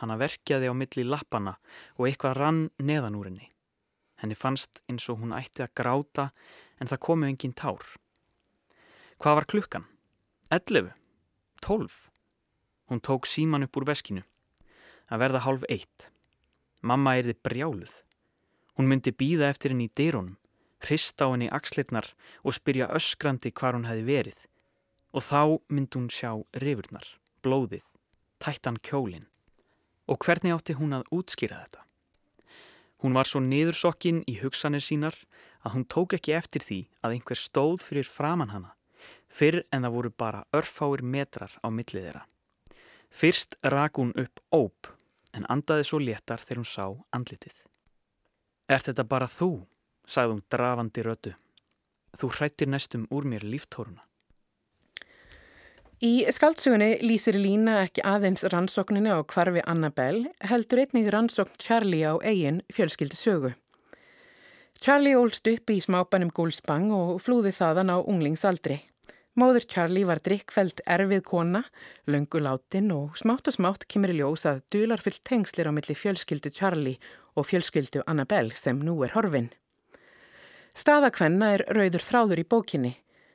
Hanna 0.00 0.16
verkjaði 0.20 0.70
á 0.70 0.74
milli 0.74 1.04
lappana 1.06 1.56
og 1.98 2.08
eitthvað 2.08 2.38
rann 2.38 2.62
neðan 2.80 3.18
úr 3.18 3.28
henni. 3.30 3.48
Henni 4.20 4.36
fannst 4.38 4.80
eins 4.88 5.06
og 5.12 5.20
hún 5.20 5.34
ætti 5.36 5.64
að 5.64 5.74
gráta 5.76 6.30
en 6.80 6.88
það 6.90 7.02
komu 7.06 7.28
engin 7.28 7.52
tár. 7.52 7.84
Hvað 9.20 9.38
var 9.38 9.48
klukkan? 9.50 9.84
11? 10.50 10.90
12? 11.60 11.92
Hún 12.88 13.00
tók 13.00 13.28
síman 13.28 13.64
upp 13.66 13.76
úr 13.76 13.86
veskinu. 13.88 14.24
Að 15.12 15.20
verða 15.20 15.44
hálf 15.44 15.68
eitt. 15.68 16.08
Mamma 16.80 17.16
erði 17.20 17.36
brjáluð. 17.44 17.92
Hún 18.76 18.88
myndi 18.90 19.12
býða 19.12 19.52
eftir 19.52 19.72
henni 19.72 19.86
í 19.88 19.92
dyrunum, 19.96 20.34
hrista 20.88 21.28
á 21.28 21.32
henni 21.32 21.48
axlirnar 21.48 22.10
og 22.42 22.56
spyrja 22.56 22.90
öskrandi 22.96 23.52
hvar 23.52 23.76
hún 23.76 23.88
hefði 23.88 24.04
verið. 24.08 24.38
Og 25.14 25.22
þá 25.22 25.40
myndi 25.70 25.98
hún 25.98 26.10
sjá 26.10 26.30
rifurnar, 26.62 27.06
blóðið, 27.42 27.84
tættan 28.42 28.80
kjólinn. 28.82 29.28
Og 30.10 30.20
hvernig 30.20 30.54
átti 30.54 30.76
hún 30.76 30.96
að 30.96 31.08
útskýra 31.14 31.62
þetta? 31.64 31.84
Hún 33.04 33.16
var 33.16 33.28
svo 33.28 33.40
niðursokkin 33.40 34.22
í 34.28 34.38
hugsanir 34.40 34.84
sínar 34.84 35.16
að 35.64 35.76
hún 35.76 35.84
tók 35.88 36.16
ekki 36.16 36.36
eftir 36.36 36.64
því 36.64 36.80
að 37.04 37.16
einhver 37.16 37.40
stóð 37.40 37.84
fyrir 37.84 38.08
framann 38.08 38.52
hana 38.52 38.74
fyrr 39.34 39.64
en 39.72 39.84
það 39.84 39.94
voru 39.96 40.10
bara 40.22 40.44
örfáir 40.54 41.02
metrar 41.02 41.52
á 41.64 41.68
millið 41.70 42.06
þeirra. 42.06 42.24
Fyrst 43.10 43.56
rak 43.62 43.98
hún 43.98 44.14
upp 44.18 44.40
óp 44.54 44.90
en 45.34 45.46
andaði 45.50 45.86
svo 45.88 46.00
léttar 46.02 46.42
þegar 46.42 46.60
hún 46.62 46.70
sá 46.70 46.86
andlitið. 47.14 47.54
Er 48.70 48.82
þetta 48.82 49.04
bara 49.04 49.28
þú? 49.30 49.66
Sagði 50.06 50.36
hún 50.36 50.44
drafandi 50.52 51.04
rödu. 51.04 51.32
Þú 52.18 52.30
hrættir 52.36 52.70
næstum 52.70 53.08
úr 53.10 53.26
mér 53.26 53.46
líftóruna. 53.46 54.04
Í 56.04 56.26
skaldsugunni 56.34 56.98
lýsir 57.06 57.36
Lína 57.38 57.78
ekki 57.84 58.02
aðeins 58.04 58.42
rannsókninni 58.52 59.12
á 59.14 59.22
kvarfi 59.24 59.62
Annabelle, 59.64 60.32
heldur 60.42 60.82
einnig 60.82 61.06
rannsókn 61.14 61.56
Charlie 61.56 62.04
á 62.04 62.18
eigin 62.20 62.60
fjölskyldi 62.74 63.16
sögu. 63.16 63.54
Charlie 64.84 65.16
ólst 65.16 65.48
upp 65.48 65.70
í 65.70 65.78
smábanum 65.80 66.34
Gúlsbang 66.34 66.90
og 66.92 67.22
flúði 67.24 67.54
þaðan 67.56 67.94
á 67.94 67.96
unglingsaldri. 68.02 68.82
Móður 69.38 69.64
Charlie 69.70 70.04
var 70.04 70.20
drikkfælt 70.20 70.82
erfið 70.84 71.24
kona, 71.26 71.64
löngu 72.06 72.42
látin 72.42 72.92
og 72.92 73.16
smátt 73.16 73.48
og 73.48 73.56
smátt 73.56 73.88
kemur 73.88 74.12
í 74.12 74.20
ljós 74.20 74.44
að 74.50 74.60
dularfyllt 74.74 75.24
tengslir 75.24 75.70
á 75.70 75.72
milli 75.72 75.96
fjölskyldu 75.96 76.52
Charlie 76.52 77.00
og 77.34 77.48
fjölskyldu 77.48 78.04
Annabelle 78.06 78.54
sem 78.54 78.82
nú 78.82 79.00
er 79.06 79.14
horfin. 79.16 79.48
Staðakvenna 80.74 81.52
er 81.54 81.62
rauður 81.70 82.02
þráður 82.02 82.40
í 82.42 82.44
bókinni. 82.50 82.94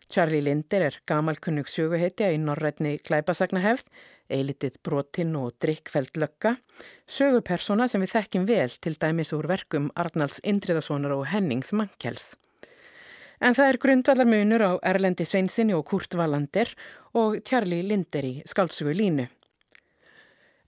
Charlie 0.10 0.42
Linder 0.42 0.84
er 0.88 0.96
gamalkunnug 1.08 1.70
söguhetja 1.70 2.32
í 2.34 2.40
norrætni 2.42 2.98
klæpasagnahefð, 3.06 3.86
eilitið 4.28 4.80
brotinn 4.84 5.36
og 5.38 5.54
drikkfælt 5.62 6.18
lögga, 6.20 6.56
sögupersona 7.08 7.88
sem 7.88 8.04
við 8.04 8.16
þekkjum 8.16 8.48
vel 8.50 8.74
til 8.84 8.96
dæmis 9.00 9.32
úr 9.38 9.48
verkum 9.48 9.88
Arnalds 9.96 10.42
Indriðasonar 10.44 11.14
og 11.16 11.30
Hennings 11.32 11.72
Mankels. 11.72 12.34
En 13.40 13.56
það 13.56 13.72
er 13.72 13.82
grundvallar 13.86 14.28
munur 14.28 14.66
á 14.66 14.72
Erlendi 14.92 15.24
Sveinsinni 15.24 15.78
og 15.78 15.86
Kurt 15.88 16.18
Wallander 16.20 16.74
og 17.16 17.40
Charlie 17.48 17.86
Linder 17.88 18.26
í 18.26 18.34
skaldsugu 18.50 18.98
línu. 18.98 19.30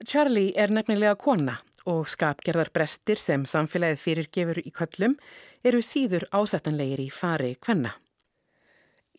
Charlie 0.07 0.53
er 0.55 0.71
nefnilega 0.71 1.17
kona 1.19 1.59
og 1.89 2.05
skapgerðar 2.07 2.69
brestir 2.73 3.19
sem 3.19 3.43
samfélagið 3.49 3.99
fyrirgefur 4.05 4.61
í 4.61 4.71
köllum 4.71 5.17
eru 5.63 5.81
síður 5.85 6.25
ásættanlegir 6.31 7.03
í 7.05 7.09
fari 7.13 7.55
kvenna. 7.61 7.93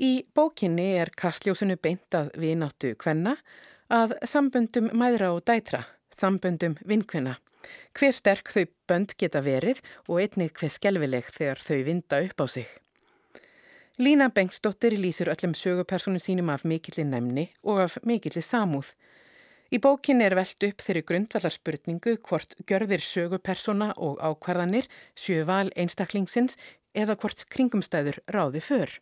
Í 0.03 0.25
bókinni 0.35 0.89
er 0.99 1.13
kastljósunu 1.17 1.77
beint 1.77 2.17
að 2.17 2.33
vináttu 2.43 2.95
kvenna 2.99 3.37
að 3.93 4.17
samböndum 4.27 4.89
mæðra 4.97 5.33
og 5.37 5.45
dætra, 5.47 5.85
samböndum 6.17 6.79
vinkvenna, 6.89 7.37
hver 7.95 8.15
sterk 8.17 8.51
þau 8.55 8.65
bönd 8.89 9.15
geta 9.21 9.43
verið 9.45 9.83
og 10.09 10.23
einnig 10.25 10.57
hver 10.59 10.73
skelvileg 10.73 11.29
þegar 11.35 11.61
þau 11.63 11.83
vinda 11.87 12.23
upp 12.27 12.43
á 12.43 12.47
sig. 12.49 12.69
Lína 14.01 14.31
Bengsdóttir 14.33 14.97
lýsir 14.97 15.29
öllum 15.29 15.53
sögupersonu 15.55 16.19
sínum 16.19 16.49
af 16.51 16.65
mikillir 16.65 17.05
nefni 17.05 17.51
og 17.63 17.83
af 17.85 17.99
mikillir 18.03 18.43
samúð. 18.43 18.89
Í 19.73 19.79
bókinni 19.81 20.27
er 20.27 20.35
veld 20.37 20.67
upp 20.67 20.83
þeirri 20.85 21.01
grundvallarspurningu 21.09 22.19
hvort 22.29 22.51
görðir 22.69 23.01
sögupersona 23.01 23.95
og 23.97 24.19
ákvarðanir 24.21 24.85
sjö 25.17 25.47
val 25.49 25.71
einstaklingsins 25.81 26.59
eða 26.93 27.17
hvort 27.17 27.41
kringumstæður 27.49 28.19
ráði 28.37 28.61
för. 28.61 28.93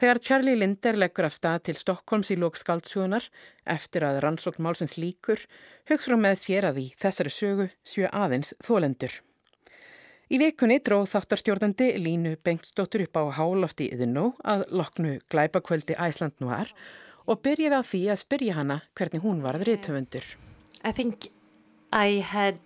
Þegar 0.00 0.22
Charlie 0.24 0.56
Linder 0.56 0.96
leggur 0.96 1.28
af 1.28 1.36
stað 1.36 1.60
til 1.68 1.76
Stokkólms 1.76 2.32
í 2.32 2.38
lókskaldsjónar 2.40 3.28
eftir 3.76 4.08
að 4.08 4.22
rannsókn 4.24 4.64
málsins 4.64 4.96
líkur, 4.96 5.44
hugsa 5.88 6.12
hún 6.14 6.24
með 6.24 6.40
sér 6.46 6.70
að 6.70 6.80
í 6.80 6.88
þessari 6.96 7.36
sögu 7.36 7.70
sjö 7.84 8.08
aðeins 8.08 8.56
þólendur. 8.64 9.12
Í 10.32 10.40
vikunni 10.40 10.80
dróð 10.80 11.10
þáttarstjórnandi 11.12 11.92
Línu 12.00 12.38
Bengstóttur 12.40 13.04
upp 13.04 13.20
á 13.20 13.24
hálofti 13.36 13.92
yðinó 13.92 14.30
að 14.40 14.70
loknu 14.72 15.18
glæpakvöldi 15.28 16.00
Æsland 16.00 16.40
nú 16.40 16.48
er 16.56 16.72
og 16.72 17.05
byrjaði 17.34 17.74
á 17.74 17.82
því 17.82 18.02
að 18.12 18.22
spyrja 18.22 18.54
hana 18.60 18.80
hvernig 18.94 19.24
hún 19.24 19.42
var 19.42 19.58
að 19.58 19.66
reytöfundur. 19.70 20.26
I 20.86 20.92
think 20.92 21.28
I 21.92 22.22
had 22.22 22.58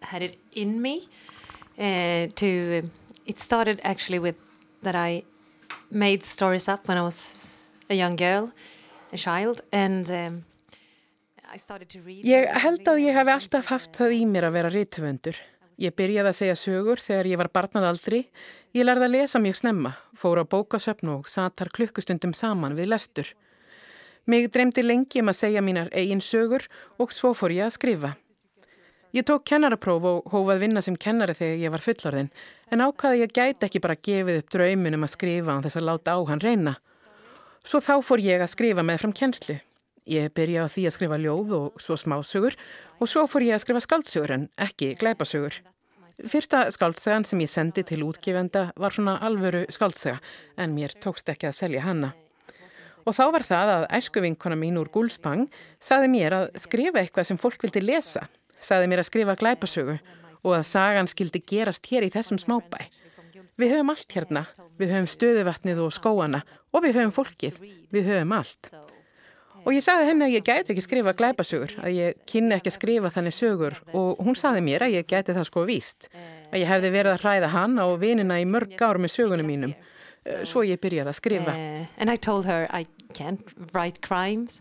had 0.00 0.22
it 0.22 0.38
in 0.52 0.80
me 0.80 1.08
uh, 1.78 2.28
to, 2.40 2.82
it 3.26 3.38
started 3.38 3.80
actually 3.84 4.18
with 4.18 4.36
that 4.82 4.94
I 4.94 5.24
made 5.90 6.22
stories 6.22 6.68
up 6.68 6.88
when 6.88 6.98
I 6.98 7.02
was 7.02 7.70
a 7.90 7.94
young 7.94 8.16
girl, 8.16 8.52
a 9.12 9.16
child 9.16 9.60
and 9.72 10.10
um, 10.10 10.44
I 11.52 11.58
started 11.58 11.88
to 11.90 12.00
read. 12.00 12.24
Ég 12.24 12.48
held 12.64 12.88
að 12.88 13.02
ég 13.04 13.14
hef 13.14 13.28
alltaf 13.30 13.68
haft 13.72 13.96
það 13.98 14.16
í 14.16 14.24
mér 14.26 14.48
að 14.48 14.56
vera 14.58 14.72
reytöfundur. 14.72 15.36
Ég 15.78 15.94
byrjaði 15.94 16.30
að 16.30 16.38
segja 16.38 16.58
sögur 16.58 17.02
þegar 17.02 17.28
ég 17.32 17.40
var 17.40 17.50
barnadaldri. 17.54 18.24
Ég 18.74 18.86
lærði 18.86 19.08
að 19.08 19.14
lesa 19.14 19.40
mjög 19.42 19.58
snemma, 19.58 19.94
fór 20.18 20.40
á 20.42 20.44
bókasöfn 20.46 21.10
og 21.16 21.28
satar 21.30 21.70
klukkustundum 21.74 22.34
saman 22.34 22.76
við 22.78 22.92
lestur. 22.94 23.32
Mig 24.26 24.48
dreymdi 24.52 24.82
lengi 24.82 25.20
um 25.20 25.28
að 25.28 25.40
segja 25.42 25.60
mínar 25.60 25.90
eigin 25.92 26.22
sögur 26.24 26.64
og 26.98 27.12
svo 27.12 27.34
fór 27.36 27.52
ég 27.52 27.66
að 27.66 27.74
skrifa. 27.76 28.14
Ég 29.14 29.22
tók 29.28 29.44
kennarapróf 29.46 30.06
og 30.08 30.32
hófað 30.32 30.62
vinna 30.64 30.80
sem 30.82 30.96
kennari 30.96 31.36
þegar 31.38 31.60
ég 31.60 31.74
var 31.74 31.82
fullorðin 31.84 32.30
en 32.72 32.82
ákvaði 32.82 33.20
ég 33.20 33.34
gæti 33.36 33.68
ekki 33.68 33.82
bara 33.84 33.94
gefið 33.94 34.40
upp 34.40 34.48
draumin 34.50 34.96
um 34.96 35.04
að 35.06 35.12
skrifa 35.12 35.54
án 35.54 35.62
þess 35.62 35.78
að 35.78 35.86
láta 35.90 36.16
á 36.16 36.20
hann 36.30 36.42
reyna. 36.42 36.74
Svo 37.68 37.78
þá 37.84 37.94
fór 38.02 38.24
ég 38.24 38.42
að 38.42 38.50
skrifa 38.56 38.82
með 38.82 39.04
fram 39.04 39.14
kennslu. 39.14 39.60
Ég 40.10 40.32
byrjaði 40.34 40.72
því 40.72 40.88
að 40.88 40.96
skrifa 40.96 41.20
ljóð 41.20 41.54
og 41.60 41.78
svo 41.84 42.00
smásögur 42.00 42.58
og 42.98 43.12
svo 43.12 43.28
fór 43.30 43.46
ég 43.46 43.54
að 43.54 43.62
skrifa 43.68 43.84
skaldsögur 43.84 44.34
en 44.34 44.48
ekki 44.66 44.94
glæpasögur. 44.98 45.60
Fyrsta 46.24 46.66
skaldsagan 46.74 47.28
sem 47.28 47.44
ég 47.44 47.52
sendi 47.52 47.86
til 47.86 48.02
útgifenda 48.08 48.70
var 48.74 48.94
svona 48.94 49.20
alvöru 49.22 49.64
skaldsaga 49.70 50.18
en 50.56 50.74
mér 50.74 50.96
tókst 50.98 51.28
ekki 51.28 51.52
að 51.52 51.58
selja 51.60 51.86
hanna. 51.86 52.14
Og 53.04 53.12
þá 53.12 53.24
var 53.34 53.44
það 53.44 53.72
að 53.74 53.86
æskuvinkona 53.98 54.56
mín 54.58 54.78
úr 54.80 54.88
Gúlspang 54.92 55.46
saði 55.82 56.08
mér 56.12 56.36
að 56.38 56.46
skrifa 56.62 57.02
eitthvað 57.02 57.28
sem 57.28 57.40
fólk 57.40 57.66
vildi 57.66 57.82
lesa. 57.84 58.24
Saði 58.64 58.88
mér 58.88 59.02
að 59.02 59.10
skrifa 59.10 59.36
glæpasögu 59.40 59.98
og 60.44 60.52
að 60.56 60.66
sagan 60.68 61.08
skildi 61.10 61.42
gerast 61.44 61.84
hér 61.92 62.06
í 62.06 62.12
þessum 62.12 62.40
smábæ. 62.40 62.80
Við 63.60 63.76
höfum 63.76 63.92
allt 63.92 64.16
hérna. 64.16 64.46
Við 64.80 64.94
höfum 64.94 65.10
stöðuvatnið 65.12 65.84
og 65.84 65.94
skóana 65.94 66.42
og 66.72 66.84
við 66.86 66.98
höfum 66.98 67.14
fólkið. 67.14 67.60
Við 67.92 68.10
höfum 68.10 68.34
allt. 68.38 68.72
Og 69.64 69.72
ég 69.72 69.84
sagði 69.84 70.10
henni 70.10 70.26
að 70.26 70.34
ég 70.34 70.44
gæti 70.44 70.74
ekki 70.74 70.82
skrifa 70.84 71.14
glæpasögur, 71.16 71.72
að 71.80 71.94
ég 71.96 72.18
kynni 72.28 72.52
ekki 72.56 72.68
að 72.68 72.74
skrifa 72.74 73.10
þannig 73.14 73.32
sögur 73.32 73.76
og 73.96 74.20
hún 74.20 74.36
sagði 74.36 74.60
mér 74.66 74.84
að 74.84 74.96
ég 74.98 75.06
gæti 75.08 75.32
það 75.32 75.46
sko 75.48 75.64
víst. 75.68 76.08
Að 76.50 76.60
ég 76.60 76.68
hefði 76.68 76.90
verið 76.92 77.14
að 77.14 77.24
hræða 77.24 77.50
hann 77.54 77.78
á 77.80 77.86
vinina 78.00 78.36
í 78.42 78.44
mörg 78.48 78.76
ár 78.84 79.00
með 79.00 79.14
sögunum 79.14 79.48
mínum 79.48 79.72
svo 80.48 80.64
ég 80.64 80.80
byrjaði 80.80 81.12
að 81.12 81.18
skrifa. 81.18 81.54
Uh, 81.54 81.96
can't 83.14 83.40
write 83.72 84.00
crimes 84.00 84.60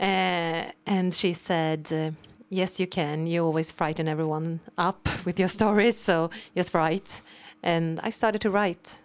uh, 0.00 0.70
and 0.86 1.12
she 1.12 1.32
said 1.32 1.92
uh, 1.92 2.10
yes 2.48 2.80
you 2.80 2.86
can, 2.86 3.26
you 3.26 3.44
always 3.44 3.72
frighten 3.72 4.08
everyone 4.08 4.60
up 4.78 5.08
with 5.26 5.38
your 5.38 5.48
stories 5.48 5.96
so 5.96 6.30
just 6.54 6.74
write 6.74 7.22
and 7.62 8.00
I 8.02 8.10
started 8.10 8.40
to 8.42 8.50
write. 8.50 9.00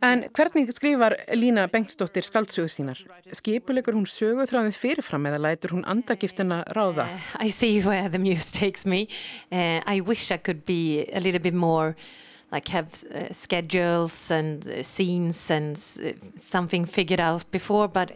En 0.00 0.22
hvernig 0.32 0.70
skrifar 0.72 1.12
Lína 1.36 1.66
Bengstóttir 1.68 2.24
skaldsögu 2.24 2.70
sínar? 2.72 3.00
Skipulegur 3.36 3.92
hún 3.98 4.06
sögu 4.08 4.46
þráðið 4.48 4.78
fyrirfram 4.80 5.28
eða 5.28 5.40
lætur 5.44 5.74
hún 5.76 5.84
andagiftina 5.84 6.62
ráða? 6.72 7.04
I 7.36 7.50
see 7.52 7.82
where 7.84 8.08
the 8.08 8.18
muse 8.18 8.48
takes 8.50 8.86
me. 8.86 9.08
I 9.52 10.00
wish 10.00 10.30
I 10.32 10.38
could 10.38 10.64
be 10.64 11.04
a 11.12 11.20
little 11.20 11.40
bit 11.40 11.54
more 11.54 11.96
like 12.52 12.68
have 12.68 12.88
uh, 13.14 13.32
schedules 13.32 14.30
and 14.30 14.66
uh, 14.66 14.82
scenes 14.82 15.50
and 15.50 15.76
uh, 15.76 16.12
something 16.36 16.84
figured 16.84 17.20
out 17.20 17.44
before 17.50 17.88
but 17.88 18.12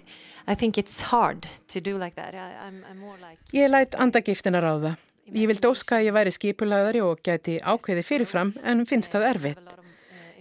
I 0.47 0.55
think 0.55 0.77
it's 0.77 1.01
hard 1.03 1.47
to 1.69 1.81
do 1.81 1.97
like 1.97 2.17
that. 2.17 2.35
I, 2.35 2.67
I'm, 2.67 2.85
I'm 2.91 2.99
more 2.99 3.17
like 3.21 3.39
Ég 3.53 3.71
lætt 3.71 3.95
andagiftina 3.95 4.61
ráða. 4.61 4.97
Ég 5.33 5.49
vildi 5.49 5.69
óska 5.71 5.97
að 5.97 6.11
ég 6.11 6.17
væri 6.19 6.33
skipulagðari 6.35 7.01
og 7.01 7.23
geti 7.25 7.57
ákveði 7.63 8.03
fyrirfram 8.05 8.53
en 8.63 8.85
finnst 8.85 9.15
það 9.15 9.29
erfitt. 9.31 9.77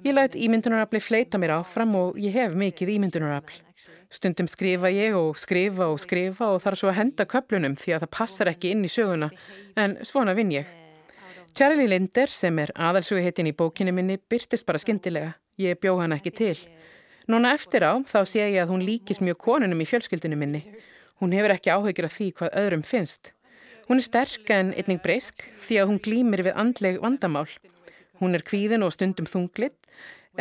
Ég 0.03 0.11
lætt 0.11 0.35
ímyndunarafli 0.35 0.99
fleita 0.99 1.39
mér 1.39 1.61
áfram 1.61 1.95
og 1.95 2.19
ég 2.19 2.35
hef 2.35 2.57
mikið 2.59 2.97
ímyndunarafl. 2.97 3.61
Stundum 4.13 4.49
skrifa 4.51 4.91
ég 4.91 5.15
og 5.15 5.39
skrifa 5.39 5.87
og 5.87 6.01
skrifa 6.03 6.51
og 6.51 6.59
þarf 6.61 6.81
svo 6.81 6.91
að 6.91 6.99
henda 6.99 7.25
köplunum 7.25 7.79
því 7.79 7.95
að 7.95 8.03
það 8.03 8.15
passar 8.19 8.51
ekki 8.51 8.73
inn 8.75 8.83
í 8.83 8.91
söguna. 8.91 9.31
En 9.79 9.95
svona 10.05 10.35
vinn 10.37 10.51
ég. 10.51 10.67
Charlie 11.53 11.85
Linder 11.85 12.31
sem 12.33 12.57
er 12.63 12.71
aðalsugihettin 12.81 13.45
í 13.45 13.51
bókinni 13.53 13.91
minni 13.93 14.15
byrtist 14.17 14.65
bara 14.65 14.79
skindilega. 14.81 15.35
Ég 15.61 15.77
bjó 15.77 15.99
hann 15.99 16.15
ekki 16.15 16.31
til. 16.33 16.55
Núna 17.29 17.51
eftir 17.53 17.85
á 17.85 17.93
þá 18.09 18.23
sé 18.25 18.41
ég 18.41 18.63
að 18.63 18.71
hún 18.73 18.81
líkist 18.81 19.21
mjög 19.21 19.37
konunum 19.43 19.83
í 19.83 19.85
fjölskyldinu 19.85 20.39
minni. 20.39 20.63
Hún 21.21 21.35
hefur 21.37 21.53
ekki 21.53 21.69
áhugir 21.69 22.07
af 22.07 22.15
því 22.15 22.31
hvað 22.39 22.57
öðrum 22.63 22.85
finnst. 22.89 23.35
Hún 23.85 24.01
er 24.01 24.07
sterk 24.07 24.49
en 24.55 24.73
einning 24.73 25.03
breysk 25.03 25.45
því 25.67 25.77
að 25.77 25.91
hún 25.91 26.01
glýmir 26.01 26.41
við 26.47 26.57
andleg 26.57 26.97
vandamál. 27.05 27.45
Hún 28.17 28.33
er 28.33 28.41
kvíðin 28.49 28.87
og 28.87 28.95
stundum 28.97 29.29
þunglitt 29.29 29.77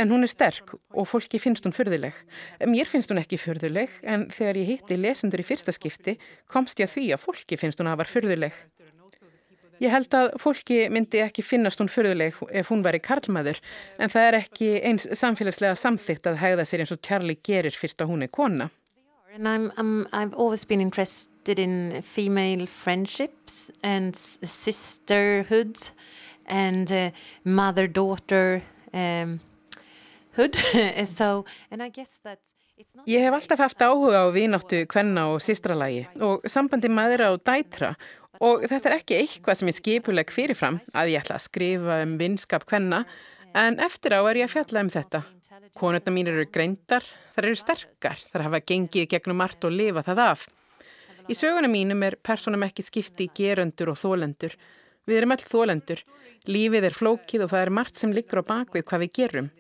en 0.00 0.08
hún 0.08 0.24
er 0.24 0.32
sterk 0.32 0.72
og 0.96 1.10
fólki 1.10 1.36
finnst 1.36 1.68
hún 1.68 1.76
förðuleg. 1.76 2.16
Mér 2.64 2.88
finnst 2.88 3.12
hún 3.12 3.20
ekki 3.20 3.36
förðuleg 3.36 4.00
en 4.00 4.30
þegar 4.32 4.64
ég 4.64 4.70
hitti 4.78 4.96
lesendur 4.96 5.44
í 5.44 5.50
fyrsta 5.50 5.76
skipti 5.76 6.16
komst 6.48 6.80
ég 6.80 6.88
að 6.88 6.96
því 6.96 7.10
að 7.12 7.26
fólki 7.26 7.60
finnst 7.60 7.84
hún 7.84 7.92
að 7.92 8.00
var 8.00 8.16
förðuleg. 8.16 8.56
Ég 9.80 9.90
held 9.90 10.14
að 10.14 10.28
fólki 10.42 10.82
myndi 10.92 11.22
ekki 11.24 11.42
finnast 11.42 11.80
hún 11.80 11.90
fyrðuleg 11.90 12.36
ef 12.52 12.68
hún 12.70 12.84
væri 12.84 13.00
karlmaður 13.02 13.58
en 13.98 14.12
það 14.12 14.28
er 14.28 14.38
ekki 14.42 14.70
eins 14.84 15.08
samfélagslega 15.18 15.78
samþygt 15.78 16.28
að 16.30 16.40
hegða 16.42 16.66
sér 16.68 16.84
eins 16.84 16.94
og 16.94 17.00
Charlie 17.06 17.40
gerir 17.42 17.74
fyrst 17.76 18.02
að 18.02 18.12
hún 18.12 18.26
er 18.26 18.32
kona. 18.32 18.70
I'm, 19.34 19.72
I'm, 19.78 20.06
I've 20.12 20.34
always 20.34 20.64
been 20.64 20.82
interested 20.82 21.58
in 21.58 22.02
female 22.02 22.66
friendships 22.66 23.70
and 23.82 24.14
sisterhood 24.14 25.78
and 26.46 26.92
uh, 26.92 27.10
mother-daughter 27.44 28.62
um, 28.92 29.40
hood. 30.37 30.57
so, 31.07 31.45
and 31.70 31.83
I 31.83 31.91
guess 31.91 32.18
that 32.24 32.41
Ég 33.07 33.20
hef 33.20 33.35
alltaf 33.37 33.61
haft 33.61 33.83
áhuga 33.85 34.24
á 34.24 34.28
vináttu, 34.35 34.80
kvenna 34.91 35.28
og 35.30 35.43
sístralagi 35.45 36.07
og 36.24 36.43
sambandi 36.51 36.89
maðura 36.91 37.28
og 37.30 37.45
dætra 37.47 37.93
Og 38.43 38.64
þetta 38.66 38.89
er 38.89 38.97
ekki 38.97 39.18
eitthvað 39.20 39.59
sem 39.59 39.68
ég 39.70 39.76
skipuleg 39.76 40.33
fyrirfram 40.35 40.80
að 40.97 41.12
ég 41.12 41.22
ætla 41.22 41.37
að 41.37 41.45
skrifa 41.45 42.01
um 42.03 42.16
vinskap 42.18 42.64
hvenna 42.70 43.05
en 43.59 43.78
eftir 43.85 44.16
á 44.18 44.20
er 44.24 44.41
ég 44.41 44.49
að 44.49 44.55
fjalla 44.57 44.83
um 44.83 44.91
þetta. 44.91 45.20
Konurna 45.78 46.14
mín 46.14 46.30
eru 46.33 46.47
greindar, 46.51 47.05
þar 47.37 47.49
eru 47.51 47.61
sterkar, 47.61 48.18
þar 48.33 48.47
hafa 48.49 48.62
gengið 48.66 49.11
gegnum 49.12 49.39
margt 49.39 49.62
og 49.68 49.76
lifa 49.76 50.03
það 50.09 50.22
af. 50.24 50.47
Í 51.30 51.37
sögunum 51.39 51.70
mínum 51.70 52.03
er 52.03 52.18
personum 52.18 52.64
ekki 52.66 52.83
skipti 52.83 53.28
í 53.28 53.35
geröndur 53.37 53.93
og 53.93 54.01
þólendur. 54.01 54.57
Við 55.07 55.20
erum 55.20 55.37
all 55.37 55.45
þólendur. 55.47 56.03
Lífið 56.51 56.89
er 56.89 56.99
flókið 56.99 57.45
og 57.45 57.53
það 57.53 57.66
er 57.66 57.74
margt 57.78 58.01
sem 58.01 58.14
liggur 58.16 58.43
á 58.43 58.45
bakvið 58.49 58.89
hvað 58.89 59.05
við 59.05 59.14
gerum. 59.20 59.53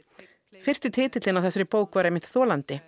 Fyrstu 0.62 0.92
titillin 0.94 1.38
á 1.38 1.44
þessari 1.44 1.66
bók 1.66 1.96
var 1.98 2.06
einmitt 2.06 2.28
þólandi. 2.30 2.78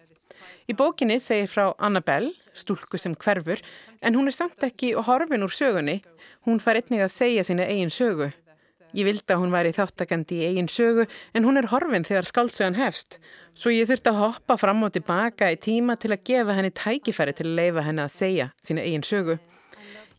Í 0.71 0.77
bókinni 0.79 1.19
segir 1.21 1.49
frá 1.51 1.73
Annabelle, 1.83 2.33
stúlku 2.55 2.99
sem 3.01 3.17
hverfur, 3.19 3.61
en 4.01 4.15
hún 4.15 4.31
er 4.31 4.37
samt 4.37 4.63
ekki 4.65 4.93
horfin 4.95 5.45
úr 5.45 5.53
sögunni. 5.53 5.99
Hún 6.47 6.61
fær 6.63 6.79
einnig 6.79 7.03
að 7.05 7.15
segja 7.17 7.45
sína 7.45 7.67
eigin 7.67 7.93
sögu. 7.93 8.31
Ég 8.95 9.09
vildi 9.09 9.35
að 9.35 9.41
hún 9.43 9.51
væri 9.51 9.73
þáttakandi 9.75 10.37
í 10.39 10.51
eigin 10.53 10.71
sögu, 10.71 11.09
en 11.35 11.47
hún 11.49 11.59
er 11.59 11.67
horfin 11.73 12.07
þegar 12.07 12.29
skáldsögan 12.31 12.79
hefst. 12.79 13.19
Svo 13.59 13.73
ég 13.75 13.89
þurfti 13.91 14.13
að 14.13 14.21
hoppa 14.21 14.57
fram 14.61 14.85
og 14.87 14.95
tilbaka 14.95 15.51
í 15.51 15.59
tíma 15.59 15.99
til 15.99 16.13
að 16.15 16.23
gefa 16.31 16.55
henni 16.55 16.71
tækifæri 16.71 17.35
til 17.35 17.49
að 17.49 17.59
leifa 17.59 17.85
henni 17.89 18.05
að 18.05 18.15
segja 18.15 18.53
sína 18.63 18.87
eigin 18.87 19.07
sögu. 19.07 19.41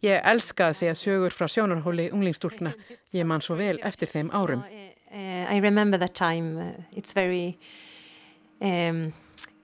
Ég 0.03 0.19
elska 0.27 0.69
að 0.69 0.81
segja 0.81 0.99
sögur 0.99 1.33
frá 1.33 1.47
sjónarhóli 1.47 2.11
unglingstúlna. 2.11 2.75
Ég 3.15 3.25
man 3.25 3.41
svo 3.41 3.55
vel 3.55 3.79
eftir 3.81 4.11
þeim 4.11 4.33
árum. 4.35 4.67
Uh, 5.15 5.45
I 5.49 5.57
remember 5.57 5.97
that 5.97 6.13
time. 6.13 6.57
Uh, 6.57 6.71
it's 6.91 7.13
very... 7.13 7.57
Um, 8.61 9.13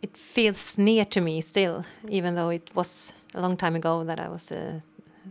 it 0.02 0.16
feels 0.18 0.78
near 0.78 1.06
to 1.06 1.22
me 1.22 1.42
still, 1.42 1.86
even 2.10 2.36
though 2.36 2.50
it 2.50 2.70
was 2.74 3.14
a 3.36 3.42
long 3.42 3.58
time 3.58 3.76
ago 3.76 4.04
that 4.04 4.20
I 4.20 4.30
was 4.30 4.52
a 4.52 4.82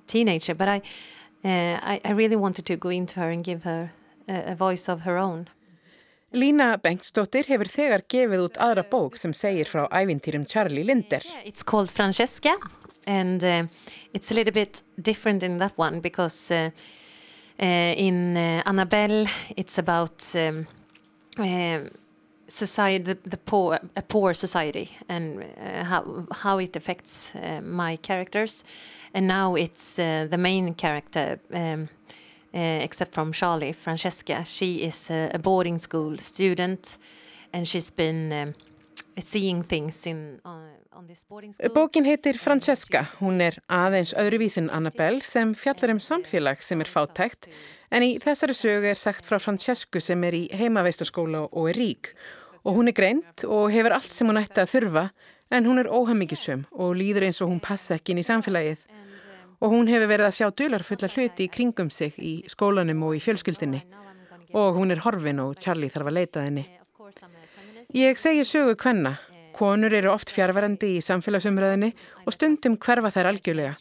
teenager. 0.06 0.54
But 0.54 0.68
I, 0.68 0.76
uh, 1.44 1.80
I, 1.82 2.00
I, 2.04 2.12
really 2.12 2.36
wanted 2.36 2.66
to 2.66 2.76
go 2.76 2.88
into 2.88 3.18
her 3.20 3.30
and 3.30 3.42
give 3.42 3.64
her 3.64 3.90
a, 4.28 4.52
a 4.52 4.54
voice 4.54 4.88
of 4.88 5.00
her 5.00 5.18
own. 5.18 5.48
Lína 6.32 6.78
Bengstóttir 6.78 7.48
hefur 7.50 7.66
þegar 7.66 8.04
gefið 8.06 8.44
út 8.44 8.58
aðra 8.62 8.84
bók 8.86 9.16
sem 9.18 9.32
segir 9.34 9.66
frá 9.66 9.88
ævintýrum 9.90 10.46
Charlie 10.46 10.84
Linder. 10.84 11.24
Yeah, 11.26 11.42
it's 11.44 11.64
called 11.64 11.90
Francesca 11.90 12.54
and 13.04 13.42
uh, 13.42 13.64
it's 14.14 14.30
a 14.30 14.34
little 14.34 14.52
bit 14.52 14.84
different 15.00 15.42
in 15.42 15.58
that 15.58 15.76
one 15.76 15.98
because 15.98 16.52
uh 16.52 16.70
in 17.60 18.36
uh, 18.36 18.62
Annabelle 18.64 19.26
it's 19.56 19.78
about 19.78 20.34
um, 20.34 20.66
uh, 21.38 21.80
society, 22.48 23.04
the, 23.04 23.18
the 23.28 23.36
poor, 23.36 23.78
a 23.96 24.02
poor 24.02 24.34
society, 24.34 24.90
and 25.08 25.42
uh, 25.42 25.84
how 25.84 26.26
how 26.32 26.58
it 26.58 26.76
affects 26.76 27.34
uh, 27.34 27.60
my 27.62 27.96
characters. 27.96 28.64
And 29.14 29.26
now 29.26 29.56
it's 29.56 29.98
uh, 29.98 30.26
the 30.30 30.38
main 30.38 30.74
character, 30.74 31.38
um, 31.52 31.88
except 32.52 33.12
from 33.12 33.32
Charlie, 33.32 33.72
Francesca. 33.72 34.44
She 34.44 34.82
is 34.82 35.10
a, 35.10 35.30
a, 35.34 35.38
boarding 35.38 35.78
school 35.78 36.18
student, 36.18 36.98
and 37.52 37.66
she's 37.68 37.90
been 37.90 38.32
um, 38.32 38.54
Bókin 41.74 42.04
heitir 42.04 42.38
Francesca, 42.38 43.04
hún 43.20 43.40
er 43.40 43.58
aðeins 43.68 44.12
öðruvísin 44.18 44.70
Annabelle 44.70 45.22
sem 45.24 45.54
fjallar 45.54 45.94
um 45.94 46.00
samfélag 46.00 46.62
sem 46.62 46.80
er 46.80 46.90
fátækt. 46.90 47.48
en 47.90 48.02
í 48.06 48.18
þessari 48.22 48.54
sögu 48.54 48.90
er 48.90 48.98
sagt 48.98 49.26
frá 49.26 49.40
Francescu 49.42 50.00
sem 50.00 50.22
er 50.24 50.36
í 50.36 50.42
heimaveistaskóla 50.54 51.48
og 51.50 51.70
er 51.70 51.78
rík. 51.78 52.12
Og 52.64 52.76
hún 52.76 52.88
er 52.88 52.94
greint 52.94 53.44
og 53.44 53.70
hefur 53.72 53.96
allt 53.96 54.12
sem 54.12 54.28
hún 54.28 54.38
ætti 54.38 54.62
að 54.62 54.72
þurfa 54.74 55.04
en 55.50 55.66
hún 55.66 55.80
er 55.82 55.90
óhammingisum 55.90 56.66
og 56.70 56.94
líður 56.96 57.26
eins 57.26 57.40
og 57.40 57.50
hún 57.50 57.62
passa 57.62 57.96
ekki 57.96 58.14
inn 58.14 58.22
í 58.22 58.26
samfélagið. 58.26 58.84
Og 59.60 59.74
hún 59.74 59.90
hefur 59.90 60.08
verið 60.08 60.28
að 60.28 60.36
sjá 60.38 60.50
dularfulla 60.50 61.10
hluti 61.14 61.48
í 61.48 61.52
kringum 61.52 61.90
sig 61.90 62.14
í 62.18 62.34
skólanum 62.48 63.02
og 63.08 63.18
í 63.18 63.24
fjölskyldinni 63.24 63.82
og 64.52 64.76
hún 64.78 64.90
er 64.90 65.02
horfin 65.04 65.42
og 65.42 65.58
Charlie 65.62 65.90
þarf 65.90 66.10
að 66.10 66.16
leita 66.16 66.44
henni. 66.46 66.66
Ég 67.90 68.18
segi 68.22 68.44
sögu 68.46 68.76
kvenna. 68.78 69.16
Konur 69.52 69.90
eru 69.90 70.12
oft 70.12 70.30
fjárverandi 70.30 70.92
í 70.94 70.98
samfélagsumröðinni 71.02 71.88
og 72.22 72.36
stundum 72.36 72.76
hverfa 72.78 73.10
þær 73.10 73.28
algjörlega. 73.32 73.72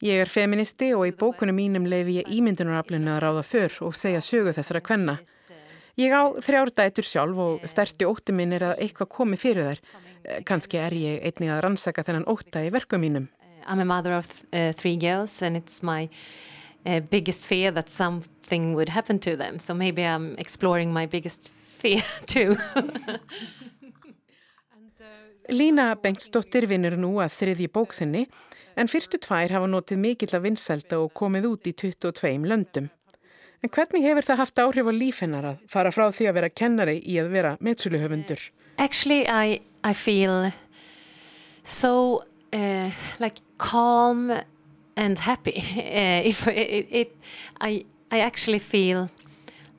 Ég 0.00 0.22
er 0.24 0.32
feministi 0.32 0.88
og 0.96 1.04
í 1.04 1.12
bókunum 1.12 1.58
mínum 1.60 1.84
leifi 1.84 2.22
ég 2.22 2.30
ímyndunaraflinu 2.32 3.12
að 3.12 3.20
ráða 3.26 3.44
för 3.44 3.76
og 3.84 3.98
segja 3.98 4.24
sögu 4.24 4.56
þessara 4.56 4.80
kvenna. 4.80 5.18
Ég 6.00 6.16
á 6.16 6.32
þrjárdætur 6.40 7.04
sjálf 7.04 7.44
og 7.44 7.68
stærsti 7.68 8.08
ótti 8.08 8.32
minn 8.32 8.56
er 8.56 8.70
að 8.70 8.82
eitthvað 8.86 9.12
komi 9.18 9.36
fyrir 9.36 9.68
þær. 9.68 9.84
Kanski 10.48 10.80
er 10.80 10.96
ég 10.96 11.20
einnig 11.28 11.52
að 11.52 11.64
rannsaka 11.66 12.08
þennan 12.08 12.28
ótta 12.32 12.64
í 12.64 12.72
verkum 12.72 13.04
mínum. 13.04 13.28
I'm 13.68 13.80
a 13.80 13.84
mother 13.84 14.16
of 14.16 14.32
uh, 14.54 14.72
three 14.72 14.96
girls 14.96 15.42
and 15.42 15.58
it's 15.60 15.82
my 15.82 16.08
uh, 16.86 17.00
biggest 17.00 17.46
fear 17.46 17.70
that 17.70 17.90
something 17.90 18.72
would 18.72 18.88
happen 18.88 19.18
to 19.18 19.36
them. 19.36 19.58
So 19.58 19.74
maybe 19.74 20.06
I'm 20.06 20.36
exploring 20.38 20.90
my 20.94 21.04
biggest 21.04 21.50
fear 21.50 21.61
too. 22.32 22.56
Lína 25.50 25.92
Bengstóttir 25.98 26.68
vinnur 26.70 26.94
nú 27.00 27.16
að 27.20 27.34
þriðji 27.40 27.68
bóksinni 27.74 28.26
en 28.78 28.88
fyrstu 28.88 29.18
tvær 29.20 29.52
hafa 29.52 29.68
notið 29.68 30.00
mikill 30.00 30.32
að 30.36 30.46
vinsælda 30.46 31.00
og 31.02 31.12
komið 31.18 31.48
út 31.50 31.68
í 31.68 31.74
22 31.76 32.46
löndum. 32.48 32.88
En 33.62 33.70
hvernig 33.70 34.02
hefur 34.02 34.26
það 34.26 34.40
haft 34.42 34.58
áhrif 34.58 34.88
á 34.90 34.92
lífinnar 34.94 35.48
að 35.52 35.58
fara 35.70 35.92
frá 35.94 36.08
því 36.10 36.28
að 36.30 36.36
vera 36.38 36.50
kennari 36.50 36.96
í 37.06 37.18
að 37.22 37.28
vera 37.34 37.52
meðsuluhöfundur? 37.62 38.40
Actually, 38.78 39.26
I, 39.28 39.60
I 39.84 39.92
feel 39.94 40.50
so 41.62 42.22
uh, 42.52 42.90
like 43.20 43.38
calm 43.58 44.32
and 44.96 45.18
happy. 45.18 45.62
Uh, 45.92 46.22
if 46.24 46.46
it, 46.48 46.88
it, 46.90 47.12
I, 47.60 47.84
I 48.10 48.20
actually 48.20 48.58
feel 48.58 49.08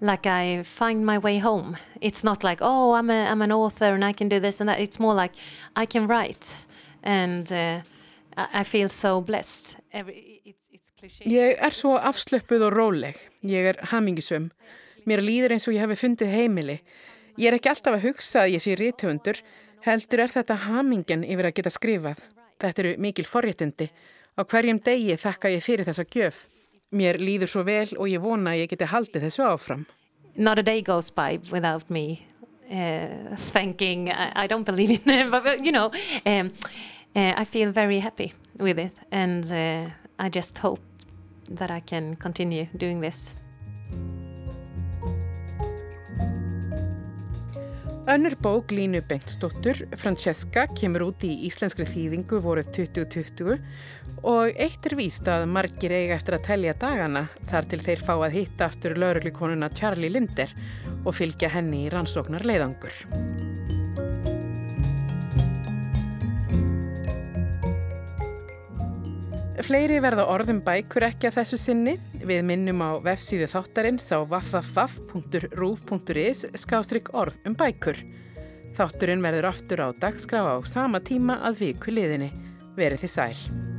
like 0.01 0.25
I 0.25 0.63
find 0.63 1.05
my 1.05 1.17
way 1.17 1.39
home. 1.39 1.77
It's 2.01 2.23
not 2.23 2.43
like, 2.43 2.59
oh, 2.61 2.93
I'm, 2.93 3.09
a, 3.09 3.27
I'm 3.31 3.41
an 3.41 3.51
author 3.51 3.93
and 3.93 4.03
I 4.03 4.13
can 4.13 4.29
do 4.29 4.39
this 4.39 4.59
and 4.59 4.69
that. 4.69 4.79
It's 4.79 4.99
more 4.99 5.13
like 5.13 5.33
I 5.75 5.85
can 5.85 6.07
write 6.07 6.65
and 7.03 7.51
uh, 7.51 7.81
I 8.37 8.63
feel 8.63 8.89
so 8.89 9.21
blessed. 9.21 9.77
Every, 9.91 10.41
it's, 10.45 10.71
it's 10.71 10.91
cliché. 10.99 11.25
Ég 11.29 11.57
er 11.59 11.75
svo 11.75 11.97
afslöpuð 11.97 12.67
og 12.67 12.77
róleg. 12.77 13.19
Ég 13.43 13.73
er 13.73 13.81
hamingisum. 13.91 14.51
Mér 15.05 15.23
líður 15.23 15.55
eins 15.55 15.67
og 15.67 15.75
ég 15.75 15.83
hefi 15.83 15.99
fundið 15.99 16.31
heimili. 16.31 16.79
Ég 17.37 17.49
er 17.49 17.57
ekki 17.57 17.71
alltaf 17.71 17.97
að 17.97 18.07
hugsa 18.07 18.43
að 18.43 18.55
ég 18.55 18.63
sé 18.63 18.77
rítuundur. 18.79 19.41
Heldur 19.83 20.23
er 20.23 20.31
þetta 20.31 20.61
hamingen 20.67 21.25
yfir 21.27 21.49
að 21.49 21.55
geta 21.59 21.73
skrifað. 21.73 22.21
Þetta 22.63 22.83
eru 22.83 22.95
mikil 23.03 23.27
forréttindi. 23.27 23.89
Á 24.39 24.41
hverjum 24.47 24.79
degi 24.83 25.17
þakka 25.19 25.51
ég 25.51 25.63
fyrir 25.65 25.87
þessa 25.87 26.05
gjöf. 26.07 26.45
Mér 26.93 27.17
líður 27.17 27.49
svo 27.49 27.63
vel 27.65 27.89
og 27.97 28.05
ég 28.09 28.21
vona 28.21 28.53
að 28.53 28.63
ég 28.63 28.73
geti 28.73 28.89
haldið 28.91 29.25
þessu 29.27 29.47
áfram. 29.47 29.85
Not 30.35 30.59
a 30.59 30.63
day 30.63 30.81
goes 30.81 31.09
by 31.09 31.39
without 31.51 31.89
me 31.89 32.25
uh, 32.71 33.35
thanking. 33.53 34.09
I, 34.09 34.31
I 34.43 34.47
don't 34.47 34.65
believe 34.65 34.91
in 34.91 35.09
it, 35.09 35.31
but 35.33 35.63
you 35.65 35.71
know, 35.71 35.91
um, 36.25 36.51
uh, 37.15 37.33
I 37.37 37.45
feel 37.45 37.71
very 37.71 37.99
happy 37.99 38.33
with 38.59 38.79
it, 38.79 38.99
and 39.11 39.45
uh, 39.51 39.89
I 40.19 40.29
just 40.29 40.57
hope 40.57 40.81
that 41.49 41.71
I 41.71 41.79
can 41.79 42.15
continue 42.15 42.67
doing 42.77 43.01
this. 43.01 43.37
Önnur 48.07 48.35
bók 48.41 48.71
Línu 48.71 49.01
Bengtsdóttur, 49.07 49.87
Francesca, 49.95 50.65
kemur 50.67 51.05
út 51.05 51.23
í 51.23 51.29
íslenskri 51.47 51.85
þýðingu 51.87 52.41
voruð 52.43 52.67
2020 52.75 53.61
og 54.23 54.55
eitt 54.55 54.85
er 54.87 54.95
víst 54.95 55.27
að 55.27 55.45
margir 55.51 55.91
eiga 55.91 56.15
eftir 56.15 56.37
að 56.37 56.45
telja 56.47 56.73
dagana 56.79 57.25
þar 57.49 57.67
til 57.71 57.81
þeir 57.83 58.03
fá 58.07 58.13
að 58.15 58.35
hitta 58.37 58.69
aftur 58.69 58.95
lauruglukonuna 58.99 59.69
Charlie 59.75 60.11
Linder 60.13 60.51
og 61.03 61.15
fylgja 61.17 61.51
henni 61.51 61.85
í 61.85 61.91
rannsóknar 61.91 62.47
leiðangur. 62.47 62.95
Fleiri 69.63 69.99
verða 70.03 70.25
orðum 70.27 70.59
bækur 70.65 71.05
ekki 71.07 71.29
að 71.29 71.35
þessu 71.37 71.57
sinni. 71.61 71.93
Við 72.23 72.41
minnum 72.47 72.81
á 72.83 72.99
vefsíðu 73.03 73.47
þáttarins 73.51 74.11
á 74.11 74.19
www.ruf.is 74.27 75.19
skástrygg 76.59 77.07
orð 77.15 77.35
um 77.47 77.55
bækur. 77.55 77.97
Þátturinn 78.75 79.23
verður 79.23 79.51
aftur 79.53 79.79
á 79.85 79.87
dagskrá 79.95 80.41
á 80.43 80.59
sama 80.67 80.99
tíma 80.99 81.39
að 81.47 81.59
viku 81.67 81.91
liðinni. 81.95 82.31
Verið 82.75 83.05
þið 83.05 83.13
sæl. 83.13 83.72